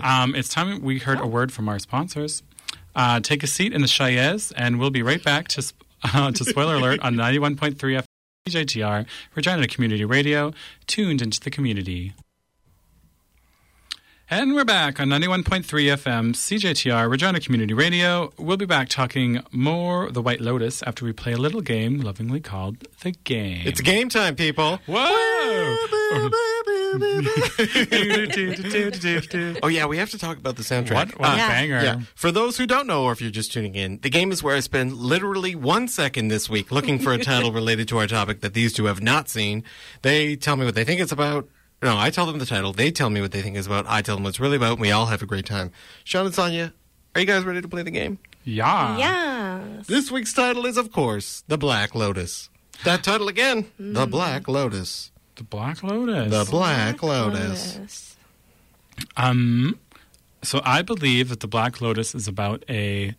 um, 0.00 0.34
it's 0.34 0.48
time 0.48 0.82
we 0.82 0.98
heard 0.98 1.20
a 1.20 1.26
word 1.26 1.52
from 1.52 1.68
our 1.68 1.78
sponsors. 1.78 2.42
Uh, 2.94 3.20
take 3.20 3.42
a 3.42 3.46
seat 3.46 3.72
in 3.72 3.82
the 3.82 3.86
Chayez, 3.86 4.52
and 4.56 4.78
we'll 4.78 4.90
be 4.90 5.02
right 5.02 5.22
back 5.22 5.48
to. 5.48 5.62
Sp- 5.62 5.78
uh, 6.14 6.32
to 6.32 6.44
spoiler 6.44 6.76
alert 6.76 7.00
on 7.00 7.14
91.3 7.14 7.98
CJTR, 8.50 9.06
Regina 9.36 9.68
Community 9.68 10.04
Radio, 10.04 10.52
tuned 10.88 11.22
into 11.22 11.40
the 11.40 11.50
community. 11.50 12.12
And 14.28 14.54
we're 14.54 14.64
back 14.64 15.00
on 15.00 15.08
91.3 15.08 15.62
FM, 15.64 16.34
CJTR, 16.34 17.10
Regina 17.10 17.40
Community 17.40 17.74
Radio. 17.74 18.32
We'll 18.38 18.56
be 18.56 18.66
back 18.66 18.88
talking 18.88 19.40
more 19.52 20.10
The 20.10 20.22
White 20.22 20.40
Lotus 20.40 20.82
after 20.84 21.04
we 21.04 21.12
play 21.12 21.32
a 21.32 21.36
little 21.36 21.60
game 21.60 22.00
lovingly 22.00 22.40
called 22.40 22.78
The 23.02 23.12
Game. 23.12 23.66
It's 23.66 23.80
game 23.80 24.08
time, 24.08 24.34
people. 24.36 24.80
Whoa! 24.86 25.06
Oh. 25.06 26.66
Oh 29.62 29.68
yeah, 29.68 29.86
we 29.86 29.98
have 29.98 30.10
to 30.10 30.18
talk 30.18 30.38
about 30.38 30.56
the 30.56 30.62
soundtrack. 30.62 30.94
What, 30.94 31.18
what 31.20 31.30
Uh, 31.30 31.32
a 31.32 31.36
Yeah. 31.36 31.48
banger. 31.48 31.82
Yeah. 31.82 32.00
For 32.14 32.30
those 32.32 32.56
who 32.56 32.66
don't 32.66 32.86
know, 32.86 33.04
or 33.04 33.12
if 33.12 33.20
you're 33.20 33.30
just 33.30 33.52
tuning 33.52 33.74
in, 33.74 33.98
the 34.02 34.10
game 34.10 34.32
is 34.32 34.42
where 34.42 34.56
I 34.56 34.60
spend 34.60 34.94
literally 34.94 35.54
one 35.54 35.88
second 35.88 36.28
this 36.28 36.48
week 36.48 36.70
looking 36.70 36.98
for 36.98 37.12
a 37.12 37.18
title 37.30 37.52
related 37.52 37.88
to 37.88 37.98
our 37.98 38.06
topic 38.06 38.40
that 38.40 38.54
these 38.54 38.72
two 38.72 38.86
have 38.86 39.02
not 39.02 39.28
seen. 39.28 39.64
They 40.02 40.36
tell 40.36 40.56
me 40.56 40.64
what 40.64 40.74
they 40.74 40.84
think 40.84 41.00
it's 41.00 41.12
about. 41.12 41.48
No, 41.82 41.96
I 41.96 42.10
tell 42.10 42.26
them 42.26 42.38
the 42.38 42.46
title. 42.46 42.72
They 42.72 42.90
tell 42.90 43.10
me 43.10 43.20
what 43.20 43.32
they 43.32 43.42
think 43.42 43.56
it's 43.56 43.66
about. 43.66 43.86
I 43.88 44.02
tell 44.02 44.16
them 44.16 44.24
what 44.24 44.30
it's 44.30 44.40
really 44.40 44.56
about. 44.56 44.72
And 44.72 44.80
we 44.80 44.90
all 44.90 45.06
have 45.06 45.22
a 45.22 45.26
great 45.26 45.46
time. 45.46 45.70
Sean 46.04 46.26
and 46.26 46.34
Sonia, 46.34 46.72
are 47.14 47.20
you 47.20 47.26
guys 47.26 47.44
ready 47.44 47.62
to 47.62 47.68
play 47.68 47.82
the 47.82 47.90
game? 47.90 48.18
Yeah. 48.44 48.98
Yeah. 48.98 49.64
This 49.86 50.10
week's 50.10 50.32
title 50.34 50.66
is, 50.66 50.76
of 50.76 50.92
course, 50.92 51.42
The 51.48 51.56
Black 51.58 51.94
Lotus. 51.94 52.50
That 52.84 53.02
title 53.04 53.28
again, 53.28 53.66
The 53.78 54.06
Black 54.06 54.48
Lotus. 54.48 55.09
The 55.40 55.44
Black 55.44 55.82
Lotus. 55.82 56.30
The 56.30 56.50
Black 56.50 57.02
Lotus. 57.02 57.76
Lotus. 57.76 58.16
Um, 59.16 59.78
so 60.42 60.60
I 60.66 60.82
believe 60.82 61.30
that 61.30 61.40
the 61.40 61.46
Black 61.46 61.80
Lotus 61.80 62.14
is 62.14 62.28
about 62.28 62.62
a 62.68 63.14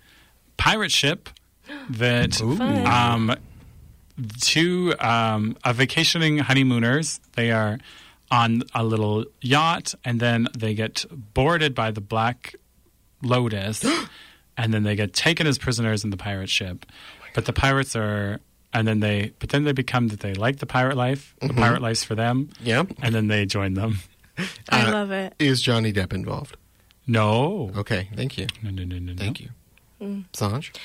pirate 0.58 0.92
ship 0.92 1.30
that 1.90 2.36
Fun. 2.36 2.62
um, 2.86 3.36
two 4.40 4.94
um, 5.00 5.58
a 5.64 5.74
vacationing 5.74 6.38
honeymooners. 6.38 7.20
They 7.34 7.50
are 7.50 7.80
on 8.30 8.62
a 8.76 8.84
little 8.84 9.26
yacht, 9.42 9.96
and 10.06 10.20
then 10.20 10.48
they 10.56 10.76
get 10.76 11.04
boarded 11.34 11.74
by 11.74 11.90
the 11.90 12.02
Black 12.02 12.54
Lotus, 13.24 13.84
and 14.58 14.72
then 14.72 14.84
they 14.84 14.96
get 14.96 15.14
taken 15.14 15.48
as 15.48 15.58
prisoners 15.58 16.04
in 16.04 16.12
the 16.12 16.18
pirate 16.18 16.52
ship. 16.52 16.86
but 17.34 17.46
the 17.46 17.54
pirates 17.54 17.96
are, 17.96 18.40
and 18.74 18.88
then 18.88 19.00
they, 19.00 19.34
but 19.40 19.50
then 19.50 19.64
they 19.64 19.72
become 19.74 20.08
that 20.10 20.20
they 20.22 20.34
like 20.34 20.58
the 20.60 20.66
pirate 20.66 20.96
life. 20.98 21.36
The 21.42 21.54
pirate 21.54 21.82
life's 21.82 22.04
for 22.04 22.16
them, 22.16 22.50
Yeah. 22.62 22.84
and 23.02 23.14
then 23.14 23.28
they 23.28 23.46
join 23.46 23.74
them. 23.74 24.00
I 24.70 24.84
Uh, 24.88 24.92
love 24.92 25.12
it. 25.12 25.34
Is 25.40 25.62
Johnny 25.62 25.92
Depp 25.94 26.14
involved? 26.14 26.56
No, 27.08 27.72
Okay, 27.76 28.10
thank 28.16 28.38
you. 28.38 28.48
no, 28.64 28.70
no, 28.70 28.84
no, 28.84 28.98
no, 29.00 29.14
no. 29.14 29.18
Thank 29.18 29.40
you. 29.42 29.50
Mm. 30.02 30.26
Sanj? 30.34 30.76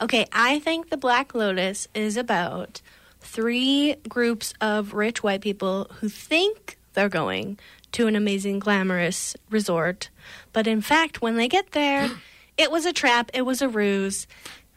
Okay, 0.00 0.26
I 0.32 0.58
think 0.60 0.90
the 0.90 0.96
Black 0.96 1.34
Lotus 1.34 1.88
is 1.94 2.16
about 2.16 2.80
three 3.20 3.96
groups 4.08 4.54
of 4.60 4.94
rich 4.94 5.22
white 5.22 5.40
people 5.40 5.90
who 6.00 6.08
think 6.08 6.78
they're 6.94 7.08
going 7.08 7.58
to 7.92 8.06
an 8.06 8.16
amazing, 8.16 8.58
glamorous 8.58 9.36
resort. 9.50 10.10
But 10.52 10.66
in 10.66 10.80
fact, 10.80 11.20
when 11.20 11.36
they 11.36 11.48
get 11.48 11.72
there, 11.72 12.08
it 12.56 12.70
was 12.70 12.86
a 12.86 12.92
trap, 12.92 13.30
it 13.34 13.42
was 13.42 13.60
a 13.62 13.68
ruse. 13.68 14.26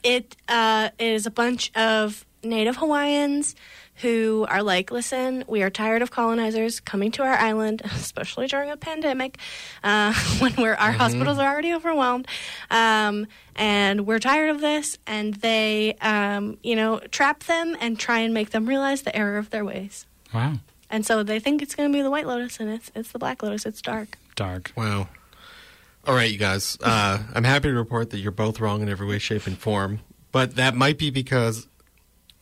It 0.04 0.36
uh, 0.48 0.90
is 1.00 1.26
a 1.26 1.32
bunch 1.32 1.72
of 1.76 2.26
native 2.44 2.78
Hawaiians 2.78 3.56
who 3.98 4.46
are 4.50 4.64
like, 4.64 4.92
listen, 4.92 5.44
we 5.48 5.62
are 5.62 5.70
tired 5.70 6.02
of 6.02 6.10
colonizers 6.10 6.80
coming 6.80 7.12
to 7.12 7.24
our 7.24 7.34
island, 7.34 7.82
especially 7.86 8.48
during 8.48 8.70
a 8.70 8.78
pandemic 8.78 9.38
uh, 9.84 10.14
when 10.40 10.54
we're, 10.58 10.74
our 10.74 10.92
hospitals 10.92 11.38
are 11.38 11.52
already 11.52 11.74
overwhelmed. 11.74 12.28
Um, 12.72 13.28
and 13.56 14.08
we're 14.08 14.20
tired 14.20 14.50
of 14.50 14.62
this. 14.62 14.98
And 15.06 15.36
they, 15.36 15.96
um, 16.02 16.58
you 16.64 16.76
know, 16.76 17.00
trap 17.12 17.44
them 17.44 17.78
and 17.80 18.00
try 18.00 18.20
and 18.20 18.34
make 18.34 18.50
them 18.50 18.66
realize 18.66 19.04
the 19.04 19.16
error 19.16 19.38
of 19.38 19.52
their 19.52 19.64
ways. 19.64 20.06
Wow, 20.34 20.54
And 20.90 21.06
so 21.06 21.22
they 21.22 21.40
think 21.40 21.62
it's 21.62 21.76
going 21.76 21.92
to 21.92 21.96
be 21.96 22.02
the 22.02 22.10
White 22.10 22.26
Lotus, 22.26 22.60
and 22.60 22.68
it's 22.68 22.92
it's 22.96 23.12
the 23.12 23.20
Black 23.20 23.44
Lotus. 23.44 23.68
It's 23.68 23.84
dark. 23.84 24.18
dark. 24.36 24.72
Wow. 24.76 25.08
All 26.08 26.16
right, 26.16 26.32
you 26.32 26.40
guys. 26.40 26.76
Uh, 26.82 27.20
I'm 27.36 27.44
happy 27.44 27.68
to 27.70 27.76
report 27.76 28.10
that 28.10 28.18
you're 28.18 28.32
both 28.32 28.60
wrong 28.60 28.82
in 28.82 28.90
every 28.90 29.06
way, 29.06 29.20
shape, 29.20 29.46
and 29.46 29.56
form. 29.56 30.00
But 30.32 30.56
that 30.56 30.76
might 30.76 30.98
be 30.98 31.12
because 31.12 31.68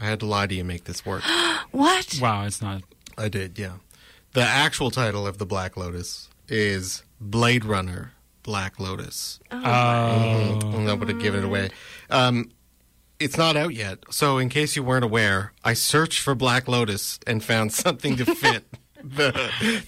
I 0.02 0.06
had 0.06 0.20
to 0.22 0.26
lie 0.26 0.48
to 0.48 0.54
you 0.54 0.62
and 0.62 0.68
make 0.68 0.86
this 0.86 1.06
work. 1.06 1.24
What? 1.72 2.20
Wow, 2.22 2.44
it's 2.46 2.62
not. 2.62 2.82
I 3.18 3.30
did, 3.30 3.58
yeah. 3.58 3.76
The 4.34 4.42
actual 4.42 4.92
title 4.92 5.26
of 5.26 5.38
the 5.38 5.46
Black 5.46 5.78
Lotus 5.78 6.28
is 6.50 7.04
Blade 7.22 7.64
Runner 7.64 8.12
Black 8.44 8.78
Lotus. 8.78 9.40
Oh, 9.52 9.58
I'm 9.58 10.86
not 10.86 10.96
going 10.96 11.08
to 11.16 11.24
give 11.24 11.34
it 11.34 11.46
away. 11.46 11.70
Um, 12.10 12.52
it's 13.22 13.38
not 13.38 13.56
out 13.56 13.74
yet. 13.74 14.00
So, 14.10 14.38
in 14.38 14.50
case 14.50 14.76
you 14.76 14.84
weren't 14.84 15.06
aware, 15.06 15.54
I 15.64 15.74
searched 15.74 16.20
for 16.20 16.36
Black 16.36 16.68
Lotus 16.68 17.20
and 17.26 17.42
found 17.42 17.72
something 17.86 18.18
to 18.18 18.26
fit 18.26 18.66
the 19.04 19.32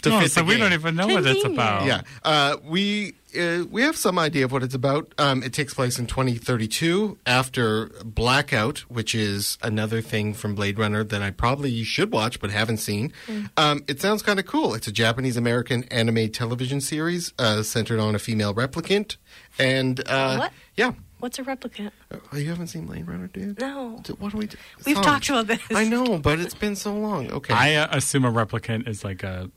to 0.01 0.13
oh, 0.13 0.21
fit 0.21 0.31
so 0.31 0.41
the 0.41 0.45
we 0.45 0.53
game. 0.53 0.61
don't 0.61 0.73
even 0.73 0.95
know 0.95 1.07
what 1.07 1.25
it's 1.25 1.43
about. 1.43 1.85
Yeah, 1.85 2.01
uh, 2.23 2.57
we 2.63 3.15
uh, 3.37 3.65
we 3.69 3.81
have 3.81 3.95
some 3.95 4.17
idea 4.19 4.45
of 4.45 4.51
what 4.51 4.63
it's 4.63 4.75
about. 4.75 5.13
Um, 5.17 5.43
it 5.43 5.53
takes 5.53 5.73
place 5.73 5.99
in 5.99 6.07
2032 6.07 7.17
after 7.25 7.87
Blackout, 8.03 8.79
which 8.89 9.13
is 9.15 9.57
another 9.61 10.01
thing 10.01 10.33
from 10.33 10.55
Blade 10.55 10.77
Runner 10.79 11.03
that 11.03 11.21
I 11.21 11.31
probably 11.31 11.83
should 11.83 12.11
watch 12.11 12.39
but 12.39 12.51
haven't 12.51 12.77
seen. 12.77 13.11
Um, 13.57 13.83
it 13.87 14.01
sounds 14.01 14.21
kind 14.21 14.39
of 14.39 14.45
cool. 14.45 14.73
It's 14.73 14.87
a 14.87 14.91
Japanese 14.91 15.37
American 15.37 15.83
anime 15.85 16.29
television 16.31 16.81
series 16.81 17.33
uh, 17.39 17.63
centered 17.63 17.99
on 17.99 18.15
a 18.15 18.19
female 18.19 18.53
replicant, 18.53 19.17
and 19.57 19.99
uh, 20.07 20.37
What? 20.37 20.51
Yeah, 20.75 20.93
What's 21.19 21.39
a 21.39 21.43
replicant? 21.43 21.91
oh, 22.11 22.37
you 22.37 22.49
haven't 22.49 22.67
seen 22.67 22.85
Blade 22.85 23.07
Runner, 23.07 23.27
dude? 23.27 23.57
No. 23.59 24.01
What 24.19 24.33
do 24.33 24.37
we 24.39 24.47
do? 24.47 24.57
We've 24.85 24.95
Sorry. 24.95 25.05
talked 25.05 25.29
about 25.29 25.47
this. 25.47 25.61
I 25.73 25.85
know, 25.85 26.17
but 26.17 26.39
it's 26.39 26.53
been 26.53 26.75
so 26.75 26.93
long. 26.93 27.31
Okay, 27.31 27.53
I 27.53 27.75
uh, 27.75 27.87
assume 27.91 28.25
a 28.25 28.31
replicant 28.31 28.89
is 28.89 29.05
like 29.05 29.23
a 29.23 29.49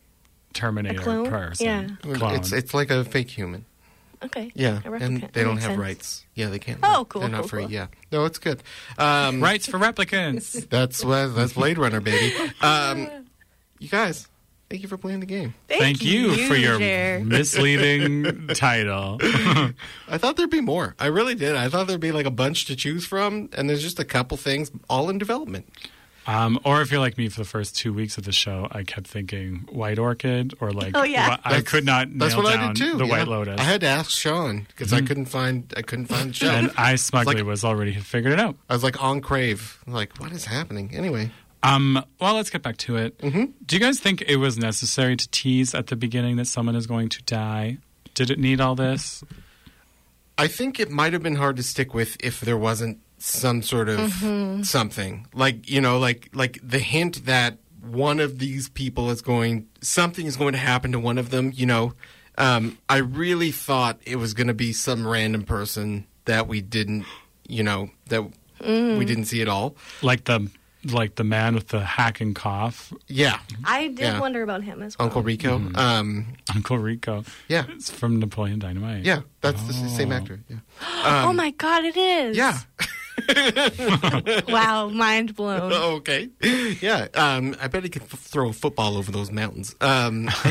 Terminator 0.57 1.01
A 1.01 1.05
clone? 1.05 1.29
person. 1.31 1.66
Yeah. 1.66 1.88
Clone. 2.16 2.35
it's 2.35 2.53
it's 2.53 2.75
like 2.75 2.90
a 2.90 3.05
fake 3.05 3.31
human. 3.31 3.64
Okay. 4.25 4.51
Yeah, 4.55 4.79
A 4.79 4.81
replicant. 4.88 5.01
and 5.03 5.21
That 5.23 5.33
they 5.35 5.42
don't 5.45 5.57
makes 5.57 5.64
have 5.66 5.73
sense. 5.73 5.81
rights. 5.81 6.25
Yeah, 6.35 6.49
they 6.49 6.59
can't. 6.59 6.81
Oh, 6.83 7.05
cool, 7.09 7.21
They're 7.21 7.31
not 7.31 7.40
cool, 7.42 7.49
free. 7.49 7.62
cool. 7.64 7.71
Yeah, 7.73 7.87
no, 8.11 8.25
it's 8.25 8.38
good. 8.38 8.62
Um, 8.99 9.42
Rights 9.42 9.66
for 9.66 9.79
replicants. 9.79 10.69
That's 10.71 11.05
what 11.05 11.35
that's 11.37 11.53
Blade 11.53 11.77
Runner, 11.79 12.01
baby. 12.01 12.35
Um, 12.62 13.09
you 13.79 13.88
guys, 13.90 14.27
thank 14.71 14.81
you 14.83 14.88
for 14.88 14.97
playing 14.97 15.21
the 15.21 15.27
game. 15.27 15.53
Thank 15.69 16.03
you, 16.03 16.35
for 16.49 16.55
your 16.57 16.79
Jer. 16.79 17.21
misleading 17.25 18.49
title. 18.55 19.19
I 19.23 20.16
thought 20.19 20.37
there'd 20.37 20.49
be 20.51 20.62
more. 20.62 20.95
I 20.99 21.07
really 21.07 21.35
did. 21.35 21.55
I 21.55 21.69
thought 21.69 21.87
there'd 21.87 22.01
be 22.01 22.12
like 22.12 22.27
a 22.27 22.31
bunch 22.31 22.64
to 22.66 22.75
choose 22.77 23.07
from, 23.07 23.51
and 23.53 23.69
there's 23.69 23.83
just 23.83 24.01
a 24.01 24.05
couple 24.05 24.37
things 24.38 24.71
all 24.88 25.11
in 25.11 25.19
development. 25.19 25.69
Um, 26.28 26.58
or 26.64 26.82
if 26.82 26.90
you're 26.90 26.98
like 27.00 27.16
me 27.16 27.28
for 27.28 27.40
the 27.40 27.44
first 27.46 27.76
two 27.76 27.92
weeks 27.92 28.18
of 28.18 28.24
the 28.24 28.32
show, 28.32 28.66
I 28.72 28.82
kept 28.82 29.06
thinking 29.06 29.66
White 29.70 29.98
Orchid 29.98 30.54
or 30.60 30.72
like 30.72 30.96
Oh, 30.96 31.04
yeah. 31.04 31.36
I 31.44 31.50
That's- 31.50 31.70
could 31.70 31.84
not 31.84 32.08
That's 32.18 32.34
nail 32.34 32.42
what 32.42 32.52
down 32.52 32.62
I 32.62 32.66
did 32.72 32.76
too. 32.76 32.98
the 32.98 33.04
yeah. 33.06 33.10
White 33.10 33.28
Lotus. 33.28 33.52
Mm-hmm. 33.52 33.60
I 33.60 33.64
had 33.64 33.80
to 33.82 33.86
ask 33.86 34.10
Sean 34.10 34.66
because 34.68 34.92
I 34.92 35.02
couldn't 35.02 35.26
find. 35.26 35.72
I 35.76 35.82
couldn't 35.82 36.06
find 36.06 36.30
the 36.30 36.34
show. 36.34 36.50
and 36.50 36.70
I 36.76 36.96
smugly 36.96 37.34
like- 37.36 37.44
was 37.44 37.64
already 37.64 37.92
had 37.92 38.04
figured 38.04 38.32
it 38.32 38.40
out. 38.40 38.56
I 38.68 38.74
was 38.74 38.82
like 38.82 39.00
on 39.02 39.20
crave. 39.20 39.78
Like, 39.86 40.18
what 40.18 40.32
is 40.32 40.46
happening? 40.46 40.90
Anyway, 40.94 41.30
Um, 41.62 42.04
well, 42.20 42.34
let's 42.34 42.50
get 42.50 42.62
back 42.62 42.76
to 42.78 42.96
it. 42.96 43.16
Mm-hmm. 43.18 43.44
Do 43.64 43.76
you 43.76 43.80
guys 43.80 44.00
think 44.00 44.22
it 44.22 44.36
was 44.36 44.58
necessary 44.58 45.16
to 45.16 45.28
tease 45.30 45.74
at 45.74 45.86
the 45.88 45.96
beginning 45.96 46.36
that 46.36 46.46
someone 46.48 46.74
is 46.76 46.86
going 46.86 47.08
to 47.10 47.22
die? 47.22 47.78
Did 48.14 48.30
it 48.30 48.38
need 48.38 48.60
all 48.60 48.74
this? 48.74 49.22
I 50.38 50.48
think 50.48 50.78
it 50.80 50.90
might 50.90 51.12
have 51.12 51.22
been 51.22 51.36
hard 51.36 51.56
to 51.56 51.62
stick 51.62 51.94
with 51.94 52.16
if 52.20 52.40
there 52.40 52.58
wasn't 52.58 52.98
some 53.18 53.62
sort 53.62 53.88
of 53.88 54.12
something 54.66 55.26
like 55.35 55.68
you 55.70 55.81
know, 55.81 55.98
like 55.98 56.29
like 56.35 56.59
the 56.62 56.79
hint 56.79 57.24
that 57.26 57.59
one 57.83 58.18
of 58.20 58.38
these 58.38 58.68
people 58.68 59.11
is 59.11 59.22
going 59.22 59.66
something 59.81 60.26
is 60.26 60.37
going 60.37 60.52
to 60.52 60.59
happen 60.59 60.92
to 60.92 60.98
one 60.98 61.18
of 61.18 61.31
them. 61.31 61.52
You 61.55 61.66
know, 61.66 61.92
um, 62.38 62.79
I 62.88 62.98
really 62.98 63.50
thought 63.52 63.98
it 64.05 64.16
was 64.16 64.35
going 64.35 64.48
to 64.48 64.55
be 64.55 64.72
some 64.72 65.07
random 65.07 65.42
person 65.44 66.07
that 66.24 66.48
we 66.48 66.61
didn't, 66.61 67.05
you 67.48 67.62
know, 67.62 67.90
that 68.09 68.22
we 68.61 69.05
didn't 69.05 69.26
see 69.26 69.40
at 69.42 69.48
all. 69.48 69.76
Like 70.02 70.24
the 70.24 70.50
like 70.92 71.16
the 71.16 71.24
man 71.24 71.55
with 71.57 71.68
the 71.68 71.81
hacking 71.81 72.33
cough, 72.35 72.92
Yeah, 73.09 73.40
I 73.64 73.88
did 73.88 73.98
Yeah. 73.98 74.20
wonder 74.20 74.42
about 74.42 74.62
him 74.62 74.83
as 74.83 74.96
well. 74.96 75.07
Uncle 75.07 75.20
Rico. 75.22 75.59
Mm-hmm. 75.59 75.74
Um, 75.76 76.26
Uncle 76.55 76.79
Rico. 76.79 77.24
yeah, 77.48 77.64
It's 77.70 77.90
from 77.90 78.20
Napoleon 78.20 78.61
Dynamite. 78.61 79.05
yeah, 79.05 79.22
that's 79.40 79.61
the 79.64 79.72
same 79.72 80.12
Oh. 80.12 80.16
actor. 80.16 80.38
Yeah, 80.48 80.59
oh 81.26 81.33
my 81.33 81.50
God, 81.50 81.85
it 81.85 81.96
is. 81.96 82.37
yeah. 82.37 82.59
Wow, 84.48 84.88
mind 84.88 85.35
blown. 85.35 85.72
okay. 85.98 86.29
Yeah. 86.81 87.09
Um, 87.14 87.57
I 87.61 87.68
bet 87.68 87.83
he 87.83 87.88
could 87.88 88.02
f- 88.02 88.18
throw 88.18 88.50
a 88.50 88.52
football 88.52 88.96
over 88.96 89.11
those 89.11 89.31
mountains. 89.31 89.74
Um, 89.81 90.29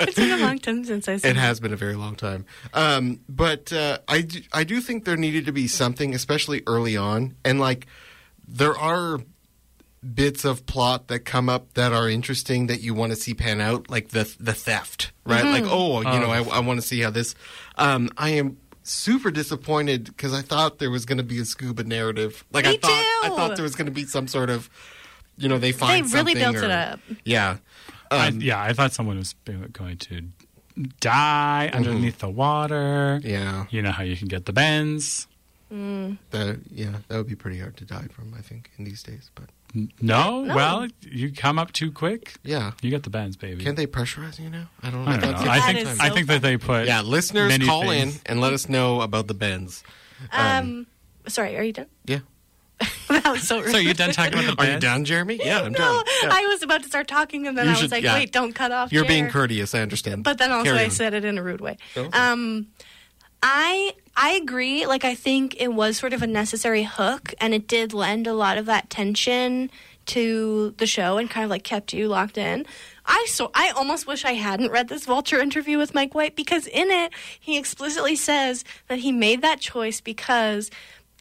it's 0.00 0.14
been 0.14 0.32
a 0.32 0.36
long 0.38 0.58
time 0.58 0.84
since 0.84 1.08
I 1.08 1.16
saw 1.16 1.28
it 1.28 1.36
has 1.36 1.60
been 1.60 1.72
a 1.72 1.76
very 1.76 1.94
long 1.94 2.14
time. 2.14 2.44
Um, 2.74 3.20
but 3.28 3.72
uh, 3.72 3.98
I, 4.08 4.22
do, 4.22 4.40
I 4.52 4.64
do 4.64 4.80
think 4.80 5.04
there 5.04 5.16
needed 5.16 5.46
to 5.46 5.52
be 5.52 5.68
something, 5.68 6.14
especially 6.14 6.62
early 6.66 6.96
on. 6.96 7.34
And, 7.44 7.58
like, 7.60 7.86
there 8.46 8.76
are 8.76 9.20
bits 10.14 10.44
of 10.44 10.66
plot 10.66 11.08
that 11.08 11.20
come 11.20 11.48
up 11.48 11.74
that 11.74 11.92
are 11.92 12.08
interesting 12.08 12.68
that 12.68 12.80
you 12.80 12.94
want 12.94 13.10
to 13.12 13.16
see 13.16 13.34
pan 13.34 13.60
out, 13.60 13.90
like 13.90 14.08
the 14.10 14.32
the 14.38 14.52
theft, 14.52 15.10
right? 15.24 15.44
Like, 15.44 15.64
oh, 15.66 16.00
you 16.00 16.20
know, 16.20 16.30
I, 16.30 16.42
I 16.42 16.60
want 16.60 16.80
to 16.80 16.86
see 16.86 17.00
how 17.00 17.10
this. 17.10 17.34
Um, 17.76 18.10
I 18.16 18.30
am 18.30 18.58
super 18.88 19.30
disappointed 19.30 20.04
because 20.06 20.32
I 20.32 20.42
thought 20.42 20.78
there 20.78 20.90
was 20.90 21.04
going 21.04 21.18
to 21.18 21.24
be 21.24 21.38
a 21.40 21.44
scuba 21.44 21.84
narrative. 21.84 22.44
Like, 22.52 22.66
I 22.66 22.72
Me 22.72 22.78
thought 22.78 23.20
I 23.24 23.28
thought 23.28 23.56
there 23.56 23.62
was 23.64 23.74
going 23.76 23.86
to 23.86 23.92
be 23.92 24.04
some 24.04 24.28
sort 24.28 24.50
of, 24.50 24.68
you 25.36 25.48
know, 25.48 25.58
they 25.58 25.72
find. 25.72 26.04
They 26.04 26.08
find 26.08 26.12
really 26.28 26.40
something 26.40 26.52
built 26.60 26.64
or- 26.64 26.66
it 26.66 26.70
up. 26.72 27.00
Yeah. 27.24 27.56
I, 28.10 28.28
Um, 28.28 28.40
yeah, 28.40 28.62
I 28.62 28.72
thought 28.72 28.92
someone 28.92 29.18
was 29.18 29.34
going 29.72 29.96
to 29.98 30.22
die 31.00 31.70
underneath 31.72 32.18
the 32.18 32.28
water. 32.30 33.20
yeah. 33.24 33.66
You 33.70 33.82
know 33.82 33.90
how 33.90 34.02
you 34.04 34.16
can 34.16 34.28
get 34.28 34.44
the 34.46 34.52
bends. 34.52 35.26
That 35.70 36.60
yeah, 36.70 36.98
that 37.08 37.16
would 37.16 37.26
be 37.26 37.34
pretty 37.34 37.58
hard 37.58 37.76
to 37.78 37.84
die 37.84 38.06
from, 38.12 38.32
I 38.38 38.40
think, 38.40 38.70
in 38.78 38.84
these 38.84 39.02
days. 39.02 39.30
But 39.34 39.44
N- 39.44 39.55
No? 39.74 40.42
No. 40.44 40.54
Well, 40.54 40.86
you 41.02 41.32
come 41.32 41.58
up 41.58 41.72
too 41.72 41.92
quick, 41.92 42.34
yeah, 42.42 42.72
you 42.82 42.90
get 42.90 43.02
the 43.02 43.10
bends, 43.10 43.36
baby. 43.36 43.62
can't 43.62 43.76
they 43.76 43.86
pressurize 43.86 44.38
you 44.40 44.48
now? 44.48 44.68
I 44.82 44.90
don't. 44.90 45.06
I 45.06 45.16
don't 45.18 45.32
know. 45.32 45.50
I 45.50 45.60
think 45.60 45.78
is 45.80 46.00
I 46.00 46.08
think 46.10 46.28
that 46.28 46.40
they 46.42 46.56
put 46.56 46.86
yeah, 46.86 47.02
listeners, 47.02 47.48
many 47.48 47.66
call 47.66 47.82
things- 47.82 48.16
in 48.16 48.20
and 48.26 48.40
let 48.40 48.52
us 48.52 48.68
know 48.68 49.00
about 49.02 49.26
the 49.26 49.34
bends. 49.34 49.84
Um, 50.32 50.86
sorry, 51.28 51.56
are 51.56 51.62
you 51.62 51.72
done? 51.74 51.86
Yeah, 52.06 52.20
that 53.08 53.24
was 53.30 53.42
so 53.46 53.60
rude. 53.62 53.70
So 53.72 53.76
you're 53.78 53.92
done 53.94 54.12
talking 54.12 54.38
about 54.38 54.56
the 54.56 54.62
are 54.66 54.72
you 54.74 54.78
done, 54.80 55.04
Jeremy? 55.04 55.38
Yeah, 55.44 55.60
I'm 55.62 55.72
no, 55.72 55.78
done. 55.78 56.04
Yeah. 56.22 56.28
I 56.32 56.46
was 56.46 56.62
about 56.62 56.82
to 56.82 56.88
start 56.88 57.06
talking 57.08 57.46
and 57.46 57.56
then 57.58 57.66
You 57.66 57.70
I 57.70 57.74
was 57.74 57.80
should- 57.82 57.90
like, 57.90 58.02
yeah. 58.04 58.14
wait, 58.14 58.32
don't 58.32 58.54
cut 58.54 58.72
off. 58.72 58.92
You're 58.92 59.02
Jer. 59.04 59.08
being 59.08 59.28
courteous. 59.28 59.74
I 59.74 59.80
understand. 59.80 60.24
But 60.24 60.38
then 60.38 60.52
also 60.52 60.64
Carry 60.64 60.78
I 60.80 60.84
on. 60.84 60.90
said 60.90 61.12
it 61.12 61.24
in 61.24 61.36
a 61.36 61.42
rude 61.42 61.60
way. 61.60 61.76
Oh. 61.96 62.08
Um, 62.14 62.68
I 63.42 63.94
I 64.16 64.32
agree. 64.32 64.86
Like 64.86 65.04
I 65.04 65.14
think 65.14 65.56
it 65.60 65.72
was 65.72 65.96
sort 65.96 66.12
of 66.12 66.22
a 66.22 66.26
necessary 66.26 66.84
hook, 66.84 67.34
and 67.40 67.54
it 67.54 67.68
did 67.68 67.92
lend 67.92 68.26
a 68.26 68.34
lot 68.34 68.58
of 68.58 68.66
that 68.66 68.90
tension 68.90 69.70
to 70.06 70.74
the 70.78 70.86
show, 70.86 71.18
and 71.18 71.28
kind 71.28 71.44
of 71.44 71.50
like 71.50 71.64
kept 71.64 71.92
you 71.92 72.08
locked 72.08 72.38
in. 72.38 72.64
I 73.04 73.26
so 73.28 73.50
I 73.54 73.70
almost 73.70 74.06
wish 74.06 74.24
I 74.24 74.34
hadn't 74.34 74.70
read 74.70 74.88
this 74.88 75.04
Vulture 75.04 75.40
interview 75.40 75.78
with 75.78 75.94
Mike 75.94 76.14
White 76.14 76.34
because 76.34 76.66
in 76.66 76.90
it 76.90 77.12
he 77.38 77.56
explicitly 77.56 78.16
says 78.16 78.64
that 78.88 78.98
he 79.00 79.12
made 79.12 79.42
that 79.42 79.60
choice 79.60 80.00
because 80.00 80.70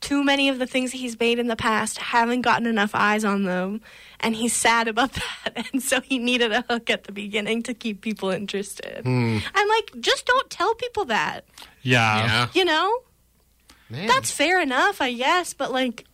too 0.01 0.23
many 0.23 0.49
of 0.49 0.59
the 0.59 0.67
things 0.67 0.91
he's 0.91 1.19
made 1.19 1.39
in 1.39 1.47
the 1.47 1.55
past 1.55 1.97
haven't 1.97 2.41
gotten 2.41 2.67
enough 2.67 2.91
eyes 2.93 3.23
on 3.25 3.43
them, 3.43 3.81
and 4.19 4.35
he's 4.35 4.55
sad 4.55 4.87
about 4.87 5.13
that. 5.45 5.67
And 5.73 5.81
so 5.81 6.01
he 6.01 6.19
needed 6.19 6.51
a 6.51 6.61
hook 6.69 6.89
at 6.89 7.05
the 7.05 7.11
beginning 7.11 7.63
to 7.63 7.73
keep 7.73 8.01
people 8.01 8.29
interested. 8.29 9.01
Hmm. 9.03 9.39
I'm 9.53 9.67
like, 9.67 9.91
just 10.01 10.25
don't 10.25 10.49
tell 10.49 10.75
people 10.75 11.05
that. 11.05 11.45
Yeah. 11.81 12.17
Yeah. 12.25 12.47
You 12.53 12.65
know, 12.65 12.99
Man, 13.89 14.07
that's 14.07 14.31
fair 14.31 14.61
enough, 14.61 15.01
I 15.01 15.13
guess, 15.13 15.53
but 15.53 15.71
like, 15.71 16.05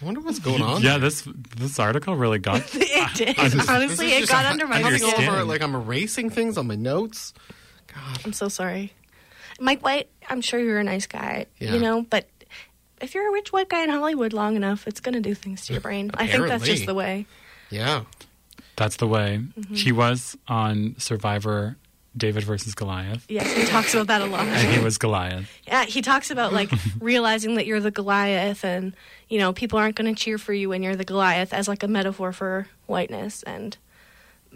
I 0.00 0.04
wonder 0.04 0.20
what's 0.20 0.38
going 0.40 0.62
on. 0.62 0.82
Yeah, 0.82 0.98
this 0.98 1.26
this 1.56 1.78
article 1.78 2.16
really 2.16 2.38
got 2.40 2.62
it 2.74 3.14
did. 3.14 3.36
This 3.36 3.68
Honestly, 3.68 4.08
it 4.12 4.28
got 4.28 4.44
a- 4.44 4.48
under 4.48 4.66
my 4.66 4.82
coming 4.82 4.98
skin. 4.98 5.28
over, 5.28 5.44
like 5.44 5.62
I'm 5.62 5.74
erasing 5.74 6.28
things 6.30 6.58
on 6.58 6.66
my 6.66 6.74
notes. 6.74 7.32
God, 7.94 8.18
I'm 8.24 8.32
so 8.32 8.48
sorry. 8.48 8.92
Mike 9.60 9.84
White, 9.84 10.08
I'm 10.28 10.40
sure 10.40 10.58
you're 10.58 10.80
a 10.80 10.84
nice 10.84 11.06
guy, 11.06 11.46
Yeah. 11.60 11.74
you 11.74 11.78
know, 11.80 12.02
but 12.02 12.26
if 13.02 13.14
you're 13.14 13.28
a 13.28 13.32
rich 13.32 13.52
white 13.52 13.68
guy 13.68 13.82
in 13.82 13.90
Hollywood 13.90 14.32
long 14.32 14.56
enough, 14.56 14.86
it's 14.86 15.00
going 15.00 15.14
to 15.14 15.20
do 15.20 15.34
things 15.34 15.66
to 15.66 15.72
your 15.72 15.80
brain. 15.80 16.10
I 16.14 16.26
think 16.26 16.46
that's 16.46 16.64
just 16.64 16.86
the 16.86 16.94
way. 16.94 17.26
Yeah. 17.70 18.04
That's 18.76 18.96
the 18.96 19.06
way. 19.06 19.40
Mm-hmm. 19.58 19.74
He 19.74 19.92
was 19.92 20.36
on 20.48 20.94
Survivor 20.98 21.76
David 22.16 22.44
versus 22.44 22.74
Goliath. 22.74 23.24
Yes, 23.28 23.50
he 23.52 23.64
talks 23.64 23.94
about 23.94 24.08
that 24.08 24.20
a 24.20 24.26
lot. 24.26 24.46
And 24.46 24.72
he 24.72 24.82
was 24.82 24.98
Goliath. 24.98 25.50
Yeah, 25.66 25.84
he 25.84 26.02
talks 26.02 26.30
about 26.30 26.52
like 26.52 26.70
realizing 27.00 27.54
that 27.56 27.66
you're 27.66 27.80
the 27.80 27.90
Goliath 27.90 28.64
and, 28.64 28.94
you 29.28 29.38
know, 29.38 29.52
people 29.52 29.78
aren't 29.78 29.96
going 29.96 30.14
to 30.14 30.20
cheer 30.20 30.38
for 30.38 30.52
you 30.52 30.68
when 30.68 30.82
you're 30.82 30.96
the 30.96 31.04
Goliath 31.04 31.52
as 31.54 31.68
like 31.68 31.82
a 31.82 31.88
metaphor 31.88 32.32
for 32.32 32.68
whiteness. 32.86 33.42
And 33.44 33.76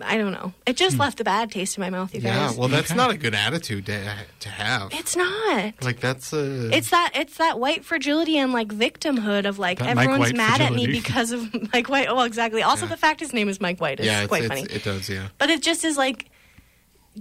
I 0.03 0.17
don't 0.19 0.33
know. 0.33 0.53
It 0.67 0.77
just 0.77 0.97
hmm. 0.97 1.01
left 1.03 1.21
a 1.21 1.25
bad 1.25 1.51
taste 1.51 1.77
in 1.79 1.81
my 1.81 1.91
mouth, 1.91 2.15
you 2.15 2.21
guys. 2.21 2.33
Yeah. 2.35 2.47
guys. 2.49 2.57
Well, 2.59 2.69
that's 2.69 2.95
not 2.95 3.11
a 3.11 3.17
good 3.17 3.35
attitude 3.35 3.87
to, 3.87 4.15
to 4.41 4.49
have. 4.49 4.93
it's 4.93 5.17
not. 5.17 5.75
like 5.83 6.01
that's 6.01 6.33
a. 6.33 6.75
It's 6.77 6.91
that 6.91 7.13
it's 7.15 7.39
that 7.39 7.59
white 7.59 7.85
fragility 7.85 8.37
and 8.37 8.53
like 8.53 8.69
victimhood 8.69 9.47
of 9.47 9.59
like 9.59 9.79
That 9.79 9.97
Mike 9.97 10.09
everyone's 10.09 10.33
White 10.33 10.37
mad 10.37 10.61
at 10.61 10.73
me 10.73 10.85
fragility. 10.85 11.01
because 11.01 11.33
of 11.33 11.73
Mike 11.73 11.89
White. 11.89 12.09
Well, 12.09 12.25
exactly. 12.25 12.63
Also, 12.63 12.85
Yeah. 12.85 12.91
the 12.91 12.97
fact 12.99 13.21
his 13.21 13.33
name 13.33 13.49
is 13.49 13.61
Mike 13.61 13.81
White 13.81 14.01
is 14.01 14.07
yeah, 14.07 14.21
it's, 14.21 14.29
quite 14.29 14.45
it's- 14.45 14.61
funny. 14.61 14.73
it 14.75 14.85
does. 14.85 15.09
Yeah. 15.09 15.29
but 15.39 15.49
it 15.51 15.63
just 15.63 15.85
is 15.85 15.97
like, 15.97 16.31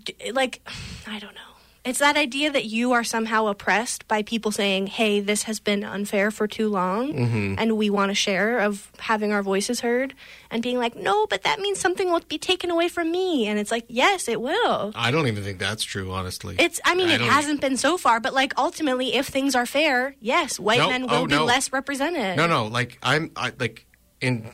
d- 0.04 0.32
like 0.34 0.62
I 1.08 1.20
don't 1.20 1.34
know. 1.36 1.42
It's 1.86 2.00
that 2.00 2.18
idea 2.18 2.52
that 2.52 2.66
you 2.66 2.94
are 2.94 3.04
somehow 3.04 3.46
oppressed 3.46 4.08
by 4.08 4.24
people 4.24 4.52
saying, 4.52 4.88
"Hey, 4.88 5.20
this 5.20 5.44
has 5.44 5.60
been 5.60 5.84
unfair 5.84 6.32
for 6.32 6.48
too 6.48 6.68
long, 6.68 7.14
Mm-hmm. 7.14 7.56
and 7.60 7.78
we 7.78 7.92
want 7.92 8.10
a 8.12 8.16
share 8.16 8.58
of 8.58 8.92
having 8.98 9.32
our 9.32 9.44
voices 9.44 9.82
heard," 9.82 10.16
and 10.50 10.64
being 10.64 10.80
like, 10.80 10.96
"No, 10.96 11.28
but 11.28 11.44
that 11.44 11.60
means 11.60 11.80
something 11.80 12.10
will 12.12 12.22
be 12.28 12.40
taken 12.40 12.72
away 12.72 12.90
from 12.90 13.12
me," 13.12 13.48
and 13.48 13.60
it's 13.60 13.70
like, 13.70 13.86
"Yes, 13.88 14.28
it 14.28 14.42
will." 14.42 14.94
I 14.96 15.12
don't 15.12 15.28
even 15.28 15.44
think 15.44 15.60
that's 15.60 15.84
true, 15.84 16.12
honestly. 16.12 16.56
It's. 16.58 16.82
I 16.86 16.96
mean, 16.96 17.10
I 17.10 17.16
it 17.16 17.22
hasn't 17.22 17.62
been 17.62 17.78
so 17.78 17.98
far, 18.00 18.20
but 18.20 18.34
like 18.34 18.54
ultimately, 18.58 19.14
if 19.14 19.28
things 19.28 19.54
are 19.54 19.68
fair, 19.68 20.16
yes, 20.20 20.60
white 20.60 20.80
No, 20.80 20.90
men 20.90 21.04
will 21.04 21.14
oh, 21.14 21.26
be 21.28 21.36
no. 21.36 21.46
less 21.46 21.72
represented. 21.72 22.36
No, 22.36 22.48
no. 22.48 22.66
Like 22.66 22.98
I'm, 23.04 23.30
I 23.36 23.52
like 23.60 23.86
in. 24.22 24.50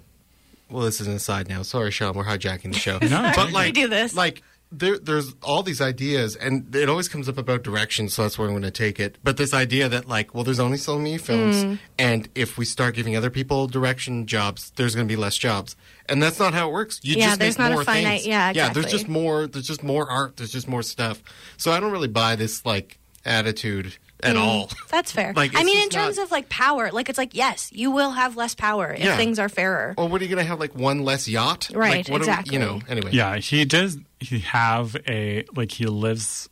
Well, 0.70 0.84
this 0.86 1.00
is 1.02 1.08
an 1.08 1.14
aside 1.16 1.48
now. 1.50 1.64
Sorry, 1.64 1.92
Sean. 1.92 2.14
We're 2.14 2.24
hijacking 2.26 2.74
the 2.74 2.80
show. 2.80 2.98
No, 3.02 3.32
but 3.36 3.48
we 3.48 3.54
like 3.54 3.74
do 3.74 3.88
this. 3.88 4.14
Like 4.16 4.42
there, 4.72 4.98
there's 4.98 5.34
all 5.44 5.64
these 5.64 5.82
ideas, 5.82 6.36
and 6.36 6.74
it 6.76 6.88
always 6.90 7.08
comes 7.08 7.28
up 7.28 7.38
about 7.38 7.64
direction. 7.64 8.08
So 8.10 8.22
that's 8.24 8.38
where 8.40 8.48
I'm 8.48 8.54
going 8.54 8.64
to 8.64 8.72
take 8.72 9.00
it. 9.00 9.18
But 9.24 9.38
this 9.38 9.54
idea 9.54 9.90
that 9.90 10.08
like, 10.08 10.34
well, 10.34 10.44
there's 10.44 10.60
only 10.60 10.78
so 10.78 10.98
many 10.98 11.18
films, 11.18 11.64
Mm. 11.64 11.80
and 12.00 12.30
if 12.36 12.58
we 12.58 12.66
start 12.66 12.96
giving 12.96 13.16
other 13.16 13.30
people 13.30 13.68
direction 13.68 14.26
jobs, 14.28 14.72
there's 14.78 14.96
going 14.96 15.08
to 15.08 15.12
be 15.12 15.18
less 15.20 15.38
jobs, 15.38 15.76
and 16.08 16.22
that's 16.24 16.40
not 16.40 16.54
how 16.54 16.70
it 16.70 16.72
works. 16.74 17.00
You 17.04 17.16
Yeah, 17.18 17.28
just 17.28 17.40
there's 17.40 17.58
make 17.58 17.64
not 17.66 17.72
a 17.72 17.76
more 17.76 17.84
finite- 17.84 18.08
things. 18.22 18.28
yeah, 18.28 18.52
yeah. 18.56 18.70
There's 18.70 18.90
just 18.92 19.08
more. 19.10 19.48
There's 19.48 19.68
just 19.68 19.84
more 19.84 20.10
art. 20.10 20.38
There's 20.38 20.52
just 20.52 20.68
more 20.68 20.84
stuff. 20.84 21.22
So 21.58 21.72
I 21.72 21.80
don't 21.80 21.92
really 21.92 22.08
buy 22.08 22.36
this 22.36 22.66
like 22.66 22.98
attitude 23.26 23.98
at 24.24 24.36
all. 24.38 24.70
That's 24.90 25.12
fair. 25.12 25.34
Like, 25.42 25.56
I 25.56 25.64
mean, 25.64 25.82
in 25.82 25.90
terms 25.90 26.18
not- 26.18 26.24
of 26.26 26.32
like 26.32 26.48
power, 26.50 26.92
like 26.92 27.10
it's 27.10 27.18
like 27.18 27.34
yes, 27.36 27.70
you 27.74 27.92
will 27.92 28.12
have 28.12 28.36
less 28.38 28.54
power 28.56 28.94
if 28.94 29.04
Yeah. 29.04 29.18
things 29.18 29.40
are 29.40 29.50
fairer. 29.50 29.94
Or 29.98 30.08
what 30.08 30.22
are 30.22 30.24
you 30.26 30.30
going 30.30 30.44
to 30.44 30.48
have 30.48 30.60
like 30.60 30.76
one 30.76 31.04
less 31.04 31.28
yacht? 31.28 31.70
Right, 31.74 31.98
Like, 31.98 32.08
what 32.10 32.22
are 32.22 32.26
we- 32.26 32.30
exactly. 32.32 32.54
you 32.54 32.60
know. 32.60 32.82
Anyway. 32.88 33.12
Yeah, 33.14 33.38
he 33.38 33.66
does 33.66 33.98
he 34.22 34.40
have 34.40 34.96
a 35.08 35.44
like 35.56 35.72
he 35.72 35.86
lives 35.86 36.48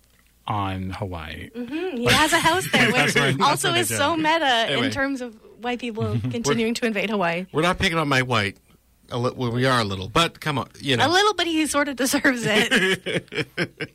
on 0.47 0.89
Hawaii. 0.89 1.49
He 1.53 2.05
has 2.05 2.33
a 2.33 2.39
house 2.39 2.67
there, 2.71 2.91
which 2.91 3.15
what- 3.15 3.41
also 3.41 3.73
is 3.73 3.87
so 3.87 4.15
meta 4.17 4.45
Anyway. 4.67 4.87
in 4.87 4.91
terms 4.91 5.21
of 5.21 5.35
white 5.61 5.79
people 5.79 6.17
continuing 6.31 6.73
to 6.75 6.85
invade 6.85 7.09
Hawaii. 7.09 7.45
We're 7.51 7.61
not 7.61 7.77
picking 7.79 7.97
on 7.97 8.07
Mike 8.09 8.25
White. 8.25 8.57
A 9.11 9.17
li- 9.17 9.33
well, 9.35 9.51
we 9.51 9.65
are 9.65 9.79
a 9.79 9.83
little, 9.83 10.07
but 10.07 10.39
come 10.39 10.57
on, 10.59 10.69
you 10.79 10.95
know. 10.97 11.07
A 11.07 11.09
little, 11.09 11.33
but 11.33 11.47
he 11.47 11.65
sort 11.65 11.87
of 11.87 11.95
deserves 11.95 12.43
it. 12.45 13.49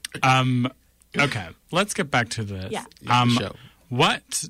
Um 0.23 0.69
okay, 1.17 1.49
let's 1.73 1.95
get 1.95 2.11
back 2.11 2.29
to 2.31 2.45
this. 2.45 2.71
Yeah. 2.71 2.85
Yeah, 3.01 3.09
the 3.09 3.15
Um 3.15 3.31
show. 3.31 3.53
what 3.89 4.45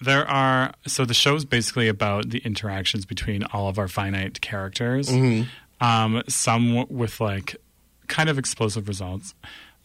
there 0.00 0.26
are 0.26 0.72
so 0.86 1.04
the 1.04 1.14
show's 1.14 1.44
basically 1.44 1.88
about 1.88 2.30
the 2.30 2.38
interactions 2.38 3.04
between 3.04 3.44
all 3.44 3.68
of 3.68 3.78
our 3.78 3.88
finite 3.88 4.40
characters. 4.40 5.08
Mm-hmm. 5.10 5.84
Um 5.84 6.22
some 6.28 6.86
with 6.88 7.20
like 7.20 7.56
kind 8.10 8.28
of 8.28 8.38
explosive 8.38 8.88
results. 8.88 9.34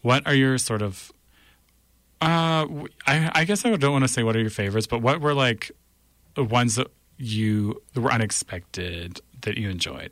What 0.01 0.27
are 0.27 0.35
your 0.35 0.57
sort 0.57 0.81
of 0.81 1.11
uh 2.21 2.65
w- 2.65 2.87
I 3.07 3.31
I 3.33 3.45
guess 3.45 3.65
I 3.65 3.75
don't 3.75 3.91
want 3.91 4.03
to 4.03 4.09
say 4.09 4.23
what 4.23 4.35
are 4.35 4.41
your 4.41 4.49
favorites, 4.49 4.87
but 4.87 5.01
what 5.01 5.21
were 5.21 5.33
like 5.33 5.71
the 6.33 6.43
ones 6.43 6.75
that 6.75 6.87
you 7.17 7.81
that 7.93 8.01
were 8.01 8.11
unexpected 8.11 9.21
that 9.41 9.57
you 9.57 9.69
enjoyed? 9.69 10.11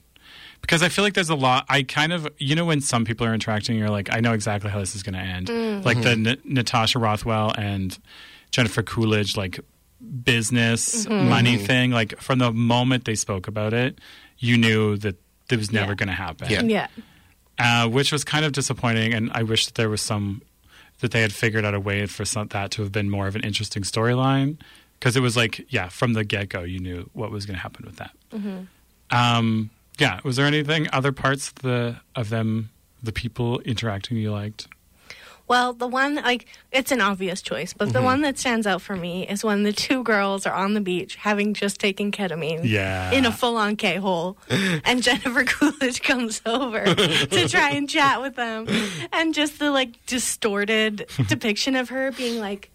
Because 0.62 0.82
I 0.82 0.88
feel 0.90 1.04
like 1.04 1.14
there's 1.14 1.30
a 1.30 1.36
lot. 1.36 1.66
I 1.68 1.84
kind 1.84 2.14
of, 2.14 2.26
you 2.38 2.56
know, 2.56 2.64
when 2.64 2.80
some 2.80 3.04
people 3.04 3.28
are 3.28 3.34
interacting, 3.34 3.78
you're 3.78 3.90
like, 3.90 4.10
I 4.16 4.22
know 4.22 4.32
exactly 4.32 4.70
how 4.70 4.80
this 4.80 4.96
is 4.96 5.04
going 5.04 5.16
to 5.16 5.20
end. 5.20 5.48
Mm. 5.48 5.84
Like 5.84 6.02
the 6.02 6.16
mm-hmm. 6.16 6.28
N- 6.28 6.42
Natasha 6.46 7.00
Rothwell 7.00 7.52
and 7.58 8.00
Jennifer 8.52 8.82
Coolidge, 8.82 9.36
like 9.36 9.60
business 10.24 11.06
mm-hmm. 11.06 11.30
money 11.30 11.58
mm-hmm. 11.58 11.66
thing. 11.66 11.92
Like 11.92 12.18
from 12.22 12.40
the 12.40 12.54
moment 12.54 13.04
they 13.04 13.16
spoke 13.16 13.50
about 13.50 13.74
it, 13.74 14.00
you 14.38 14.58
knew 14.58 14.96
that 14.98 15.18
it 15.52 15.58
was 15.58 15.74
never 15.74 15.92
Yeah. 15.92 15.96
going 15.96 16.08
to 16.08 16.14
happen. 16.14 16.50
Yeah. 16.50 16.62
yeah. 16.64 16.88
Uh, 17.60 17.88
which 17.88 18.12
was 18.12 18.24
kind 18.24 18.46
of 18.46 18.52
disappointing. 18.52 19.14
And 19.14 19.32
I 19.34 19.44
wish 19.44 19.68
that 19.68 19.76
there 19.76 19.90
was 19.90 20.02
some 20.02 20.42
that 21.00 21.12
they 21.12 21.22
had 21.22 21.32
figured 21.34 21.66
out 21.66 21.74
a 21.74 21.80
way 21.80 22.06
for 22.08 22.26
some, 22.26 22.48
that 22.48 22.72
to 22.72 22.82
have 22.82 22.92
been 22.92 23.10
more 23.10 23.28
of 23.28 23.36
an 23.36 23.42
interesting 23.42 23.84
storyline. 23.84 24.58
Because 25.00 25.16
it 25.16 25.20
was 25.20 25.36
like, 25.36 25.66
yeah, 25.70 25.90
from 25.90 26.14
the 26.14 26.24
get 26.24 26.50
go, 26.50 26.62
you 26.62 26.80
knew 26.80 27.10
what 27.14 27.30
was 27.30 27.46
going 27.46 27.56
to 27.56 27.62
happen 27.62 27.86
with 27.86 27.98
that. 27.98 28.12
Um, 29.12 29.70
yeah, 30.00 30.20
was 30.24 30.38
there 30.38 30.46
anything 30.46 30.88
other 30.92 31.12
parts 31.12 31.50
of 31.50 31.56
the 31.56 31.98
of 32.16 32.30
them, 32.30 32.70
the 33.04 33.12
people 33.12 33.60
interacting 33.60 34.18
you 34.18 34.32
liked? 34.32 34.68
Well, 35.48 35.74
the 35.74 35.88
one 35.88 36.16
like 36.16 36.46
it's 36.72 36.92
an 36.92 37.02
obvious 37.02 37.42
choice, 37.42 37.74
but 37.74 37.88
the 37.92 37.96
Mm-hmm. 38.00 38.06
one 38.06 38.22
that 38.22 38.40
stands 38.40 38.66
out 38.66 38.82
for 38.82 38.96
me 38.96 39.28
is 39.28 39.44
when 39.44 39.64
the 39.64 39.74
two 39.74 40.02
girls 40.04 40.46
are 40.46 40.54
on 40.56 40.74
the 40.74 40.82
beach 40.82 41.16
having 41.16 41.54
just 41.54 41.80
taken 41.80 42.12
ketamine. 42.12 42.62
Yeah. 42.64 43.12
In 43.12 43.26
a 43.26 43.32
full 43.32 43.58
on 43.58 43.76
K 43.76 43.98
hole. 43.98 44.38
and 44.50 45.04
Jennifer 45.08 45.44
Coolidge 45.44 46.02
comes 46.02 46.42
over 46.46 46.84
to 46.86 47.48
try 47.50 47.72
and 47.72 47.90
chat 47.90 48.22
with 48.22 48.36
them. 48.36 48.68
And 49.12 49.34
just 49.34 49.60
the 49.60 49.70
like 49.72 50.04
distorted 50.06 51.08
depiction 51.28 51.76
of 51.76 51.90
her 51.90 52.12
being 52.12 52.40
like 52.40 52.70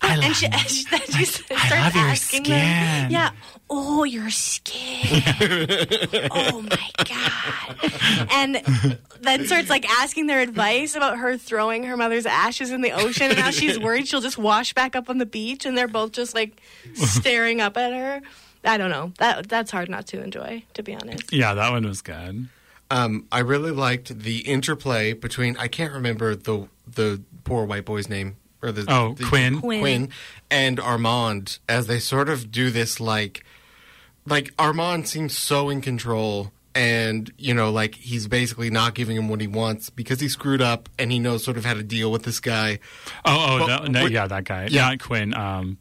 I 0.00 0.12
and 0.14 0.22
love- 0.22 0.36
she, 0.36 0.46
and 0.52 0.60
she, 0.68 0.84
then 0.90 1.00
she 1.00 1.24
starts 1.24 1.70
love 1.70 1.94
your 1.94 2.04
asking 2.04 2.44
skin. 2.44 2.58
them, 2.58 3.10
yeah, 3.10 3.30
oh, 3.68 4.04
your 4.04 4.30
skin, 4.30 5.22
oh 6.30 6.62
my 6.62 6.90
god, 7.04 8.28
and 8.30 8.62
then 9.20 9.46
starts 9.46 9.68
like 9.68 9.88
asking 9.90 10.26
their 10.26 10.40
advice 10.40 10.94
about 10.94 11.18
her 11.18 11.36
throwing 11.36 11.82
her 11.84 11.96
mother's 11.96 12.26
ashes 12.26 12.70
in 12.70 12.80
the 12.80 12.92
ocean 12.92 13.30
and 13.30 13.38
how 13.38 13.50
she's 13.50 13.78
worried 13.80 14.06
she'll 14.06 14.20
just 14.20 14.38
wash 14.38 14.72
back 14.72 14.94
up 14.94 15.10
on 15.10 15.18
the 15.18 15.26
beach, 15.26 15.64
and 15.66 15.76
they're 15.76 15.88
both 15.88 16.12
just 16.12 16.34
like 16.34 16.60
staring 16.94 17.60
up 17.60 17.76
at 17.76 17.92
her. 17.92 18.20
I 18.64 18.76
don't 18.76 18.90
know. 18.90 19.12
That 19.18 19.48
that's 19.48 19.70
hard 19.70 19.88
not 19.88 20.06
to 20.08 20.22
enjoy, 20.22 20.64
to 20.74 20.82
be 20.82 20.94
honest. 20.94 21.32
Yeah, 21.32 21.54
that 21.54 21.70
one 21.70 21.86
was 21.86 22.02
good. 22.02 22.48
Um, 22.90 23.26
I 23.30 23.40
really 23.40 23.70
liked 23.70 24.18
the 24.18 24.38
interplay 24.40 25.12
between 25.12 25.56
I 25.58 25.68
can't 25.68 25.92
remember 25.92 26.34
the 26.34 26.68
the 26.86 27.20
poor 27.44 27.64
white 27.64 27.84
boy's 27.84 28.08
name 28.08 28.36
or 28.62 28.72
the 28.72 28.84
Oh, 28.88 29.14
the- 29.14 29.24
Quinn. 29.24 29.60
Quinn. 29.60 30.10
and 30.50 30.80
Armand 30.80 31.58
as 31.68 31.86
they 31.86 31.98
sort 31.98 32.28
of 32.28 32.50
do 32.50 32.70
this 32.70 33.00
like 33.00 33.44
like 34.26 34.52
Armand 34.58 35.08
seems 35.08 35.36
so 35.36 35.68
in 35.70 35.80
control 35.80 36.52
and 36.74 37.32
you 37.38 37.54
know 37.54 37.70
like 37.70 37.94
he's 37.96 38.26
basically 38.28 38.70
not 38.70 38.94
giving 38.94 39.16
him 39.16 39.28
what 39.28 39.40
he 39.40 39.46
wants 39.46 39.90
because 39.90 40.20
he 40.20 40.28
screwed 40.28 40.60
up 40.60 40.88
and 40.98 41.10
he 41.10 41.18
knows 41.18 41.42
sort 41.42 41.56
of 41.56 41.64
how 41.64 41.74
to 41.74 41.82
deal 41.82 42.12
with 42.12 42.24
this 42.24 42.40
guy 42.40 42.78
Oh, 43.24 43.46
oh, 43.50 43.58
But 43.60 43.66
that- 43.84 43.90
no, 43.90 44.02
what- 44.02 44.12
yeah, 44.12 44.26
that 44.26 44.44
guy. 44.44 44.68
Yeah. 44.70 44.88
Not 44.90 45.00
Quinn. 45.00 45.34
Um, 45.34 45.78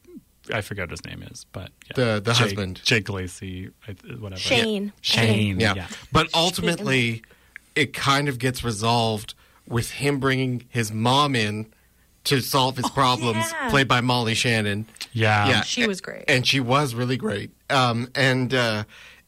I 0.54 0.62
forget 0.62 0.84
what 0.84 0.92
his 0.92 1.04
name 1.06 1.24
is, 1.30 1.46
but 1.52 1.72
yeah. 1.88 1.94
The- 1.96 2.22
the 2.24 2.32
Jake- 2.34 2.42
husband. 2.42 2.82
Jake 2.84 3.10
Lacy, 3.10 3.70
I- 3.88 3.92
whatever. 4.16 4.40
Shane. 4.40 4.94
Shane. 5.02 5.60
yeah, 5.60 5.74
Yeah. 5.76 5.88
but 6.14 6.30
ultimately 6.34 7.22
it 7.76 7.94
kind 7.94 8.30
of 8.30 8.40
gets 8.40 8.64
resolved 8.64 9.34
with 9.68 9.92
him 9.92 10.20
bringing 10.20 10.64
his 10.70 10.92
mom 10.92 11.36
in 11.36 11.68
to 12.28 12.42
solve 12.42 12.78
his 12.78 12.90
problems 12.92 13.46
yeah. 13.52 13.70
played 13.70 13.88
by 13.88 14.02
Molly 14.02 14.34
Shannon 14.36 14.86
Yeah. 15.14 15.48
Yeah. 15.48 15.62
She 15.62 15.88
was 15.88 16.02
great. 16.02 16.26
and 16.28 16.46
she 16.46 16.60
was 16.60 16.94
really 16.94 17.18
great. 17.18 17.52
Um, 17.70 18.10
and 18.16 18.54
uh, 18.54 18.84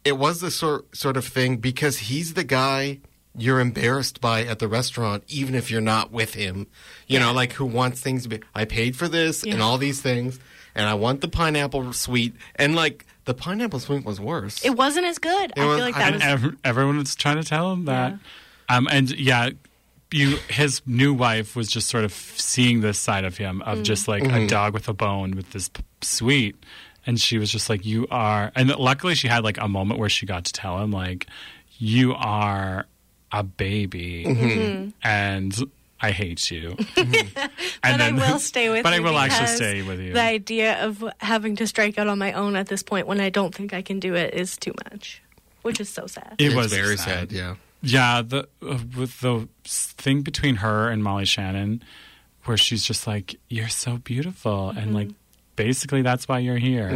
it 0.06 0.18
was 0.18 0.39
the 0.41 0.52
sort 0.52 0.95
sort 0.95 1.18
of 1.18 1.26
thing 1.26 1.58
because 1.58 1.97
he's 1.97 2.34
the 2.34 2.43
guy 2.43 3.00
you're 3.38 3.60
embarrassed 3.60 4.20
by 4.22 4.43
at 4.43 4.60
the 4.60 4.68
restaurant, 4.68 5.24
even 5.28 5.56
if 5.56 5.70
you're 5.72 5.82
not 5.82 6.12
with 6.12 6.34
him. 6.34 6.68
You 7.08 7.20
know, 7.20 7.32
like 7.32 7.54
who 7.54 7.66
wants 7.66 8.02
things 8.02 8.24
to 8.24 8.30
be. 8.30 8.39
I 8.56 8.66
paid 8.66 8.95
for 8.95 9.08
this 9.08 9.43
and 9.43 9.62
all 9.62 9.78
these 9.78 10.02
things, 10.02 10.39
and 10.76 10.88
I 10.88 10.93
want 10.95 11.22
the 11.22 11.28
pineapple 11.28 11.93
suite. 11.93 12.34
And 12.56 12.76
like 12.76 13.06
the 13.26 13.34
pineapple 13.34 13.80
suite 13.80 14.04
was 14.04 14.20
worse. 14.20 14.66
It 14.66 14.72
wasn't 14.72 15.06
as 15.06 15.20
good. 15.20 15.54
I 15.58 15.66
was- 15.66 15.78
feel 15.78 15.86
like 15.86 15.95
that 15.95 16.14
and 16.14 16.16
was. 16.16 16.52
ev- 16.52 16.58
everyone 16.66 16.97
was 16.97 17.16
trying 17.16 17.38
to 17.38 17.43
tell 17.47 17.72
him 17.72 17.86
that. 17.86 18.18
Um, 18.68 18.88
and 18.91 19.10
yeah, 19.12 19.52
you 20.12 20.38
his 20.49 20.82
new 20.86 21.14
wife 21.14 21.55
was 21.55 21.70
just 21.70 21.88
sort 21.88 22.03
of 22.03 22.14
seeing 22.14 22.82
this 22.82 22.97
side 22.97 23.26
of 23.26 23.38
him 23.38 23.62
of 23.64 23.80
mm. 23.80 23.84
just 23.84 24.07
like 24.07 24.24
a 24.24 24.28
mm-hmm. 24.28 24.47
dog 24.47 24.74
with 24.74 24.88
a 24.88 24.93
bone 24.93 25.36
with 25.36 25.51
this 25.51 25.70
p- 25.70 25.84
suite. 26.01 26.55
And 27.05 27.20
she 27.20 27.38
was 27.38 27.51
just 27.51 27.70
like, 27.70 27.86
"You 27.86 28.07
are," 28.12 28.51
and 28.55 28.70
luckily 28.76 29.16
she 29.16 29.28
had 29.28 29.43
like 29.43 29.57
a 29.60 29.68
moment 29.68 29.99
where 29.99 30.10
she 30.10 30.26
got 30.26 30.45
to 30.45 30.53
tell 30.53 30.80
him, 30.80 30.91
like, 30.91 31.28
"You 31.78 32.14
are 32.14 32.86
a 33.32 33.41
baby, 33.41 34.26
mm-hmm. 34.28 34.89
and 35.01 35.72
I 36.01 36.12
hate 36.12 36.51
you." 36.51 36.76
and 36.97 37.26
but 37.82 38.01
I 38.01 38.12
will 38.12 38.38
stay 38.39 38.70
with 38.70 38.84
But 38.84 38.93
you. 38.93 39.01
But 39.01 39.07
I 39.07 39.12
will 39.12 39.18
actually 39.18 39.47
stay 39.47 39.82
with 39.82 40.01
you. 40.01 40.14
The 40.14 40.22
idea 40.22 40.86
of 40.86 41.03
having 41.20 41.55
to 41.55 41.68
strike 41.68 41.97
out 41.97 42.07
on 42.07 42.20
my 42.20 42.34
own 42.34 42.55
at 42.55 42.68
this 42.68 42.84
point 42.84 43.07
when 43.07 43.22
I 43.22 43.30
don't 43.30 43.55
think 43.55 43.74
I 43.74 43.82
can 43.82 43.99
do 43.99 44.14
it 44.14 44.34
is 44.34 44.57
too 44.57 44.74
much, 44.91 45.24
which 45.62 45.80
is 45.80 45.89
so 45.89 46.05
sad. 46.05 46.36
it 46.38 46.47
It's 46.47 46.55
was 46.55 46.72
very 46.72 46.97
sad. 46.97 47.32
Yeah. 47.32 47.55
Yeah, 47.82 48.22
the 48.22 48.48
uh, 48.62 48.80
with 48.98 49.22
the 49.22 49.48
thing 49.66 50.22
between 50.22 50.56
her 50.58 50.90
and 50.90 51.04
Molly 51.04 51.26
Shannon, 51.26 51.84
where 52.46 52.58
she's 52.58 52.84
just 52.84 53.08
like, 53.08 53.36
"You're 53.48 53.70
so 53.70 53.98
beautiful," 53.98 54.70
and 54.70 54.94
like, 54.94 55.10
basically 55.56 56.02
that's 56.02 56.28
why 56.28 56.40
you're 56.40 56.58
here. 56.58 56.90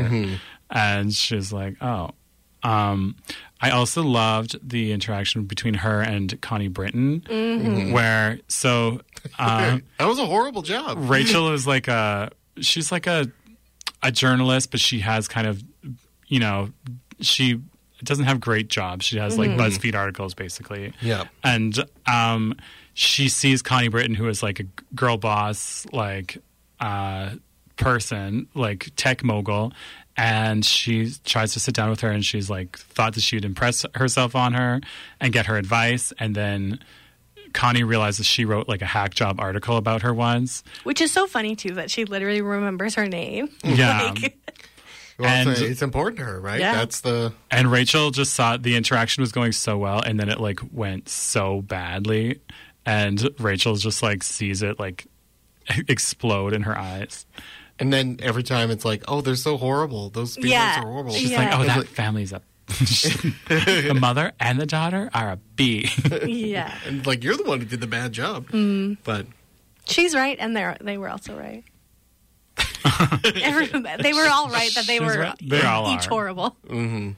And 0.70 1.14
she's 1.14 1.54
like, 1.54 1.76
"Oh." 1.82 2.12
Um, 2.64 3.18
I 3.60 3.72
also 3.72 4.04
loved 4.04 4.58
the 4.68 4.94
interaction 4.94 5.44
between 5.44 5.74
her 5.74 6.00
and 6.02 6.40
Connie 6.42 6.70
Britton, 6.70 7.24
where 7.94 8.40
so 8.48 9.02
uh, 9.38 9.80
that 10.00 10.06
was 10.06 10.18
a 10.20 10.26
horrible 10.26 10.62
job. 10.62 10.98
Rachel 10.98 11.52
is 11.52 11.68
like 11.68 11.88
a 11.90 12.32
she's 12.62 12.90
like 12.92 13.06
a 13.06 13.30
a 14.02 14.12
journalist, 14.12 14.72
but 14.72 14.80
she 14.80 15.00
has 15.00 15.28
kind 15.28 15.46
of 15.48 15.62
you 16.28 16.40
know 16.40 16.70
she 17.20 17.62
doesn't 18.06 18.26
have 18.26 18.40
great 18.40 18.68
jobs. 18.68 19.06
She 19.06 19.18
has 19.18 19.38
like 19.38 19.52
BuzzFeed 19.52 19.96
articles 19.96 20.34
basically. 20.34 20.94
Yeah. 21.02 21.26
and 21.44 21.78
um, 22.06 22.56
she 22.94 23.30
sees 23.30 23.62
Connie 23.62 23.88
Britton, 23.88 24.16
who 24.16 24.28
is 24.28 24.44
like 24.44 24.60
a 24.60 24.66
girl 24.96 25.18
boss, 25.18 25.86
like 25.92 26.38
uh, 26.80 27.32
person, 27.76 28.48
like 28.54 28.90
tech 28.96 29.24
mogul. 29.24 29.74
And 30.16 30.64
she 30.64 31.12
tries 31.26 31.54
to 31.54 31.60
sit 31.60 31.74
down 31.74 31.90
with 31.90 32.02
her, 32.02 32.12
and 32.12 32.24
she's 32.24 32.48
like, 32.48 32.78
thought 32.78 33.16
that 33.16 33.22
she'd 33.22 33.44
impress 33.46 33.84
herself 33.96 34.36
on 34.36 34.54
her 34.54 34.80
and 35.20 35.34
get 35.34 35.48
her 35.48 35.58
advice. 35.58 36.14
And 36.20 36.36
then 36.36 36.78
Connie 37.54 37.84
realizes 37.84 38.28
she 38.28 38.46
wrote 38.46 38.68
like 38.68 38.84
a 38.84 38.86
hack 38.86 39.16
job 39.16 39.40
article 39.40 39.76
about 39.78 40.04
her 40.04 40.14
once. 40.14 40.64
Which 40.84 41.02
is 41.02 41.12
so 41.12 41.26
funny 41.26 41.56
too 41.56 41.74
that 41.76 41.90
she 41.90 42.06
literally 42.06 42.42
remembers 42.42 42.94
her 42.96 43.08
name. 43.08 43.50
Yeah. 43.64 44.14
Like, 44.22 44.38
Well, 45.20 45.30
And- 45.30 45.50
it's 45.50 45.82
important 45.82 46.18
to 46.20 46.26
her, 46.26 46.40
right? 46.42 46.60
Yeah. 46.60 46.74
That's 46.76 47.02
the. 47.02 47.34
And 47.52 47.72
Rachel 47.72 48.12
just 48.12 48.34
saw 48.34 48.58
the 48.58 48.76
interaction 48.76 49.22
was 49.22 49.32
going 49.32 49.52
so 49.52 49.78
well, 49.78 50.02
and 50.02 50.20
then 50.20 50.30
it 50.30 50.40
like 50.40 50.60
went 50.72 51.08
so 51.10 51.62
badly, 51.62 52.40
and 52.86 53.30
Rachel 53.40 53.76
just 53.76 54.02
like 54.04 54.24
sees 54.24 54.62
it 54.62 54.80
like 54.80 55.06
explode 55.88 56.54
in 56.54 56.64
her 56.64 56.78
eyes. 56.78 57.26
And 57.80 57.92
then 57.92 58.18
every 58.22 58.44
time 58.44 58.70
it's 58.72 58.86
like, 58.86 59.04
oh, 59.08 59.22
they're 59.22 59.36
so 59.36 59.58
horrible. 59.58 60.10
Those 60.10 60.36
feelings 60.36 60.52
Yeah. 60.52 60.80
are 60.82 60.84
horrible. 60.86 61.12
She's 61.14 61.32
Yeah. 61.32 61.38
like, 61.50 61.60
"Oh, 61.60 61.64
that 61.66 61.78
like- 61.80 61.88
family's 61.88 62.32
a 62.32 62.42
the 62.68 63.98
mother 64.00 64.32
and 64.40 64.60
the 64.60 64.66
daughter 64.66 65.10
are 65.14 65.32
a 65.32 65.38
B." 65.56 65.90
yeah. 66.26 66.74
And 66.86 67.06
like 67.06 67.24
you're 67.24 67.36
the 67.38 67.44
one 67.44 67.60
who 67.60 67.66
did 67.66 67.82
the 67.82 67.88
bad 67.88 68.14
job. 68.14 68.48
Mm. 68.50 68.98
But 69.04 69.26
She's 69.88 70.16
right, 70.16 70.38
and 70.40 70.56
they 70.56 70.76
they 70.82 70.98
were 70.98 71.10
also 71.10 71.38
right. 71.38 71.64
Every, 73.42 73.68
they 73.68 74.14
were 74.14 74.28
all 74.30 74.50
right 74.50 74.72
that 74.76 74.86
they 74.88 74.98
She's 75.00 75.02
were 75.02 75.20
right. 75.20 75.36
They 75.42 75.62
all 75.62 75.94
each 75.94 76.08
are. 76.08 76.10
horrible. 76.10 76.56
everyone's 76.66 77.16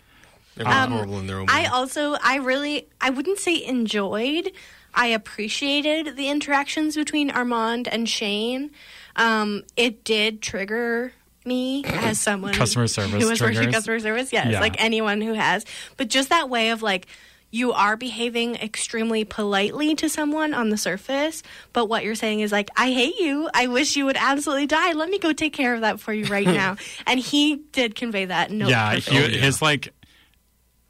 Um, 0.66 0.92
horrible 0.92 1.20
in 1.20 1.28
their 1.28 1.40
own 1.40 1.50
I 1.50 1.62
way. 1.62 1.66
also, 1.68 2.16
I 2.24 2.36
really, 2.38 2.88
I 3.02 3.10
wouldn't 3.10 3.40
say 3.40 3.64
enjoyed. 3.66 4.52
I 4.94 5.08
appreciated 5.08 6.16
the 6.16 6.30
interactions 6.30 6.96
between 6.96 7.30
Armand 7.32 7.88
and 7.88 8.08
Shane. 8.08 8.72
Um, 9.18 9.64
it 9.76 10.04
did 10.04 10.42
trigger 10.42 11.12
me 11.44 11.84
as 11.86 12.20
someone 12.20 12.54
Customer 12.54 12.88
service 12.88 13.22
who 13.22 13.30
has 13.30 13.42
worked 13.42 13.52
in 13.52 13.56
triggers. 13.58 13.76
customer 13.76 14.00
service. 14.00 14.32
Yes, 14.34 14.48
Yeah. 14.52 14.62
like 14.62 14.76
anyone 14.82 15.22
who 15.22 15.34
has. 15.34 15.66
But 15.98 16.08
just 16.10 16.30
that 16.30 16.50
way 16.50 16.70
of 16.70 16.82
like. 16.82 17.08
You 17.52 17.72
are 17.72 17.96
behaving 17.96 18.56
extremely 18.56 19.24
politely 19.24 19.96
to 19.96 20.10
someone 20.10 20.54
on 20.54 20.70
the 20.70 20.78
surface, 20.78 21.42
but 21.72 21.86
what 21.88 22.04
you're 22.04 22.16
saying 22.16 22.42
is 22.42 22.52
like, 22.52 22.70
I 22.76 22.92
hate 22.92 23.18
you. 23.18 23.50
I 23.54 23.68
wish 23.68 23.96
you 23.96 24.06
would 24.06 24.18
absolutely 24.20 24.68
die. 24.68 24.92
Let 24.92 25.10
me 25.10 25.20
go 25.20 25.32
take 25.32 25.54
care 25.54 25.74
of 25.74 25.82
that 25.82 26.02
for 26.02 26.12
you 26.12 26.26
right 26.26 26.46
now. 26.64 26.76
and 27.08 27.18
he 27.20 27.58
did 27.72 27.96
convey 27.96 28.26
that. 28.26 28.52
No, 28.52 28.68
yeah, 28.68 28.96
he, 28.96 29.18
Oh, 29.18 29.22
yeah. 29.22 29.28
his 29.40 29.62
like 29.62 29.94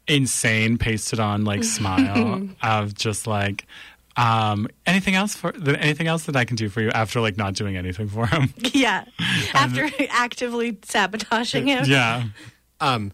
insane 0.08 0.78
pasted 0.78 1.20
on 1.20 1.44
like 1.46 1.64
smile 1.78 2.48
of 2.62 2.94
just 2.94 3.26
like 3.28 3.66
um 4.18 4.68
anything 4.86 5.14
else 5.16 5.36
for 5.36 5.52
th- 5.52 5.78
anything 5.80 6.08
else 6.08 6.24
that 6.26 6.36
I 6.36 6.46
can 6.46 6.56
do 6.56 6.70
for 6.70 6.80
you 6.82 6.90
after 6.92 7.20
like 7.20 7.38
not 7.38 7.54
doing 7.56 7.76
anything 7.76 8.08
for 8.08 8.26
him. 8.28 8.54
Yeah. 8.74 9.06
After 9.54 9.90
actively 10.10 10.78
sabotaging 10.84 11.68
him. 11.68 11.86
yeah. 11.86 12.24
Um, 12.80 13.12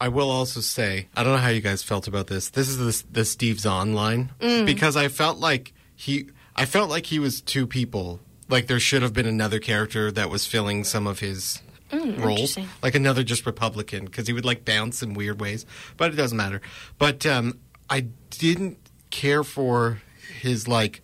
I 0.00 0.08
will 0.08 0.30
also 0.30 0.60
say, 0.60 1.08
I 1.16 1.22
don't 1.22 1.32
know 1.34 1.38
how 1.38 1.48
you 1.48 1.60
guys 1.60 1.82
felt 1.82 2.06
about 2.08 2.26
this. 2.26 2.50
This 2.50 2.68
is 2.68 3.02
the, 3.02 3.12
the 3.20 3.24
Steve 3.24 3.60
Zahn 3.60 3.94
line 3.94 4.30
Mm. 4.40 4.66
because 4.66 4.96
I 4.96 5.08
felt 5.08 5.38
like 5.38 5.72
he, 5.94 6.26
I 6.56 6.64
felt 6.66 6.90
like 6.90 7.06
he 7.06 7.18
was 7.18 7.40
two 7.40 7.66
people. 7.66 8.20
Like 8.48 8.66
there 8.66 8.80
should 8.80 9.02
have 9.02 9.12
been 9.12 9.26
another 9.26 9.58
character 9.58 10.10
that 10.12 10.28
was 10.28 10.46
filling 10.46 10.84
some 10.84 11.06
of 11.06 11.20
his 11.20 11.62
roles, 11.92 12.02
Mm, 12.04 12.16
interesting. 12.18 12.68
like 12.82 12.94
another 12.94 13.22
just 13.22 13.46
Republican, 13.46 14.04
because 14.04 14.26
he 14.26 14.32
would 14.32 14.44
like 14.44 14.64
bounce 14.64 15.02
in 15.02 15.14
weird 15.14 15.40
ways. 15.40 15.64
But 15.96 16.12
it 16.12 16.16
doesn't 16.16 16.36
matter. 16.36 16.60
But 16.98 17.24
um, 17.24 17.58
I 17.88 18.06
didn't 18.30 18.78
care 19.10 19.44
for 19.44 20.02
his 20.40 20.66
like 20.68 21.00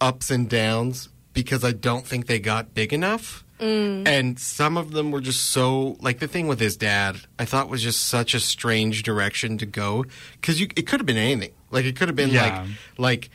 ups 0.00 0.30
and 0.30 0.48
downs 0.50 1.08
because 1.32 1.64
I 1.64 1.72
don't 1.72 2.06
think 2.06 2.26
they 2.26 2.40
got 2.40 2.74
big 2.74 2.92
enough. 2.92 3.44
Mm. 3.60 4.06
And 4.06 4.38
some 4.38 4.76
of 4.76 4.92
them 4.92 5.10
were 5.10 5.20
just 5.20 5.46
so 5.46 5.96
like 6.00 6.18
the 6.20 6.28
thing 6.28 6.46
with 6.48 6.60
his 6.60 6.76
dad. 6.76 7.16
I 7.38 7.44
thought 7.44 7.68
was 7.68 7.82
just 7.82 8.04
such 8.06 8.34
a 8.34 8.40
strange 8.40 9.02
direction 9.02 9.58
to 9.58 9.66
go 9.66 10.04
because 10.32 10.60
it 10.60 10.86
could 10.86 11.00
have 11.00 11.06
been 11.06 11.16
anything. 11.16 11.52
Like 11.70 11.84
it 11.84 11.96
could 11.96 12.08
have 12.08 12.16
been 12.16 12.30
Yeah. 12.30 12.62
like 12.62 12.68
like 12.98 13.30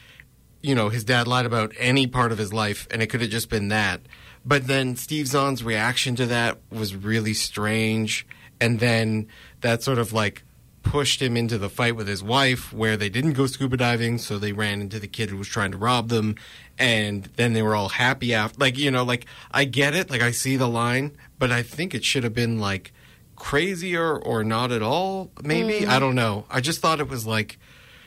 you 0.61 0.75
know 0.75 0.89
his 0.89 1.03
dad 1.03 1.27
lied 1.27 1.45
about 1.45 1.73
any 1.77 2.07
part 2.07 2.31
of 2.31 2.37
his 2.37 2.53
life, 2.53 2.87
and 2.89 3.01
it 3.01 3.07
could 3.07 3.21
have 3.21 3.29
just 3.29 3.49
been 3.49 3.67
that. 3.67 4.01
But 4.45 4.67
then 4.67 4.95
Steve 4.95 5.27
Zahn's 5.27 5.63
reaction 5.63 6.15
to 6.15 6.25
that 6.27 6.57
was 6.69 6.95
really 6.95 7.33
strange, 7.33 8.25
and 8.61 8.79
then 8.79 9.27
that 9.61 9.83
sort 9.83 9.99
of 9.99 10.13
like 10.13 10.43
pushed 10.83 11.21
him 11.21 11.35
into 11.37 11.57
the 11.57 11.69
fight 11.69 11.95
with 11.95 12.07
his 12.07 12.21
wife 12.21 12.71
where 12.73 12.97
they 12.97 13.09
didn't 13.09 13.33
go 13.33 13.47
scuba 13.47 13.77
diving 13.77 14.17
so 14.17 14.37
they 14.37 14.51
ran 14.51 14.81
into 14.81 14.99
the 14.99 15.07
kid 15.07 15.29
who 15.29 15.37
was 15.37 15.47
trying 15.47 15.71
to 15.71 15.77
rob 15.77 16.09
them 16.09 16.35
and 16.77 17.29
then 17.37 17.53
they 17.53 17.61
were 17.61 17.75
all 17.75 17.89
happy 17.89 18.33
after 18.33 18.59
like 18.59 18.77
you 18.77 18.91
know 18.91 19.03
like 19.03 19.25
i 19.51 19.63
get 19.63 19.95
it 19.95 20.09
like 20.09 20.21
i 20.21 20.29
see 20.29 20.57
the 20.57 20.67
line 20.67 21.15
but 21.39 21.51
i 21.51 21.63
think 21.63 21.95
it 21.95 22.03
should 22.03 22.23
have 22.23 22.33
been 22.33 22.59
like 22.59 22.91
crazier 23.35 24.17
or 24.17 24.43
not 24.43 24.71
at 24.71 24.81
all 24.81 25.31
maybe? 25.43 25.85
Mm. 25.85 25.89
I 25.89 25.99
don't 25.99 26.15
know. 26.15 26.45
I 26.49 26.61
just 26.61 26.79
thought 26.79 26.99
it 26.99 27.09
was 27.09 27.25
like 27.25 27.57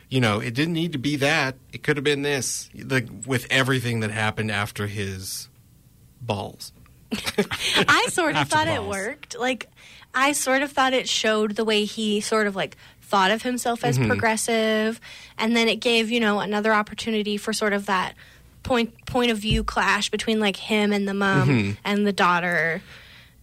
you 0.08 0.20
know 0.20 0.40
it 0.40 0.54
didn't 0.54 0.74
need 0.74 0.92
to 0.92 0.98
be 0.98 1.16
that. 1.16 1.56
It 1.72 1.82
could 1.82 1.96
have 1.96 2.04
been 2.04 2.22
this 2.22 2.70
like 2.74 3.08
with 3.26 3.46
everything 3.50 4.00
that 4.00 4.10
happened 4.10 4.50
after 4.50 4.86
his 4.86 5.48
balls. 6.20 6.72
I 7.12 8.06
sort 8.10 8.30
of 8.30 8.36
After 8.36 8.56
thought 8.56 8.68
it 8.68 8.82
worked. 8.82 9.38
Like, 9.38 9.68
I 10.16 10.32
sort 10.32 10.62
of 10.62 10.72
thought 10.72 10.92
it 10.94 11.08
showed 11.08 11.54
the 11.56 11.64
way 11.64 11.84
he 11.84 12.20
sort 12.20 12.46
of 12.48 12.56
like 12.56 12.76
thought 13.02 13.30
of 13.30 13.42
himself 13.42 13.84
as 13.84 13.98
Mm-hmm. 13.98 14.08
progressive, 14.08 15.00
and 15.38 15.54
then 15.56 15.68
it 15.68 15.76
gave 15.76 16.10
you 16.10 16.18
know 16.18 16.40
another 16.40 16.72
opportunity 16.74 17.36
for 17.36 17.52
sort 17.52 17.72
of 17.72 17.86
that 17.86 18.14
point 18.64 18.92
point 19.06 19.30
of 19.30 19.38
view 19.38 19.62
clash 19.62 20.10
between 20.10 20.40
like 20.40 20.56
him 20.56 20.92
and 20.92 21.06
the 21.06 21.14
mom 21.14 21.48
Mm-hmm. 21.48 21.70
and 21.84 22.06
the 22.06 22.12
daughter. 22.12 22.82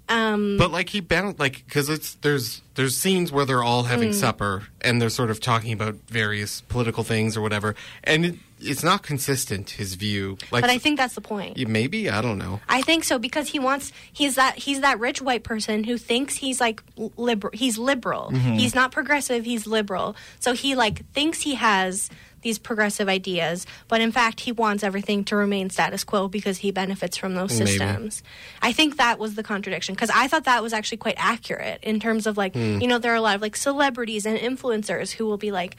Um, 0.09 0.57
But 0.57 0.71
like 0.71 0.89
he 0.89 0.99
bound 0.99 1.39
like 1.39 1.63
because 1.65 1.87
it's 1.87 2.15
there's 2.15 2.61
there's 2.75 2.97
scenes 2.97 3.31
where 3.31 3.45
they're 3.45 3.63
all 3.63 3.83
having 3.83 4.09
Mm. 4.09 4.15
supper 4.15 4.63
and 4.81 5.01
they're 5.01 5.09
sort 5.09 5.31
of 5.31 5.39
talking 5.39 5.71
about 5.71 5.95
various 6.09 6.59
political 6.61 7.03
things 7.05 7.37
or 7.37 7.41
whatever, 7.41 7.75
and 8.03 8.25
it, 8.25 8.35
it's 8.63 8.83
not 8.83 9.03
consistent 9.03 9.71
his 9.71 9.95
view. 9.95 10.37
Like, 10.51 10.61
but 10.61 10.69
I 10.69 10.77
think 10.77 10.97
that's 10.97 11.15
the 11.15 11.21
point. 11.21 11.57
maybe 11.67 12.09
I 12.09 12.21
don't 12.21 12.37
know. 12.37 12.59
I 12.69 12.81
think 12.81 13.03
so 13.03 13.19
because 13.19 13.49
he 13.49 13.59
wants 13.59 13.91
he's 14.11 14.35
that 14.35 14.57
he's 14.57 14.81
that 14.81 14.99
rich 14.99 15.21
white 15.21 15.43
person 15.43 15.83
who 15.83 15.97
thinks 15.97 16.35
he's 16.35 16.59
like 16.61 16.81
liberal 17.17 17.51
he's 17.53 17.77
liberal. 17.77 18.31
Mm-hmm. 18.31 18.53
He's 18.53 18.73
not 18.75 18.91
progressive, 18.91 19.45
he's 19.45 19.67
liberal. 19.67 20.15
So 20.39 20.53
he 20.53 20.75
like 20.75 21.05
thinks 21.13 21.41
he 21.41 21.55
has 21.55 22.09
these 22.41 22.59
progressive 22.59 23.07
ideas, 23.07 23.65
but 23.87 24.01
in 24.01 24.11
fact 24.11 24.41
he 24.41 24.51
wants 24.51 24.83
everything 24.83 25.23
to 25.23 25.35
remain 25.37 25.69
status 25.69 26.03
quo 26.03 26.27
because 26.27 26.57
he 26.57 26.71
benefits 26.71 27.15
from 27.15 27.35
those 27.35 27.57
Maybe. 27.57 27.71
systems. 27.71 28.21
I 28.61 28.73
think 28.73 28.97
that 28.97 29.17
was 29.17 29.35
the 29.35 29.43
contradiction 29.43 29.95
because 29.95 30.09
I 30.13 30.27
thought 30.27 30.43
that 30.43 30.61
was 30.61 30.73
actually 30.73 30.97
quite 30.97 31.15
accurate 31.17 31.79
in 31.83 32.01
terms 32.01 32.27
of 32.27 32.35
like, 32.37 32.53
Hmm. 32.53 32.81
you 32.81 32.87
know, 32.87 32.97
there 32.99 33.13
are 33.13 33.15
a 33.15 33.21
lot 33.21 33.35
of 33.35 33.41
like 33.41 33.55
celebrities 33.55 34.25
and 34.25 34.37
influencers 34.37 35.11
who 35.11 35.25
will 35.25 35.37
be 35.37 35.51
like 35.53 35.77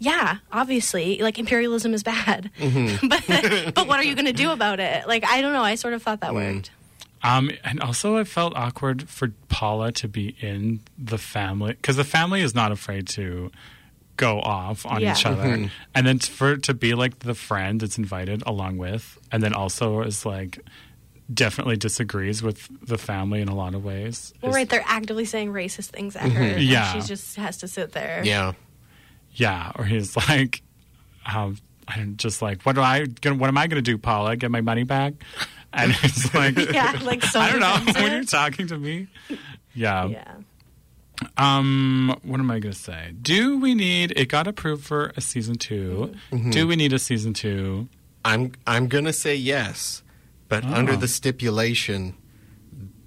yeah, 0.00 0.38
obviously, 0.50 1.18
like 1.18 1.38
imperialism 1.38 1.92
is 1.92 2.02
bad. 2.02 2.50
Mm-hmm. 2.58 3.06
but 3.08 3.74
but 3.74 3.86
what 3.86 4.00
are 4.00 4.02
you 4.04 4.14
going 4.14 4.26
to 4.26 4.32
do 4.32 4.50
about 4.50 4.80
it? 4.80 5.06
Like 5.06 5.24
I 5.24 5.42
don't 5.42 5.52
know. 5.52 5.62
I 5.62 5.74
sort 5.76 5.94
of 5.94 6.02
thought 6.02 6.20
that 6.20 6.32
mm. 6.32 6.54
worked. 6.54 6.70
Um, 7.22 7.50
and 7.64 7.80
also, 7.80 8.16
I 8.16 8.24
felt 8.24 8.56
awkward 8.56 9.08
for 9.08 9.32
Paula 9.48 9.92
to 9.92 10.08
be 10.08 10.34
in 10.40 10.80
the 10.98 11.18
family 11.18 11.74
because 11.74 11.96
the 11.96 12.04
family 12.04 12.40
is 12.40 12.54
not 12.54 12.72
afraid 12.72 13.08
to 13.08 13.52
go 14.16 14.40
off 14.40 14.86
on 14.86 15.02
Yeah. 15.02 15.12
each 15.12 15.26
other, 15.26 15.44
mm-hmm. 15.44 15.66
and 15.94 16.06
then 16.06 16.18
for 16.18 16.56
to 16.56 16.72
be 16.72 16.94
like 16.94 17.18
the 17.18 17.34
friend 17.34 17.80
that's 17.80 17.98
invited 17.98 18.42
along 18.46 18.78
with, 18.78 19.18
and 19.30 19.42
then 19.42 19.52
also 19.52 20.00
is 20.00 20.24
like 20.24 20.60
definitely 21.32 21.76
disagrees 21.76 22.42
with 22.42 22.68
the 22.86 22.98
family 22.98 23.42
in 23.42 23.48
a 23.48 23.54
lot 23.54 23.74
of 23.74 23.84
ways. 23.84 24.32
Well, 24.40 24.50
is- 24.50 24.54
right, 24.56 24.68
they're 24.68 24.84
actively 24.86 25.26
saying 25.26 25.52
racist 25.52 25.90
things 25.90 26.16
at 26.16 26.22
mm-hmm. 26.22 26.36
her. 26.36 26.42
and 26.42 26.62
Yeah. 26.62 26.92
she 26.94 27.06
just 27.06 27.36
has 27.36 27.58
to 27.58 27.68
sit 27.68 27.92
there. 27.92 28.22
Yeah. 28.24 28.54
Yeah, 29.34 29.72
or 29.76 29.84
he's 29.84 30.16
like, 30.16 30.62
um, 31.32 31.56
I'm 31.88 32.16
just 32.16 32.42
like, 32.42 32.62
what 32.62 32.74
do 32.74 32.82
I 32.82 33.06
gonna, 33.06 33.36
what 33.36 33.48
am 33.48 33.56
I 33.58 33.66
going 33.66 33.82
to 33.82 33.90
do, 33.90 33.96
Paula? 33.98 34.36
Get 34.36 34.50
my 34.50 34.60
money 34.60 34.84
back? 34.84 35.14
And 35.72 35.94
it's 36.02 36.34
like, 36.34 36.56
Yeah, 36.72 36.98
like 37.04 37.22
so. 37.24 37.40
I 37.40 37.50
don't 37.50 37.60
know 37.60 37.72
defensive. 37.78 38.02
when 38.02 38.12
you're 38.12 38.24
talking 38.24 38.66
to 38.68 38.78
me. 38.78 39.06
Yeah. 39.74 40.06
Yeah. 40.06 40.34
Um, 41.36 42.18
what 42.22 42.40
am 42.40 42.50
I 42.50 42.58
going 42.60 42.72
to 42.72 42.78
say? 42.78 43.12
Do 43.20 43.58
we 43.58 43.74
need? 43.74 44.12
It 44.16 44.26
got 44.28 44.46
approved 44.46 44.84
for 44.84 45.12
a 45.16 45.20
season 45.20 45.56
2 45.56 46.12
Mm-hmm. 46.32 46.50
Do 46.50 46.66
we 46.66 46.76
need 46.76 46.92
a 46.92 46.98
season 46.98 47.34
two? 47.34 47.88
I'm 48.24 48.52
I'm 48.66 48.86
gonna 48.88 49.12
say 49.14 49.34
yes, 49.34 50.02
but 50.48 50.62
under 50.64 50.92
Oh. 50.92 50.96
the 50.96 51.08
stipulation 51.08 52.14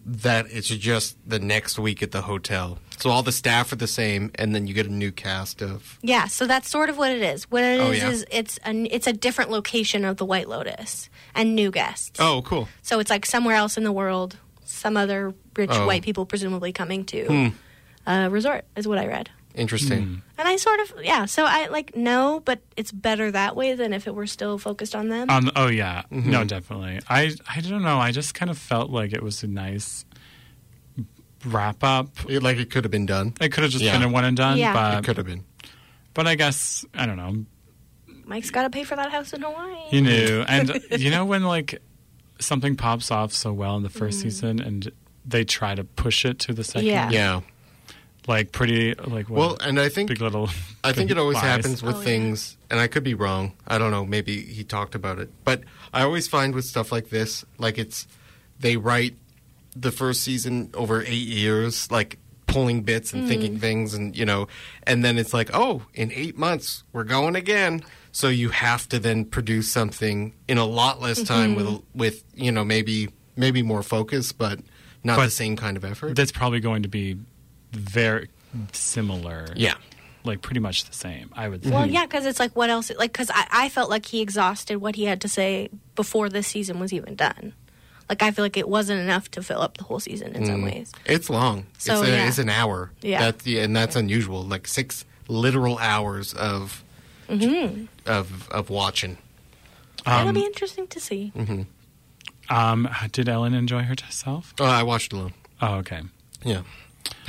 that 0.06 0.48
it's 0.50 0.68
just 0.68 1.18
the 1.28 1.40
next 1.40 1.80
week 1.80 2.04
at 2.04 2.12
the 2.12 2.22
hotel. 2.24 2.78
So 2.98 3.10
all 3.10 3.24
the 3.24 3.32
staff 3.32 3.72
are 3.72 3.76
the 3.78 3.88
same, 3.88 4.32
and 4.36 4.54
then 4.54 4.68
you 4.68 4.74
get 4.74 4.86
a 4.86 4.92
new 4.94 5.12
cast 5.12 5.62
of. 5.62 5.98
Yeah, 6.02 6.28
so 6.28 6.46
that's 6.46 6.70
sort 6.70 6.90
of 6.90 6.98
what 6.98 7.12
it 7.12 7.22
is. 7.22 7.50
What 7.50 7.64
it 7.64 7.80
is 7.80 7.82
Oh, 7.82 7.92
yeah? 7.92 8.10
is 8.10 8.26
it's 8.32 8.60
a 8.66 8.72
it's 8.94 9.08
a 9.08 9.14
different 9.14 9.50
location 9.52 10.06
of 10.06 10.18
the 10.18 10.26
White 10.26 10.48
Lotus 10.50 11.10
and 11.36 11.56
new 11.56 11.72
guests. 11.72 12.20
Oh, 12.20 12.42
cool. 12.46 12.68
So 12.82 13.00
it's 13.00 13.10
like 13.10 13.26
somewhere 13.26 13.56
else 13.56 13.78
in 13.78 13.84
the 13.84 13.92
world, 13.92 14.38
some 14.66 14.96
other 14.98 15.34
rich 15.56 15.70
Oh. 15.72 15.88
white 15.88 16.04
people 16.04 16.26
presumably 16.26 16.72
coming 16.72 17.06
to 17.06 17.26
Hmm. 17.28 17.48
a 18.06 18.30
resort 18.30 18.66
is 18.76 18.88
what 18.88 18.98
I 18.98 19.08
read. 19.08 19.30
Interesting. 19.56 20.22
And 20.38 20.48
I 20.48 20.56
sort 20.56 20.80
of 20.80 20.94
yeah, 21.04 21.26
so 21.26 21.46
I 21.46 21.68
like 21.68 21.96
no, 21.96 22.42
but 22.44 22.60
it's 22.76 22.92
better 22.92 23.30
that 23.32 23.56
way 23.56 23.76
than 23.76 23.94
if 23.94 24.08
it 24.08 24.16
were 24.16 24.26
still 24.28 24.58
focused 24.58 24.96
on 24.96 25.10
them. 25.10 25.30
On 25.30 25.52
oh 25.56 25.68
yeah, 25.68 26.04
Mm-hmm. 26.12 26.32
no, 26.32 26.44
definitely. 26.44 27.00
I 27.08 27.36
I 27.48 27.62
don't 27.62 27.84
know. 27.84 28.00
I 28.00 28.12
just 28.12 28.34
kind 28.34 28.50
of 28.50 28.58
felt 28.58 28.90
like 28.90 29.14
it 29.14 29.22
was 29.22 29.44
a 29.44 29.48
nice 29.48 30.06
wrap 31.46 31.84
up. 31.84 32.10
It- 32.30 32.42
like 32.44 32.58
it 32.58 32.70
could 32.72 32.84
have 32.84 32.92
been 32.92 33.06
done. 33.06 33.34
It 33.42 33.50
could 33.52 33.64
have 33.64 33.72
just 33.72 33.84
Yeah. 33.84 33.94
been 33.98 34.08
a 34.08 34.12
one 34.12 34.26
and 34.26 34.36
done, 34.38 34.58
Yeah. 34.58 34.98
It 34.98 35.04
could 35.06 35.18
have 35.18 35.26
been. 35.26 35.44
but 36.14 36.28
I 36.28 36.36
guess 36.36 36.86
I 36.94 37.06
don't 37.06 37.18
know. 37.18 37.46
Mike's 38.26 38.52
got 38.52 38.64
to 38.64 38.70
pay 38.70 38.84
for 38.86 38.96
that 38.96 39.12
house 39.12 39.34
in 39.34 39.42
Hawaii. 39.42 39.76
You 39.92 40.02
knew, 40.02 40.46
and 40.48 40.82
you 40.98 41.12
know 41.12 41.26
when 41.26 41.44
like 41.44 41.82
something 42.40 42.76
pops 42.78 43.12
off 43.12 43.34
so 43.34 43.52
well 43.52 43.76
in 43.78 43.84
the 43.84 43.90
first 43.90 44.22
season, 44.22 44.60
and 44.62 44.90
they 45.26 45.44
try 45.44 45.76
to 45.76 45.84
push 45.84 46.24
it 46.26 46.40
to 46.40 46.54
the 46.54 46.64
second. 46.64 46.88
Yeah. 46.88 47.10
Yeah. 47.10 47.42
Like 48.28 48.52
pretty 48.52 48.94
like 48.96 49.30
what, 49.30 49.38
Well, 49.38 49.58
and 49.62 49.80
I 49.80 49.90
think 49.90 50.10
big 50.10 50.22
little. 50.22 50.50
I 50.84 50.94
think 50.94 51.12
it 51.12 51.18
always 51.18 51.36
lies. 51.42 51.44
happens 51.44 51.84
with 51.84 51.96
Oh, 51.96 52.00
yeah. 52.00 52.06
things, 52.06 52.58
and 52.70 52.80
I 52.80 52.88
could 52.88 53.04
be 53.04 53.14
wrong. 53.14 53.54
I 53.68 53.78
don't 53.78 53.92
know. 53.92 54.06
Maybe 54.06 54.42
he 54.42 54.64
talked 54.64 54.96
about 54.96 55.20
it, 55.20 55.30
but 55.44 55.64
I 55.94 56.04
always 56.04 56.28
find 56.28 56.56
with 56.56 56.66
stuff 56.66 56.92
like 56.92 57.10
this, 57.10 57.46
like 57.58 57.78
it's 57.78 58.08
they 58.60 58.78
write 58.78 59.16
the 59.76 59.92
first 59.92 60.22
season 60.22 60.70
over 60.74 61.02
eight 61.02 61.28
years, 61.28 61.92
like 61.92 62.20
pulling 62.48 62.84
bits 62.84 63.14
and 63.14 63.24
mm. 63.24 63.28
thinking 63.28 63.60
things, 63.60 63.94
and 63.94 64.16
you 64.16 64.26
know, 64.26 64.48
and 64.84 65.04
then 65.04 65.18
it's 65.18 65.34
like, 65.34 65.50
oh, 65.54 65.84
in 65.94 66.12
eight 66.14 66.38
months 66.38 66.84
we're 66.94 67.04
going 67.04 67.36
again. 67.36 67.84
So 68.12 68.28
you 68.28 68.50
have 68.50 68.88
to 68.90 69.00
then 69.00 69.26
produce 69.26 69.72
something 69.72 70.36
in 70.48 70.60
a 70.60 70.66
lot 70.66 71.02
less 71.02 71.18
mm-hmm. 71.18 71.34
time 71.34 71.56
with 71.56 71.82
with 71.96 72.24
you 72.36 72.52
know 72.52 72.64
maybe 72.64 73.10
maybe 73.36 73.64
more 73.64 73.84
focus, 73.84 74.32
but 74.32 74.60
not 75.04 75.18
But 75.18 75.26
the 75.26 75.32
same 75.32 75.56
kind 75.56 75.76
of 75.76 75.84
effort. 75.84 76.16
That's 76.16 76.32
probably 76.32 76.60
going 76.60 76.84
to 76.84 76.90
be 76.90 77.18
very 77.74 78.30
similar. 78.72 79.48
yeah. 79.56 79.76
like 80.24 80.42
pretty 80.42 80.60
much 80.60 80.86
the 80.86 80.94
same. 80.94 81.30
I 81.34 81.50
would. 81.50 81.62
Think. 81.64 81.74
Well, 81.76 81.86
yeah, 81.88 82.06
because 82.06 82.26
it's 82.26 82.40
like 82.40 82.56
what 82.56 82.70
else? 82.70 82.92
Like, 82.98 83.12
because 83.12 83.30
I, 83.30 83.46
I 83.52 83.70
felt 83.70 83.90
like 83.90 84.06
he 84.06 84.22
exhausted 84.22 84.78
what 84.78 84.96
he 84.96 85.06
had 85.06 85.20
to 85.22 85.28
say 85.28 85.70
before 85.96 86.30
this 86.30 86.48
season 86.48 86.80
was 86.80 86.94
even 86.94 87.16
done. 87.16 87.54
Like, 88.10 88.22
I 88.22 88.32
feel 88.32 88.44
like 88.46 88.58
it 88.58 88.68
wasn't 88.68 89.00
enough 89.02 89.32
to 89.32 89.42
fill 89.42 89.62
up 89.62 89.78
the 89.78 89.86
whole 89.86 90.00
season 90.00 90.36
in 90.36 90.46
some 90.46 90.62
ways. 90.62 90.92
It's 91.06 91.30
long. 91.30 91.66
So, 91.78 92.02
it's, 92.02 92.10
a, 92.10 92.12
yeah. 92.12 92.28
it's 92.28 92.38
an 92.38 92.50
hour. 92.50 92.92
Yeah. 93.02 93.20
That's, 93.20 93.48
yeah, 93.48 93.64
and 93.64 93.74
that's 93.76 93.96
unusual. 93.96 94.44
Like 94.44 94.68
six 94.68 95.06
literal 95.28 95.78
hours 95.80 96.34
of 96.34 96.84
Mm-hmm. 97.30 97.86
of 98.06 98.50
of 98.50 98.70
watching. 98.70 99.18
It'll 100.06 100.28
Um, 100.28 100.34
be 100.36 100.44
interesting 100.44 100.88
to 100.88 101.00
see. 101.00 101.32
um, 102.50 102.90
did 103.14 103.30
Ellen 103.30 103.54
enjoy 103.54 103.84
herself? 103.84 104.54
Oh, 104.60 104.66
I 104.66 104.84
watched 104.84 105.14
alone. 105.14 105.34
Oh, 105.62 105.76
okay. 105.76 106.02
Yeah. 106.44 106.62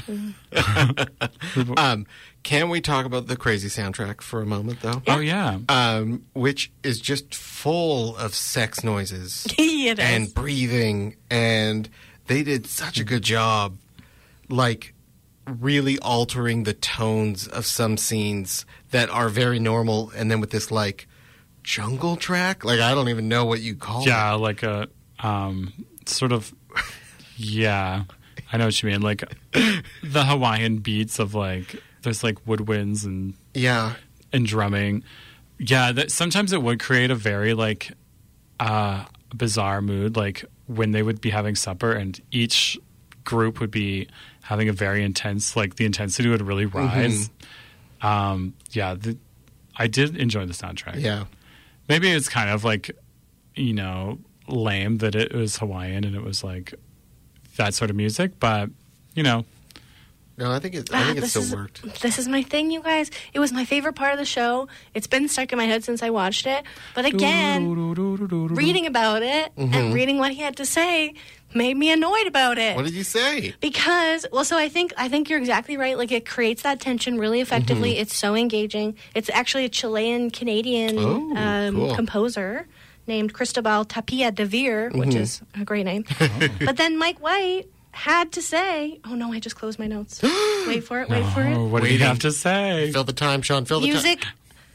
um, 1.77 2.07
can 2.43 2.69
we 2.69 2.81
talk 2.81 3.07
about 3.07 3.27
the 3.27 3.37
crazy 3.37 3.69
soundtrack 3.69 4.21
for 4.21 4.43
a 4.43 4.47
moment, 4.47 4.81
though? 4.83 5.03
Oh 5.07 5.19
yeah. 5.19 5.59
Um, 5.69 6.25
which 6.35 6.71
is 6.83 7.01
just 7.01 7.35
full 7.35 8.17
of 8.17 8.35
sex 8.35 8.85
noises 8.85 9.47
it 9.59 9.99
is. 9.99 10.05
and 10.05 10.33
breathing, 10.35 11.17
and 11.31 11.89
they 12.27 12.43
did 12.43 12.67
such 12.67 12.99
a 13.01 13.05
good 13.05 13.23
job, 13.23 13.79
like 14.49 14.95
really 15.47 15.99
altering 15.99 16.65
the 16.65 16.75
tones 16.75 17.47
of 17.49 17.67
some 17.67 17.97
scenes 17.97 18.67
that 18.91 19.09
are 19.11 19.29
very 19.29 19.59
normal, 19.59 20.11
and 20.15 20.31
then 20.31 20.41
with 20.41 20.51
this 20.51 20.71
like 20.71 21.09
jungle 21.63 22.17
track, 22.17 22.65
like 22.65 22.81
I 22.81 22.95
don't 22.95 23.09
even 23.09 23.29
know 23.29 23.47
what 23.47 23.61
you 23.61 23.75
call 23.75 24.03
it. 24.03 24.09
yeah, 24.09 24.33
like 24.35 24.63
a 24.63 24.89
um, 25.21 25.73
sort 26.07 26.33
of. 26.33 26.55
Yeah, 27.37 28.05
I 28.55 28.57
know 28.57 28.67
what 28.67 28.83
you 28.85 28.89
mean. 28.89 29.03
Like 29.03 29.25
the 29.53 30.25
Hawaiian 30.25 30.79
beats 30.79 31.19
of 31.19 31.35
like 31.35 31.83
there's 32.03 32.23
like 32.23 32.45
woodwinds 32.45 33.05
and 33.05 33.35
Yeah, 33.53 33.95
and 34.33 34.47
drumming. 34.47 35.03
Yeah, 35.59 35.91
that 35.91 36.13
sometimes 36.13 36.53
it 36.53 36.63
would 36.63 36.79
create 36.79 37.11
a 37.11 37.17
very 37.17 37.53
like 37.53 37.91
uh 38.61 39.07
bizarre 39.35 39.83
mood 39.83 40.15
like 40.15 40.45
when 40.69 40.93
they 40.93 41.03
would 41.03 41.21
be 41.21 41.31
having 41.31 41.57
supper 41.57 41.91
and 41.91 42.21
each 42.31 42.79
group 43.25 43.59
would 43.59 43.73
be 43.73 44.07
having 44.43 44.69
a 44.69 44.73
very 44.73 45.03
intense 45.03 45.57
like 45.57 45.75
the 45.75 45.85
intensity 45.85 46.29
would 46.29 46.43
really 46.43 46.67
rise. 46.67 47.31
Um 48.03 48.55
yeah, 48.71 48.95
the, 48.95 49.19
I 49.75 49.89
did 49.89 50.17
enjoy 50.17 50.47
the 50.47 50.53
soundtrack. 50.53 51.01
yeah. 51.01 51.25
Maybe 51.89 52.09
it's 52.09 52.29
kind 52.29 52.51
of 52.51 52.63
like 52.63 52.93
you 53.57 53.75
know, 53.75 54.21
lame 54.47 54.99
that 54.99 55.17
it 55.17 55.35
was 55.35 55.57
Hawaiian 55.57 56.05
and 56.05 56.15
it 56.15 56.23
was 56.23 56.45
like 56.45 56.75
that 57.57 57.75
sort 57.75 57.91
of 57.91 57.97
music, 57.97 58.39
but 58.41 58.71
you 59.15 59.23
know, 59.23 59.45
No, 60.37 60.51
I 60.51 60.59
think 60.59 60.75
it. 60.75 60.93
I 60.93 61.01
Ah, 61.03 61.05
think 61.07 61.19
it 61.19 61.29
still 61.29 61.43
is- 61.43 61.55
worked. 61.55 62.01
This 62.03 62.19
is 62.19 62.27
my 62.27 62.43
thing, 62.43 62.73
you 62.73 62.83
guys. 62.83 63.09
It 63.33 63.39
was 63.39 63.53
my 63.53 63.65
favorite 63.65 63.93
part 63.95 64.13
of 64.13 64.19
the 64.19 64.25
show. 64.25 64.67
It's 64.93 65.07
been 65.07 65.29
stuck 65.29 65.53
in 65.53 65.59
my 65.59 65.65
head 65.67 65.85
since 65.85 66.03
I 66.03 66.11
watched 66.11 66.47
it. 66.49 66.65
But 66.97 67.05
again, 67.05 67.71
reading 68.51 68.87
about 68.87 69.23
it 69.23 69.53
and 69.57 69.95
reading 69.95 70.19
what 70.19 70.33
he 70.33 70.41
had 70.43 70.57
to 70.57 70.67
say 70.67 71.15
made 71.55 71.77
me 71.77 71.93
annoyed 71.93 72.27
about 72.27 72.59
it. 72.59 72.75
What 72.75 72.85
did 72.85 72.95
you 72.95 73.05
say? 73.05 73.55
because 73.61 74.27
well 74.33 74.45
so 74.45 74.59
i 74.59 74.69
think 74.69 74.93
i 74.97 75.09
think 75.09 75.31
you're 75.31 75.39
exactly 75.39 75.77
right 75.77 75.97
like 75.97 76.11
it 76.11 76.27
creates 76.27 76.63
that 76.63 76.81
tension 76.81 77.17
really 77.17 77.41
effectively 77.41 77.93
Mm-hmm. 77.93 78.01
it's 78.03 78.17
so 78.17 78.35
engaging 78.35 78.97
it's 79.15 79.31
actually 79.31 79.65
a 79.65 79.69
chilean 79.69 80.31
canadian 80.33 80.97
Oh, 80.99 81.37
um, 81.37 81.75
cool. 81.77 81.95
composer 81.95 82.67
named 83.07 83.33
cristobal 83.35 83.85
tapia 83.85 84.31
de 84.33 84.45
Veer, 84.45 84.91
which 84.91 85.11
Mm-hmm. 85.11 85.19
is 85.19 85.43
a 85.61 85.65
great 85.65 85.85
name 85.85 86.05
but 86.65 86.77
then 86.77 86.97
mike 86.99 87.21
white 87.21 87.65
had 87.93 88.33
to 88.33 88.43
say 88.43 88.99
oh 89.05 89.15
no 89.15 89.33
i 89.33 89.39
just 89.39 89.57
closed 89.57 89.79
my 89.79 89.87
notes 89.87 90.21
wait 90.67 90.83
for 90.83 91.01
it 91.03 91.09
wait 91.09 91.25
for 91.35 91.43
Oh, 91.47 91.67
it 91.67 91.69
what 91.69 91.83
do 91.83 91.93
you 91.93 91.99
have 92.01 92.19
to 92.21 92.33
say? 92.33 92.91
Fill 92.93 93.05
the 93.05 93.13
time, 93.13 93.41
Sean. 93.43 93.65
Fill 93.65 93.81
the 93.81 93.87
music 93.87 94.21
time. 94.23 94.33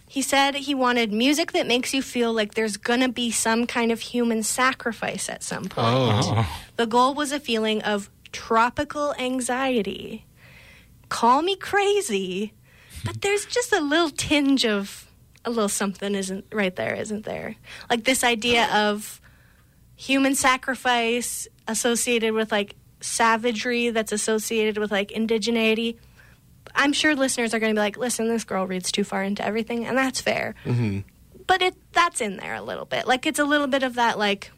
he 0.08 0.22
said 0.22 0.56
he 0.56 0.74
wanted 0.74 1.12
music 1.12 1.52
that 1.52 1.68
makes 1.68 1.94
you 1.94 2.02
feel 2.02 2.32
like 2.32 2.54
there's 2.54 2.78
gonna 2.78 3.10
be 3.10 3.30
some 3.32 3.68
kind 3.68 3.92
of 3.92 4.00
human 4.00 4.42
sacrifice 4.44 5.28
at 5.28 5.44
some 5.44 5.64
point 5.66 5.88
Oh, 6.26 6.48
the 6.78 6.86
goal 6.88 7.14
was 7.14 7.32
a 7.34 7.40
feeling 7.40 7.82
of 7.82 8.10
tropical 8.32 9.14
anxiety. 9.20 10.24
Call 11.10 11.42
me 11.42 11.56
crazy, 11.58 12.54
but 13.04 13.22
there's 13.22 13.46
just 13.46 13.74
a 13.74 13.82
little 13.82 14.12
tinge 14.12 14.64
of 14.66 15.09
a 15.50 15.52
little 15.52 15.70
something 15.70 16.16
isn't 16.16 16.46
right 16.52 16.76
there, 16.76 16.96
isn't 16.96 17.26
there? 17.26 17.56
Like 17.90 18.04
this 18.04 18.24
idea 18.24 18.68
of 18.74 19.20
human 19.96 20.36
sacrifice 20.36 21.48
associated 21.68 22.34
with 22.34 22.52
like 22.52 22.76
savagery 23.02 23.90
that's 23.90 24.12
associated 24.12 24.78
with 24.78 24.92
like 24.92 25.10
indigeneity. 25.10 25.98
I'm 26.76 26.94
sure 26.94 27.16
listeners 27.16 27.54
are 27.54 27.60
going 27.60 27.74
to 27.74 27.80
be 27.80 27.82
like, 27.82 27.98
"Listen, 27.98 28.28
this 28.28 28.44
girl 28.44 28.68
reads 28.68 28.92
too 28.92 29.04
far 29.04 29.24
into 29.24 29.44
everything," 29.44 29.86
and 29.86 29.98
that's 29.98 30.22
fair. 30.22 30.56
Mm-hmm. 30.66 31.00
But 31.48 31.62
it 31.62 31.76
that's 31.92 32.22
in 32.22 32.38
there 32.38 32.56
a 32.56 32.62
little 32.62 32.86
bit. 32.86 33.08
Like 33.08 33.26
it's 33.26 33.40
a 33.40 33.46
little 33.46 33.68
bit 33.68 33.84
of 33.84 33.96
that 33.96 34.20
like 34.20 34.52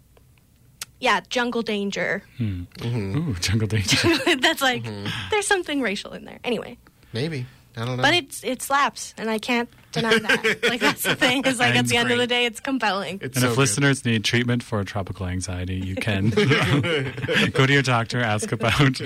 yeah, 0.99 1.21
jungle 1.29 1.63
danger. 1.63 2.23
Hmm. 2.37 2.63
Mm-hmm. 2.75 3.17
Ooh, 3.17 3.33
Jungle 3.39 3.67
Danger. 3.67 3.97
That's 4.39 4.61
like 4.61 4.83
mm-hmm. 4.83 5.09
there's 5.31 5.47
something 5.47 5.81
racial 5.81 6.13
in 6.13 6.25
there. 6.25 6.39
Anyway, 6.43 6.77
maybe. 7.11 7.47
I 7.75 7.85
don't 7.85 7.97
know. 7.97 8.03
but 8.03 8.13
it's 8.13 8.43
it 8.43 8.61
slaps, 8.61 9.15
and 9.17 9.29
I 9.29 9.39
can't 9.39 9.67
deny 9.91 10.17
that. 10.19 10.59
like 10.63 10.79
that's 10.81 11.03
the 11.03 11.15
thing. 11.15 11.45
Is 11.45 11.59
like 11.59 11.71
at 11.71 11.77
And 11.77 11.87
the 11.87 11.97
end 11.97 12.11
of 12.11 12.17
the 12.17 12.27
day, 12.27 12.45
it's 12.45 12.59
compelling. 12.59 13.19
It's 13.21 13.35
And 13.37 13.41
so 13.43 13.47
if 13.49 13.51
good. 13.55 13.59
listeners 13.59 14.05
need 14.05 14.23
treatment 14.23 14.63
for 14.63 14.83
tropical 14.83 15.27
anxiety, 15.27 15.75
you 15.75 15.95
can 15.95 16.29
go 16.29 17.65
to 17.65 17.73
your 17.73 17.81
doctor, 17.81 18.19
ask 18.21 18.51
about. 18.51 18.93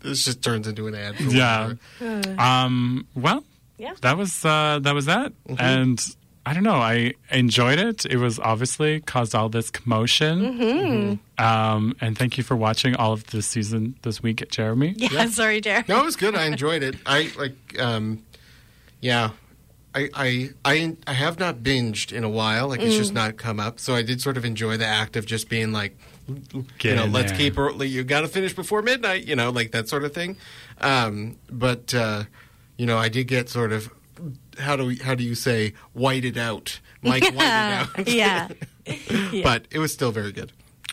this 0.00 0.24
just 0.24 0.42
turns 0.42 0.66
into 0.66 0.86
an 0.86 0.94
ad. 0.94 1.16
For 1.16 1.22
Yeah. 1.24 1.74
Um. 2.38 3.06
Well, 3.14 3.44
Yeah. 3.78 3.94
that 4.02 4.16
was 4.16 4.44
uh, 4.44 4.78
that 4.82 4.94
was 4.94 5.06
that, 5.06 5.32
and 5.58 6.00
I 6.46 6.52
don't 6.52 6.62
know. 6.62 6.74
I 6.74 7.14
enjoyed 7.30 7.78
it. 7.78 8.04
It 8.04 8.18
was 8.18 8.38
obviously 8.38 9.00
caused 9.00 9.34
all 9.34 9.48
this 9.48 9.70
commotion. 9.70 11.18
Um. 11.38 11.96
And 12.00 12.16
thank 12.18 12.36
you 12.38 12.44
for 12.44 12.56
watching 12.56 12.94
all 12.96 13.12
of 13.12 13.26
this 13.28 13.46
season 13.46 13.96
this 14.02 14.22
week, 14.22 14.46
Jeremy. 14.50 14.94
Yeah. 14.96 15.26
Sorry, 15.26 15.60
Jeremy. 15.60 15.84
No, 15.88 16.00
it 16.00 16.04
was 16.04 16.16
good. 16.16 16.34
I 16.34 16.46
enjoyed 16.46 16.82
it. 16.82 16.96
I 17.06 17.30
like. 17.38 17.56
Um, 17.80 18.22
yeah, 19.00 19.30
I, 19.94 20.08
I 20.14 20.50
I 20.64 20.96
I 21.06 21.12
have 21.12 21.38
not 21.38 21.58
binged 21.58 22.12
in 22.12 22.24
a 22.24 22.28
while. 22.28 22.68
Like 22.68 22.80
it's 22.80 22.96
just 22.96 23.12
Mm. 23.12 23.14
not 23.16 23.36
come 23.36 23.60
up. 23.60 23.78
So 23.78 23.94
I 23.94 24.02
did 24.02 24.20
sort 24.20 24.36
of 24.36 24.44
enjoy 24.44 24.76
the 24.76 24.86
act 24.86 25.16
of 25.16 25.24
just 25.26 25.48
being 25.48 25.72
like, 25.72 25.96
Get 26.78 26.90
you 26.90 26.96
know, 26.96 27.04
in 27.04 27.12
let's 27.12 27.30
there. 27.32 27.38
keep 27.38 27.58
early. 27.58 27.86
You 27.88 28.02
got 28.04 28.22
to 28.22 28.28
finish 28.28 28.54
before 28.54 28.82
midnight. 28.82 29.24
You 29.26 29.36
know, 29.36 29.50
like 29.50 29.70
that 29.72 29.88
sort 29.88 30.04
of 30.04 30.12
thing. 30.14 30.36
Um, 30.80 31.36
but 31.50 31.94
uh, 31.94 32.24
you 32.76 32.86
know, 32.86 32.98
I 32.98 33.08
did 33.08 33.28
get 33.28 33.48
sort 33.48 33.72
of 33.72 33.90
how 34.58 34.76
do 34.76 34.86
we 34.86 34.96
how 34.96 35.14
do 35.14 35.22
you 35.24 35.34
say 35.34 35.74
whited 35.92 36.36
out? 36.38 36.80
Like 37.02 37.22
whited 37.34 37.40
out. 37.40 38.08
yeah. 38.08 38.48
But 39.42 39.66
it 39.70 39.78
was 39.78 39.92
still 39.92 40.12
very 40.12 40.32
good. 40.32 40.52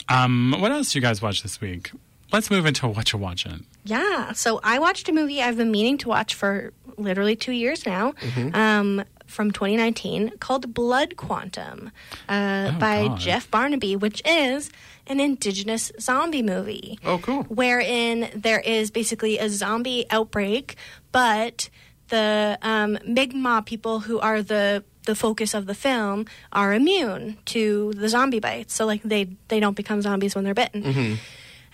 Um. 0.09 0.55
What 0.59 0.71
else 0.71 0.91
do 0.91 0.99
you 0.99 1.01
guys 1.01 1.21
watch 1.21 1.43
this 1.43 1.59
week? 1.61 1.91
Let's 2.31 2.49
move 2.49 2.65
into 2.65 2.87
what 2.87 3.11
you're 3.11 3.21
watching. 3.21 3.65
Yeah. 3.83 4.31
So 4.33 4.59
I 4.63 4.79
watched 4.79 5.09
a 5.09 5.11
movie 5.11 5.41
I've 5.41 5.57
been 5.57 5.71
meaning 5.71 5.97
to 5.99 6.09
watch 6.09 6.33
for 6.35 6.73
literally 6.97 7.35
two 7.35 7.51
years 7.51 7.85
now. 7.85 8.13
Um, 8.53 9.03
from 9.27 9.51
2019 9.51 10.37
called 10.39 10.73
Blood 10.73 11.15
Quantum 11.15 11.91
uh, 12.27 12.71
Oh, 12.75 12.79
by 12.79 13.07
God. 13.07 13.19
Jeff 13.19 13.49
Barnaby, 13.49 13.95
which 13.95 14.21
is 14.25 14.69
an 15.07 15.19
indigenous 15.21 15.89
zombie 16.01 16.43
movie. 16.43 16.99
Oh, 17.05 17.17
cool. 17.17 17.43
Wherein 17.43 18.29
there 18.35 18.59
is 18.59 18.91
basically 18.91 19.37
a 19.37 19.47
zombie 19.49 20.05
outbreak, 20.11 20.75
but 21.13 21.69
the 22.09 22.57
um, 22.61 22.99
Mi'kmaq 23.05 23.65
people 23.65 24.01
who 24.01 24.19
are 24.19 24.41
the 24.41 24.83
the 25.05 25.15
focus 25.15 25.53
of 25.55 25.65
the 25.65 25.73
film 25.73 26.25
are 26.53 26.73
immune 26.73 27.37
to 27.45 27.91
the 27.95 28.07
zombie 28.09 28.39
bites, 28.41 28.73
so 28.73 28.85
like 28.85 29.01
they 29.01 29.29
they 29.47 29.59
don't 29.61 29.75
become 29.77 30.01
zombies 30.01 30.35
when 30.35 30.43
they're 30.43 30.53
bitten 30.53 31.17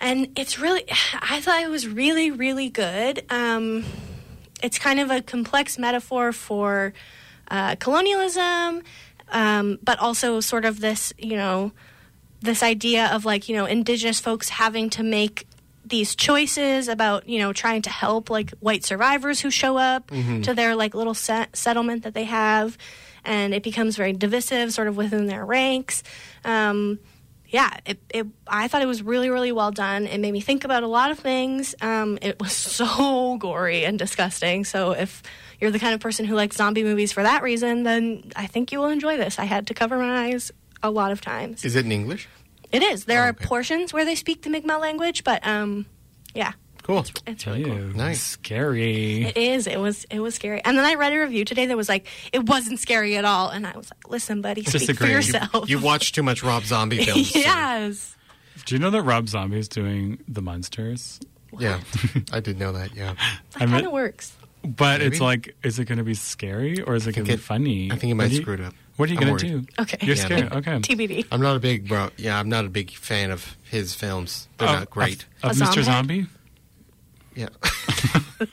and 0.00 0.28
it's 0.36 0.58
really 0.58 0.84
i 1.22 1.40
thought 1.40 1.62
it 1.62 1.70
was 1.70 1.86
really 1.86 2.30
really 2.30 2.68
good. 2.70 3.24
Um, 3.30 3.84
it's 4.62 4.78
kind 4.78 4.98
of 4.98 5.10
a 5.10 5.22
complex 5.22 5.78
metaphor 5.78 6.32
for 6.32 6.92
uh, 7.50 7.76
colonialism 7.76 8.82
um, 9.30 9.78
but 9.82 9.98
also 10.00 10.40
sort 10.40 10.64
of 10.64 10.80
this 10.80 11.12
you 11.18 11.36
know 11.36 11.72
this 12.40 12.62
idea 12.62 13.06
of 13.08 13.24
like 13.24 13.48
you 13.48 13.56
know 13.56 13.66
indigenous 13.66 14.20
folks 14.20 14.48
having 14.48 14.90
to 14.90 15.02
make 15.02 15.46
these 15.84 16.14
choices 16.14 16.88
about 16.88 17.28
you 17.28 17.38
know 17.38 17.52
trying 17.52 17.82
to 17.82 17.90
help 17.90 18.30
like 18.30 18.50
white 18.60 18.84
survivors 18.84 19.40
who 19.40 19.50
show 19.50 19.76
up 19.78 20.10
to 20.42 20.54
their 20.54 20.74
like 20.74 20.94
little 20.94 21.14
set- 21.14 21.56
settlement 21.56 22.02
that 22.04 22.14
they 22.14 22.24
have. 22.24 22.76
And 23.24 23.52
it 23.52 23.62
becomes 23.62 23.96
very 23.96 24.12
divisive 24.12 24.72
sort 24.72 24.88
of 24.88 24.96
within 24.96 25.26
their 25.26 25.44
ranks. 25.44 26.02
Um, 26.44 26.98
yeah, 27.48 27.70
it, 27.86 27.98
it, 28.12 28.26
I 28.46 28.68
thought 28.68 28.82
it 28.82 28.86
was 28.86 29.02
really, 29.02 29.30
really 29.30 29.52
well 29.52 29.70
done. 29.70 30.06
It 30.06 30.18
made 30.18 30.32
me 30.32 30.40
think 30.40 30.64
about 30.64 30.82
a 30.82 30.86
lot 30.86 31.10
of 31.10 31.18
things. 31.18 31.74
Um, 31.80 32.18
it 32.22 32.38
was 32.40 32.52
so 32.78 33.36
gory 33.38 33.84
and 33.84 33.98
disgusting. 33.98 34.64
So 34.64 34.92
if 34.92 35.22
you're 35.60 35.70
the 35.70 35.78
kind 35.78 35.94
of 35.94 36.00
person 36.00 36.24
who 36.26 36.34
likes 36.34 36.56
zombie 36.56 36.84
movies 36.84 37.10
for 37.12 37.22
that 37.22 37.42
reason, 37.42 37.82
then 37.84 38.30
I 38.36 38.46
think 38.46 38.70
you 38.70 38.78
will 38.78 38.88
enjoy 38.90 39.16
this. 39.16 39.38
I 39.38 39.44
had 39.44 39.66
to 39.68 39.74
cover 39.74 39.98
my 39.98 40.26
eyes 40.26 40.52
a 40.82 40.90
lot 40.90 41.10
of 41.10 41.20
times. 41.20 41.64
Is 41.64 41.74
it 41.74 41.84
in 41.86 41.92
English? 41.92 42.28
It 42.70 42.82
is. 42.82 43.06
There 43.06 43.22
Oh, 43.24 43.28
are 43.28 43.32
portions 43.32 43.92
where 43.94 44.04
they 44.04 44.14
speak 44.14 44.42
the 44.42 44.50
Mi'kmaq 44.50 44.78
language, 44.80 45.24
but 45.24 45.44
um, 45.46 45.86
yeah, 46.34 46.52
Cool. 46.88 47.04
it's 47.26 47.46
really 47.46 47.64
cool. 47.64 47.74
Nice. 47.76 48.22
Scary. 48.22 49.26
It 49.26 49.36
is. 49.36 49.66
It 49.66 49.78
was. 49.78 50.04
It 50.10 50.20
was 50.20 50.34
scary. 50.34 50.62
And 50.64 50.76
then 50.76 50.84
I 50.86 50.94
read 50.94 51.12
a 51.12 51.18
review 51.20 51.44
today 51.44 51.66
that 51.66 51.76
was 51.76 51.88
like, 51.88 52.06
it 52.32 52.44
wasn't 52.48 52.80
scary 52.80 53.16
at 53.18 53.24
all. 53.26 53.50
And 53.50 53.66
I 53.66 53.76
was 53.76 53.90
like, 53.90 54.08
listen, 54.10 54.40
buddy, 54.40 54.62
speak 54.62 54.72
Disagree. 54.80 54.96
for 54.96 55.10
You- 55.10 55.16
yourself. 55.16 55.68
You 55.70 55.78
watched 55.80 56.14
too 56.14 56.22
much 56.22 56.42
Rob 56.42 56.64
Zombie 56.64 57.04
films. 57.04 57.30
so- 57.30 57.38
yes. 57.38 58.16
Do 58.64 58.74
you 58.74 58.78
know 58.78 58.90
that 58.90 59.02
Rob 59.02 59.28
Zombie 59.28 59.58
is 59.58 59.68
doing 59.68 60.18
the 60.26 60.40
Munsters? 60.42 61.20
Yeah, 61.58 61.80
I 62.32 62.40
did 62.40 62.58
know 62.58 62.72
that. 62.72 62.94
Yeah, 62.94 63.14
That 63.52 63.62
I 63.62 63.66
mean- 63.66 63.74
kind 63.74 63.86
of 63.86 63.92
works. 63.92 64.34
But 64.64 65.00
it's 65.02 65.20
like, 65.20 65.56
is 65.62 65.78
it 65.78 65.84
going 65.84 65.98
to 65.98 66.04
be 66.04 66.14
scary 66.14 66.82
or 66.82 66.94
is 66.96 67.06
it 67.06 67.14
going 67.14 67.24
to 67.26 67.30
be 67.30 67.34
it- 67.34 67.40
funny? 67.40 67.86
I 67.92 67.96
think 67.96 68.04
he 68.08 68.14
might 68.14 68.28
do 68.30 68.36
you- 68.36 68.40
screw 68.42 68.54
it 68.54 68.60
up. 68.60 68.74
What 68.96 69.08
are 69.08 69.12
you 69.12 69.20
going 69.20 69.36
to 69.38 69.46
do? 69.60 69.66
Okay. 69.78 69.96
You're 70.04 70.16
Yeah, 70.16 70.24
scared. 70.24 70.50
no. 70.50 70.56
Okay. 70.58 70.72
TBD. 70.80 71.26
I'm 71.30 71.40
not 71.40 71.54
a 71.54 71.60
big 71.60 71.86
bro. 71.86 72.10
Yeah, 72.16 72.36
I'm 72.40 72.48
not 72.48 72.64
a 72.64 72.68
big 72.68 72.90
fan 72.90 73.30
of 73.30 73.56
his 73.62 73.94
films. 73.94 74.48
They're 74.58 74.68
Oh, 74.68 74.72
not 74.72 74.90
great. 74.90 75.24
Of, 75.44 75.52
of 75.52 75.60
A 75.60 75.64
Mr. 75.66 75.84
zombie? 75.84 76.26
Zombie? 77.38 77.56
Yeah, 78.40 78.46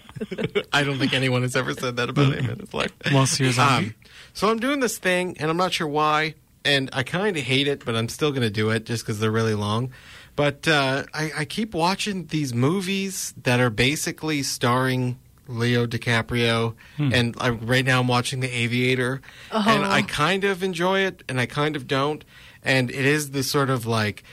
I 0.73 0.83
don't 0.83 0.97
think 0.97 1.13
anyone 1.13 1.41
has 1.41 1.55
ever 1.55 1.73
said 1.73 1.97
that 1.97 2.09
about 2.09 2.33
him 2.33 2.49
in 2.49 2.59
his 2.59 2.73
life. 2.73 2.91
Well, 3.11 3.25
so 3.25 3.43
you're 3.43 3.53
zombie? 3.53 3.87
Um, 3.87 3.95
so 4.33 4.49
I'm 4.49 4.59
doing 4.59 4.79
this 4.79 4.97
thing, 4.97 5.37
and 5.39 5.49
I'm 5.49 5.57
not 5.57 5.73
sure 5.73 5.87
why, 5.87 6.35
and 6.63 6.89
I 6.93 7.03
kind 7.03 7.37
of 7.37 7.43
hate 7.43 7.67
it, 7.67 7.85
but 7.85 7.95
I'm 7.95 8.09
still 8.09 8.31
going 8.31 8.41
to 8.41 8.49
do 8.49 8.69
it 8.69 8.85
just 8.85 9.03
because 9.03 9.19
they're 9.19 9.31
really 9.31 9.53
long. 9.53 9.91
But 10.35 10.67
uh, 10.67 11.03
I, 11.13 11.31
I 11.37 11.45
keep 11.45 11.73
watching 11.73 12.25
these 12.27 12.53
movies 12.53 13.33
that 13.43 13.59
are 13.59 13.69
basically 13.69 14.43
starring 14.43 15.17
Leo 15.47 15.85
DiCaprio, 15.85 16.73
and 16.97 17.35
I, 17.39 17.49
right 17.49 17.85
now 17.85 18.01
I'm 18.01 18.07
watching 18.07 18.39
The 18.41 18.49
Aviator, 18.53 19.21
and 19.51 19.85
I 19.85 20.01
kind 20.01 20.43
of 20.43 20.63
enjoy 20.63 21.01
it, 21.01 21.23
and 21.29 21.39
I 21.39 21.45
kind 21.45 21.75
of 21.75 21.87
don't, 21.87 22.25
and 22.63 22.89
it 22.89 23.05
is 23.05 23.31
this 23.31 23.49
sort 23.49 23.69
of 23.69 23.85
like 23.85 24.23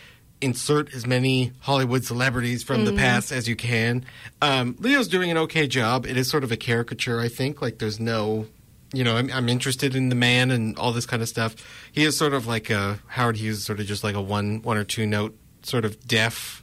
insert 0.42 0.94
as 0.94 1.06
many 1.06 1.52
Hollywood 1.60 2.04
celebrities 2.04 2.62
from 2.62 2.84
the 2.84 2.92
past 2.92 3.32
as 3.32 3.48
you 3.48 3.56
can. 3.56 4.04
Um, 4.40 4.76
Leo's 4.78 5.08
doing 5.08 5.30
an 5.30 5.38
okay 5.38 5.66
job. 5.66 6.06
It 6.06 6.16
is 6.16 6.28
sort 6.28 6.44
of 6.44 6.52
a 6.52 6.56
caricature, 6.56 7.20
I 7.20 7.28
think. 7.28 7.62
Like 7.62 7.78
there's 7.78 8.00
no 8.00 8.46
you 8.92 9.04
know, 9.04 9.16
I'm, 9.16 9.30
I'm 9.32 9.48
interested 9.48 9.96
in 9.96 10.10
the 10.10 10.14
man 10.14 10.50
and 10.50 10.76
all 10.78 10.92
this 10.92 11.06
kind 11.06 11.22
of 11.22 11.28
stuff. 11.28 11.56
He 11.92 12.04
is 12.04 12.16
sort 12.16 12.34
of 12.34 12.46
like 12.46 12.68
a 12.70 12.98
Howard 13.06 13.36
Hughes, 13.36 13.64
sort 13.64 13.80
of 13.80 13.86
just 13.86 14.04
like 14.04 14.14
a 14.14 14.20
one 14.20 14.60
one 14.62 14.76
or 14.76 14.84
two 14.84 15.06
note 15.06 15.36
sort 15.62 15.84
of 15.84 16.06
deaf 16.06 16.62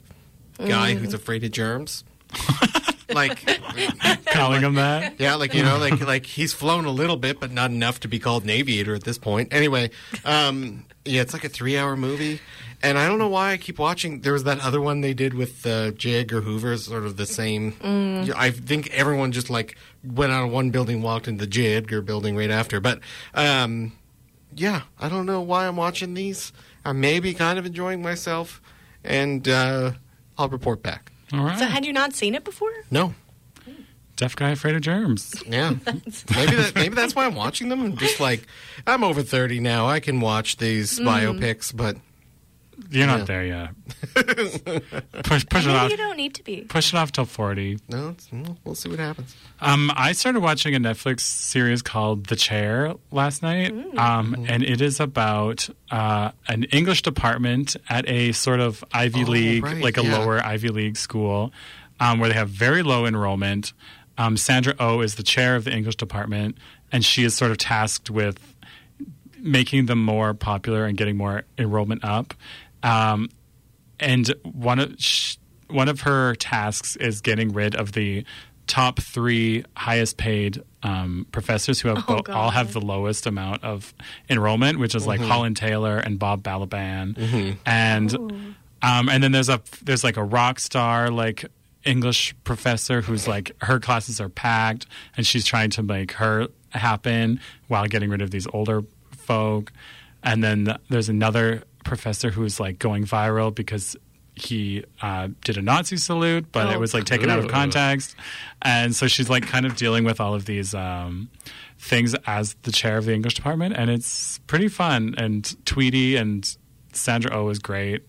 guy 0.58 0.94
who's 0.94 1.14
afraid 1.14 1.42
of 1.42 1.50
germs. 1.50 2.04
like, 3.08 3.44
Calling 4.26 4.62
him 4.62 4.74
that? 4.74 5.18
yeah, 5.18 5.34
like 5.34 5.54
you 5.54 5.62
know, 5.62 5.78
like 5.78 6.00
like 6.00 6.26
he's 6.26 6.52
flown 6.52 6.84
a 6.84 6.90
little 6.90 7.16
bit, 7.16 7.40
but 7.40 7.50
not 7.50 7.70
enough 7.70 8.00
to 8.00 8.08
be 8.08 8.18
called 8.18 8.44
an 8.44 8.50
aviator 8.50 8.94
at 8.94 9.04
this 9.04 9.18
point. 9.18 9.52
Anyway, 9.52 9.90
um, 10.24 10.84
yeah, 11.04 11.22
it's 11.22 11.32
like 11.32 11.44
a 11.44 11.48
three 11.48 11.76
hour 11.76 11.96
movie. 11.96 12.40
And 12.82 12.98
I 12.98 13.06
don't 13.08 13.18
know 13.18 13.28
why 13.28 13.52
I 13.52 13.56
keep 13.58 13.78
watching. 13.78 14.22
There 14.22 14.32
was 14.32 14.44
that 14.44 14.60
other 14.60 14.80
one 14.80 15.02
they 15.02 15.12
did 15.12 15.34
with 15.34 15.66
uh, 15.66 15.90
J. 15.90 16.14
Edgar 16.20 16.40
Hoover, 16.40 16.76
sort 16.78 17.04
of 17.04 17.18
the 17.18 17.26
same. 17.26 17.74
Yeah, 18.24 18.32
I 18.36 18.50
think 18.50 18.90
everyone 18.92 19.32
just 19.32 19.50
like 19.50 19.76
went 20.02 20.32
out 20.32 20.44
of 20.44 20.50
one 20.50 20.70
building, 20.70 21.02
walked 21.02 21.28
into 21.28 21.44
the 21.44 21.46
J. 21.46 21.74
Edgar 21.74 22.00
building 22.00 22.36
right 22.36 22.50
after. 22.50 22.80
But 22.80 23.00
um, 23.34 23.92
yeah, 24.56 24.82
I 24.98 25.10
don't 25.10 25.26
know 25.26 25.42
why 25.42 25.66
I'm 25.66 25.76
watching 25.76 26.14
these. 26.14 26.52
I 26.84 26.92
may 26.92 27.20
be 27.20 27.34
kind 27.34 27.58
of 27.58 27.66
enjoying 27.66 28.00
myself, 28.00 28.62
and 29.04 29.46
uh, 29.46 29.92
I'll 30.38 30.48
report 30.48 30.82
back. 30.82 31.12
All 31.34 31.44
right. 31.44 31.58
So 31.58 31.66
had 31.66 31.84
you 31.84 31.92
not 31.92 32.14
seen 32.14 32.34
it 32.34 32.44
before? 32.44 32.72
No, 32.90 33.14
Deaf 34.16 34.36
guy 34.36 34.50
afraid 34.50 34.74
of 34.74 34.80
germs. 34.82 35.42
yeah, 35.46 35.70
maybe 36.34 36.56
that 36.56 36.72
maybe 36.74 36.94
that's 36.94 37.14
why 37.14 37.26
I'm 37.26 37.34
watching 37.34 37.68
them. 37.68 37.82
I'm 37.82 37.96
just 37.96 38.20
like 38.20 38.46
I'm 38.86 39.04
over 39.04 39.22
thirty 39.22 39.60
now. 39.60 39.86
I 39.86 40.00
can 40.00 40.20
watch 40.20 40.56
these 40.56 40.98
biopics, 40.98 41.74
but 41.74 41.96
You're 42.90 43.06
not 43.06 43.20
Yeah. 43.20 43.24
there 43.24 43.44
yet. 43.44 43.70
push 45.24 45.46
push 45.48 45.66
it 45.66 45.70
off. 45.70 45.90
you 45.90 45.96
don't 45.96 46.16
need 46.16 46.34
to 46.34 46.42
be. 46.44 46.62
Push 46.62 46.92
it 46.92 46.96
off 46.96 47.12
till 47.12 47.24
forty. 47.24 47.78
no, 47.88 48.10
it's, 48.10 48.28
well, 48.32 48.58
we'll 48.64 48.74
see 48.74 48.88
what 48.88 48.98
happens. 48.98 49.34
Um, 49.60 49.92
I 49.94 50.12
started 50.12 50.40
watching 50.40 50.74
a 50.74 50.80
Netflix 50.80 51.20
series 51.20 51.82
called 51.82 52.26
The 52.26 52.36
Chair 52.36 52.94
last 53.10 53.42
night, 53.42 53.72
um, 53.96 54.44
and 54.48 54.62
it 54.62 54.80
is 54.80 54.98
about 55.00 55.68
uh, 55.90 56.32
an 56.48 56.64
English 56.64 57.02
department 57.02 57.76
at 57.88 58.08
a 58.08 58.32
sort 58.32 58.60
of 58.60 58.82
Ivy 58.92 59.22
Oh, 59.24 59.30
League, 59.30 59.64
right, 59.64 59.82
like 59.82 59.96
a 59.98 60.02
yeah. 60.04 60.18
lower 60.18 60.40
Ivy 60.44 60.68
League 60.70 60.96
school, 60.96 61.52
um, 62.00 62.18
where 62.18 62.28
they 62.28 62.34
have 62.34 62.48
very 62.50 62.82
low 62.82 63.06
enrollment. 63.06 63.72
Um, 64.18 64.36
Sandra 64.36 64.74
O 64.78 64.96
oh 64.96 65.00
is 65.00 65.14
the 65.14 65.22
chair 65.22 65.56
of 65.56 65.64
the 65.64 65.72
English 65.72 65.96
department, 65.96 66.58
and 66.92 67.04
she 67.04 67.24
is 67.24 67.34
sort 67.36 67.50
of 67.52 67.58
tasked 67.58 68.10
with 68.10 68.38
making 69.38 69.86
them 69.86 70.02
more 70.04 70.34
popular 70.34 70.84
and 70.84 70.98
getting 70.98 71.16
more 71.16 71.44
enrollment 71.56 72.04
up. 72.04 72.34
Um, 72.82 73.28
and 73.98 74.32
one 74.42 74.78
of 74.78 74.94
sh- 74.98 75.36
one 75.68 75.88
of 75.88 76.00
her 76.00 76.34
tasks 76.34 76.96
is 76.96 77.20
getting 77.20 77.52
rid 77.52 77.74
of 77.74 77.92
the 77.92 78.24
top 78.66 79.00
three 79.00 79.64
highest 79.76 80.16
paid 80.16 80.62
um, 80.82 81.26
professors 81.32 81.80
who 81.80 81.88
have 81.88 82.04
Oh, 82.08 82.22
bo- 82.22 82.32
all 82.32 82.50
have 82.50 82.72
the 82.72 82.80
lowest 82.80 83.26
amount 83.26 83.62
of 83.64 83.92
enrollment, 84.28 84.78
which 84.78 84.94
is 84.94 85.06
like 85.06 85.20
Holland 85.20 85.56
Taylor 85.56 85.98
and 85.98 86.18
Bob 86.18 86.42
Balaban, 86.42 87.56
and 87.66 88.12
um, 88.82 89.08
and 89.10 89.22
then 89.22 89.32
there's 89.32 89.48
a 89.50 89.60
there's 89.82 90.02
like 90.04 90.16
a 90.16 90.24
rock 90.24 90.58
star 90.60 91.10
like 91.10 91.44
English 91.84 92.34
professor 92.44 93.00
who's 93.02 93.26
like 93.28 93.52
her 93.62 93.78
classes 93.80 94.20
are 94.20 94.28
packed 94.28 94.86
and 95.16 95.26
she's 95.26 95.44
trying 95.44 95.70
to 95.70 95.82
make 95.82 96.12
her 96.12 96.46
happen 96.70 97.40
while 97.68 97.86
getting 97.86 98.08
rid 98.10 98.22
of 98.22 98.30
these 98.30 98.46
older 98.52 98.82
folk. 99.12 99.72
And 100.22 100.44
then 100.44 100.76
there's 100.90 101.08
another 101.08 101.62
professor 101.84 102.30
who's 102.30 102.58
like 102.60 102.78
going 102.78 103.04
viral 103.04 103.54
because 103.54 103.96
he 104.34 104.84
uh, 105.02 105.28
did 105.44 105.56
a 105.58 105.62
Nazi 105.62 105.96
salute, 105.96 106.46
but 106.52 106.68
Oh. 106.68 106.70
it 106.70 106.80
was 106.80 106.94
like 106.94 107.04
taken 107.04 107.28
out 107.30 107.38
of 107.40 107.48
context. 107.48 108.16
And 108.62 108.94
so 108.96 109.06
she's 109.06 109.28
like 109.28 109.46
kind 109.46 109.66
of 109.66 109.76
dealing 109.76 110.04
with 110.04 110.20
all 110.20 110.34
of 110.34 110.46
these 110.46 110.74
um, 110.74 111.28
things 111.78 112.14
as 112.26 112.54
the 112.62 112.72
chair 112.72 112.96
of 112.96 113.04
the 113.04 113.12
English 113.12 113.34
department. 113.34 113.74
And 113.76 113.90
it's 113.90 114.38
pretty 114.46 114.68
fun. 114.68 115.14
And 115.18 115.54
Tweety 115.66 116.16
and 116.16 116.56
Sandra 116.92 117.36
Oh 117.36 117.48
is 117.50 117.58
great. 117.58 118.02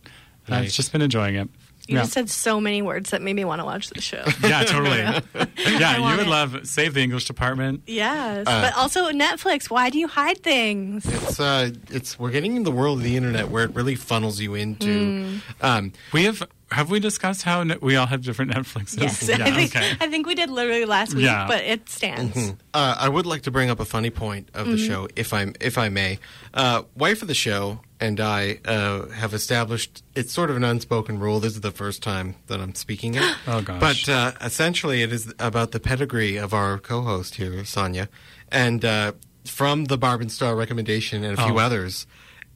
And 0.48 0.56
I've 0.56 0.72
just 0.72 0.92
been 0.92 1.02
enjoying 1.02 1.36
it. 1.36 1.50
You 1.88 1.96
yeah. 1.96 2.02
just 2.02 2.14
said 2.14 2.30
so 2.30 2.62
many 2.62 2.82
words 2.82 3.10
that 3.10 3.22
made 3.22 3.36
me 3.36 3.44
want 3.44 3.60
to 3.60 3.66
watch 3.66 3.90
the 3.90 4.02
show. 4.02 4.24
yeah, 4.44 4.64
totally. 4.64 4.98
yeah, 5.66 5.98
you 5.98 6.18
would 6.18 6.28
it. 6.28 6.30
love 6.30 6.68
Save 6.68 6.94
the 6.94 7.02
English 7.02 7.26
Department. 7.26 7.82
yes, 7.88 8.46
Uh, 8.48 8.62
but 8.62 8.78
also 8.78 9.10
Netflix. 9.12 9.70
Why 9.70 9.90
do 9.90 9.98
you 10.00 10.08
hide 10.08 10.42
things? 10.44 11.06
It's 11.06 11.40
uh, 11.40 11.72
it's 11.90 12.18
we're 12.20 12.32
getting 12.32 12.56
in 12.56 12.64
the 12.64 12.72
world 12.72 13.00
of 13.00 13.04
the 13.04 13.18
internet 13.18 13.50
where 13.50 13.64
it 13.64 13.76
really 13.76 13.96
funnels 13.96 14.40
you 14.40 14.54
into. 14.56 15.40
Um, 15.62 15.94
We 16.14 16.26
have 16.26 16.44
have 16.72 16.90
we 16.90 17.02
discussed 17.02 17.42
how 17.44 17.64
ne- 17.64 17.78
we 17.82 17.98
all 17.98 18.06
have 18.08 18.22
different 18.24 18.52
Netflixes? 18.52 19.02
Yes, 19.02 19.28
Yeah, 19.28 19.44
I, 19.44 19.52
think, 19.52 19.76
okay. 19.76 19.92
I 20.00 20.08
think 20.08 20.26
we 20.26 20.36
did 20.36 20.50
literally 20.50 20.86
last 20.86 21.14
week, 21.14 21.26
Yeah. 21.26 21.46
but 21.46 21.62
it 21.66 21.90
stands. 21.90 22.38
uh, 22.74 22.96
I 22.98 23.10
would 23.10 23.26
like 23.26 23.42
to 23.42 23.52
bring 23.52 23.70
up 23.70 23.82
a 23.82 23.86
funny 23.86 24.10
point 24.10 24.48
of 24.54 24.68
the 24.68 24.78
show, 24.78 25.08
if 25.18 25.34
I'm 25.34 25.54
if 25.60 25.78
I 25.78 25.90
may. 25.90 26.20
Uh, 26.54 26.84
wife 26.96 27.22
of 27.22 27.28
the 27.28 27.34
show 27.34 27.82
and 28.02 28.20
I 28.20 28.60
uh, 28.66 29.08
have 29.10 29.34
established 29.34 30.04
it's 30.16 30.34
sort 30.34 30.50
of 30.50 30.58
an 30.58 30.64
unspoken 30.66 31.20
rule. 31.20 31.40
This 31.40 31.54
is 31.54 31.62
the 31.62 31.72
first 31.72 32.02
time 32.04 32.36
that 32.48 32.60
I'm 32.60 32.76
speaking 32.76 33.16
it. 33.16 33.24
Oh, 33.48 33.62
gosh. 33.62 33.80
But 33.80 34.10
uh, 34.10 34.32
essentially, 34.42 35.04
it 35.04 35.14
is 35.14 35.34
about 35.40 35.72
the 35.72 35.80
pedigree 35.80 36.36
of 36.38 36.54
our 36.54 36.78
co-host 36.80 37.36
here, 37.36 37.64
Sonia, 37.64 38.10
and 38.52 38.84
uh, 38.84 39.12
from 39.46 39.86
the 39.86 39.98
Barb 39.98 40.20
and 40.22 40.32
Star 40.32 40.56
recommendation 40.56 41.24
and 41.24 41.38
a 41.40 41.42
few 41.46 41.56
Oh. 41.56 41.60
others. 41.60 42.08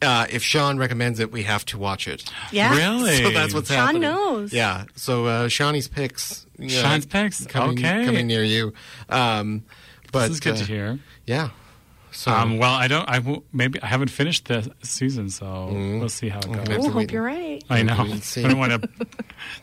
Uh, 0.02 0.28
if 0.30 0.44
Sean 0.44 0.78
recommends 0.78 1.20
it, 1.22 1.32
we 1.32 1.44
have 1.44 1.64
to 1.66 1.78
watch 1.78 2.06
it. 2.08 2.30
Yeah. 2.52 2.76
Really? 2.76 3.24
So 3.24 3.30
that's 3.30 3.54
what's 3.54 3.70
Sean 3.70 3.78
happening. 3.78 4.02
knows. 4.02 4.52
Yeah. 4.52 4.86
So 4.96 5.26
uh, 5.26 5.48
Shawnee's 5.48 5.88
picks. 5.88 6.46
yeah, 6.60 6.82
Sean's 6.82 7.06
picks? 7.06 7.46
Coming, 7.48 7.80
Okay. 7.80 8.06
Coming 8.06 8.28
near 8.28 8.44
you. 8.44 8.74
Um, 9.10 9.64
but 10.12 10.24
this 10.28 10.32
is 10.32 10.40
good 10.42 10.56
uh, 10.56 10.58
to 10.58 10.64
hear. 10.66 11.00
Yeah. 11.26 11.50
So 12.16 12.32
Um, 12.32 12.58
well, 12.60 12.74
I 12.74 12.88
don't. 12.88 13.08
I 13.10 13.20
maybe 13.52 13.82
I 13.82 13.88
haven't 13.88 14.08
finished 14.10 14.46
the 14.48 14.72
season, 14.84 15.30
so 15.30 15.68
we'll 15.72 16.08
see 16.10 16.30
how 16.30 16.40
it 16.40 16.48
goes. 16.48 16.58
Okay. 16.60 16.78
Oh, 16.78 16.84
hope 16.84 16.96
wait. 16.96 17.12
you're 17.12 17.22
right. 17.22 17.62
I 17.70 17.84
know. 17.84 17.94
I 18.00 18.42
don't 18.42 18.58
want 18.58 18.82
to 18.82 18.90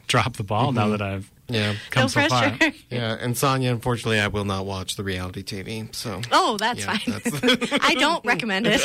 drop 0.06 0.36
the 0.36 0.44
ball 0.44 0.70
now 0.72 0.88
that 0.88 1.00
I've 1.00 1.30
yeah. 1.48 1.74
come 1.90 2.02
no 2.02 2.06
so 2.08 2.28
far. 2.28 2.50
pressure. 2.50 2.76
Yeah, 2.90 3.16
and 3.18 3.36
Sonia, 3.38 3.70
unfortunately, 3.70 4.20
I 4.20 4.28
will 4.28 4.44
not 4.44 4.66
watch 4.66 4.96
the 4.96 5.02
reality 5.02 5.42
TV. 5.42 5.92
So 5.94 6.20
Oh, 6.30 6.58
that's 6.58 6.80
Yeah, 6.80 6.98
fine. 6.98 7.20
that's- 7.22 7.68
I 7.82 7.94
don't 7.94 8.22
recommend 8.24 8.66
it. 8.68 8.80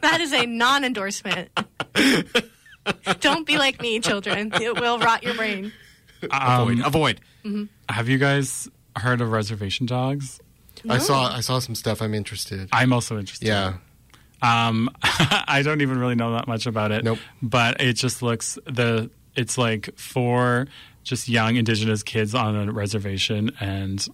that 0.00 0.18
is 0.20 0.32
a 0.32 0.46
non-endorsement. 0.46 1.50
don't 3.20 3.46
be 3.46 3.58
like 3.58 3.80
me, 3.82 3.98
children. 4.00 4.52
It 4.54 4.80
will 4.80 4.98
rot 4.98 5.22
your 5.24 5.34
brain. 5.34 5.72
avoid. 6.22 6.78
Um, 6.80 6.84
avoid. 6.84 7.20
have 7.88 8.08
you 8.08 8.18
guys 8.18 8.68
heard 8.96 9.20
of 9.20 9.30
Reservation 9.32 9.86
Dogs? 9.86 10.40
I 10.88 10.98
saw. 10.98 11.32
I 11.34 11.40
saw 11.40 11.58
some 11.58 11.74
stuff. 11.74 12.02
I'm 12.02 12.14
interested. 12.14 12.68
I'm 12.72 12.92
also 12.92 13.18
interested. 13.18 13.48
Yeah. 13.48 13.74
Um, 14.40 14.90
I 15.02 15.62
don't 15.64 15.80
even 15.80 15.98
really 15.98 16.14
know 16.14 16.32
that 16.32 16.46
much 16.46 16.66
about 16.66 16.92
it. 16.92 17.04
Nope. 17.04 17.18
But 17.42 17.80
it 17.80 17.94
just 17.94 18.22
looks 18.22 18.58
the 18.66 19.10
it's 19.34 19.58
like 19.58 19.96
four 19.98 20.66
just 21.04 21.28
young 21.28 21.56
indigenous 21.56 22.02
kids 22.02 22.34
on 22.34 22.56
a 22.68 22.72
reservation, 22.72 23.50
and 23.60 24.06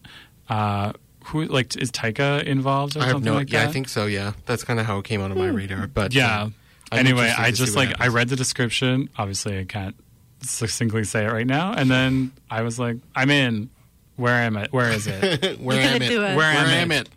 uh, 0.48 0.92
who 1.24 1.44
like 1.46 1.76
is 1.76 1.90
Taika 1.90 2.42
involved 2.44 2.96
or 2.96 3.00
I 3.00 3.04
have 3.04 3.12
something 3.14 3.32
no. 3.32 3.38
like 3.38 3.50
yeah, 3.52 3.62
that? 3.62 3.68
I 3.68 3.72
think 3.72 3.88
so. 3.88 4.06
Yeah, 4.06 4.32
that's 4.46 4.64
kind 4.64 4.78
of 4.78 4.86
how 4.86 4.98
it 4.98 5.04
came 5.04 5.20
onto 5.20 5.36
my 5.36 5.48
radar. 5.48 5.86
But 5.86 6.14
Yeah. 6.14 6.44
uh, 6.44 6.96
anyway, 6.96 7.32
I 7.36 7.50
just 7.50 7.74
what 7.74 7.88
like 7.88 8.00
I 8.00 8.08
read 8.08 8.28
the 8.28 8.36
description. 8.36 9.08
Obviously, 9.18 9.58
I 9.58 9.64
can't 9.64 9.96
succinctly 10.42 11.04
say 11.04 11.24
it 11.24 11.32
right 11.32 11.46
now. 11.46 11.72
And 11.72 11.90
then 11.90 12.32
I 12.50 12.62
was 12.62 12.78
like, 12.78 12.96
I'm 13.14 13.30
in. 13.30 13.70
Where 14.16 14.34
am 14.34 14.56
I? 14.56 14.68
Where 14.70 14.90
is 14.90 15.06
it? 15.06 15.58
Where 15.60 15.76
You're 15.76 15.86
am 15.90 16.02
it? 16.02 16.08
do 16.08 16.22
it. 16.22 16.36
Where 16.36 16.36
Where 16.36 16.46
am 16.46 16.68
am 16.68 16.92
it? 16.92 17.08
it? 17.08 17.14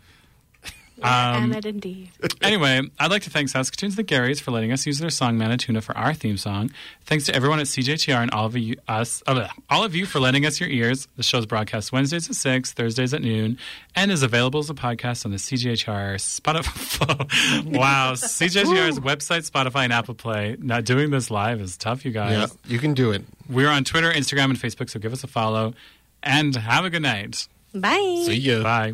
Um, 1.01 1.53
it 1.53 1.65
indeed. 1.65 2.09
anyway, 2.41 2.81
I'd 2.99 3.11
like 3.11 3.21
to 3.23 3.29
thank 3.29 3.49
Saskatoon's 3.49 3.95
The 3.95 4.03
Garys 4.03 4.41
for 4.41 4.49
letting 4.49 4.71
us 4.71 4.85
use 4.87 4.97
their 4.97 5.11
song 5.11 5.37
Manituna 5.37 5.83
for 5.83 5.95
our 5.95 6.13
theme 6.13 6.37
song. 6.37 6.71
Thanks 7.05 7.25
to 7.25 7.35
everyone 7.35 7.59
at 7.59 7.67
CJTR 7.67 8.19
and 8.19 8.31
all 8.31 8.47
of 8.47 8.57
you, 8.57 8.77
us, 8.87 9.21
uh, 9.27 9.47
all 9.69 9.83
of 9.83 9.95
you 9.95 10.07
for 10.07 10.19
lending 10.19 10.45
us 10.45 10.59
your 10.59 10.69
ears. 10.69 11.07
The 11.15 11.21
show's 11.21 11.45
broadcast 11.45 11.91
Wednesdays 11.91 12.29
at 12.29 12.35
six, 12.35 12.73
Thursdays 12.73 13.13
at 13.13 13.21
noon, 13.21 13.59
and 13.95 14.11
is 14.11 14.23
available 14.23 14.59
as 14.59 14.71
a 14.71 14.73
podcast 14.73 15.23
on 15.23 15.31
the 15.31 15.37
CJTR 15.37 16.15
Spotify. 16.15 17.65
wow, 17.77 18.13
CJTR's 18.13 18.99
website, 18.99 19.49
Spotify, 19.49 19.83
and 19.83 19.93
Apple 19.93 20.15
Play. 20.15 20.57
Now 20.59 20.81
doing 20.81 21.11
this 21.11 21.29
live 21.29 21.61
is 21.61 21.77
tough, 21.77 22.05
you 22.05 22.11
guys. 22.11 22.31
Yeah, 22.31 22.71
you 22.71 22.79
can 22.79 22.95
do 22.95 23.11
it. 23.11 23.23
We're 23.47 23.69
on 23.69 23.83
Twitter, 23.83 24.11
Instagram, 24.11 24.45
and 24.45 24.57
Facebook, 24.59 24.89
so 24.89 24.99
give 24.99 25.13
us 25.13 25.23
a 25.23 25.27
follow. 25.27 25.75
And 26.23 26.55
have 26.55 26.85
a 26.85 26.89
good 26.89 27.01
night. 27.01 27.47
Bye. 27.73 28.23
See 28.25 28.35
you. 28.35 28.63
Bye. 28.63 28.93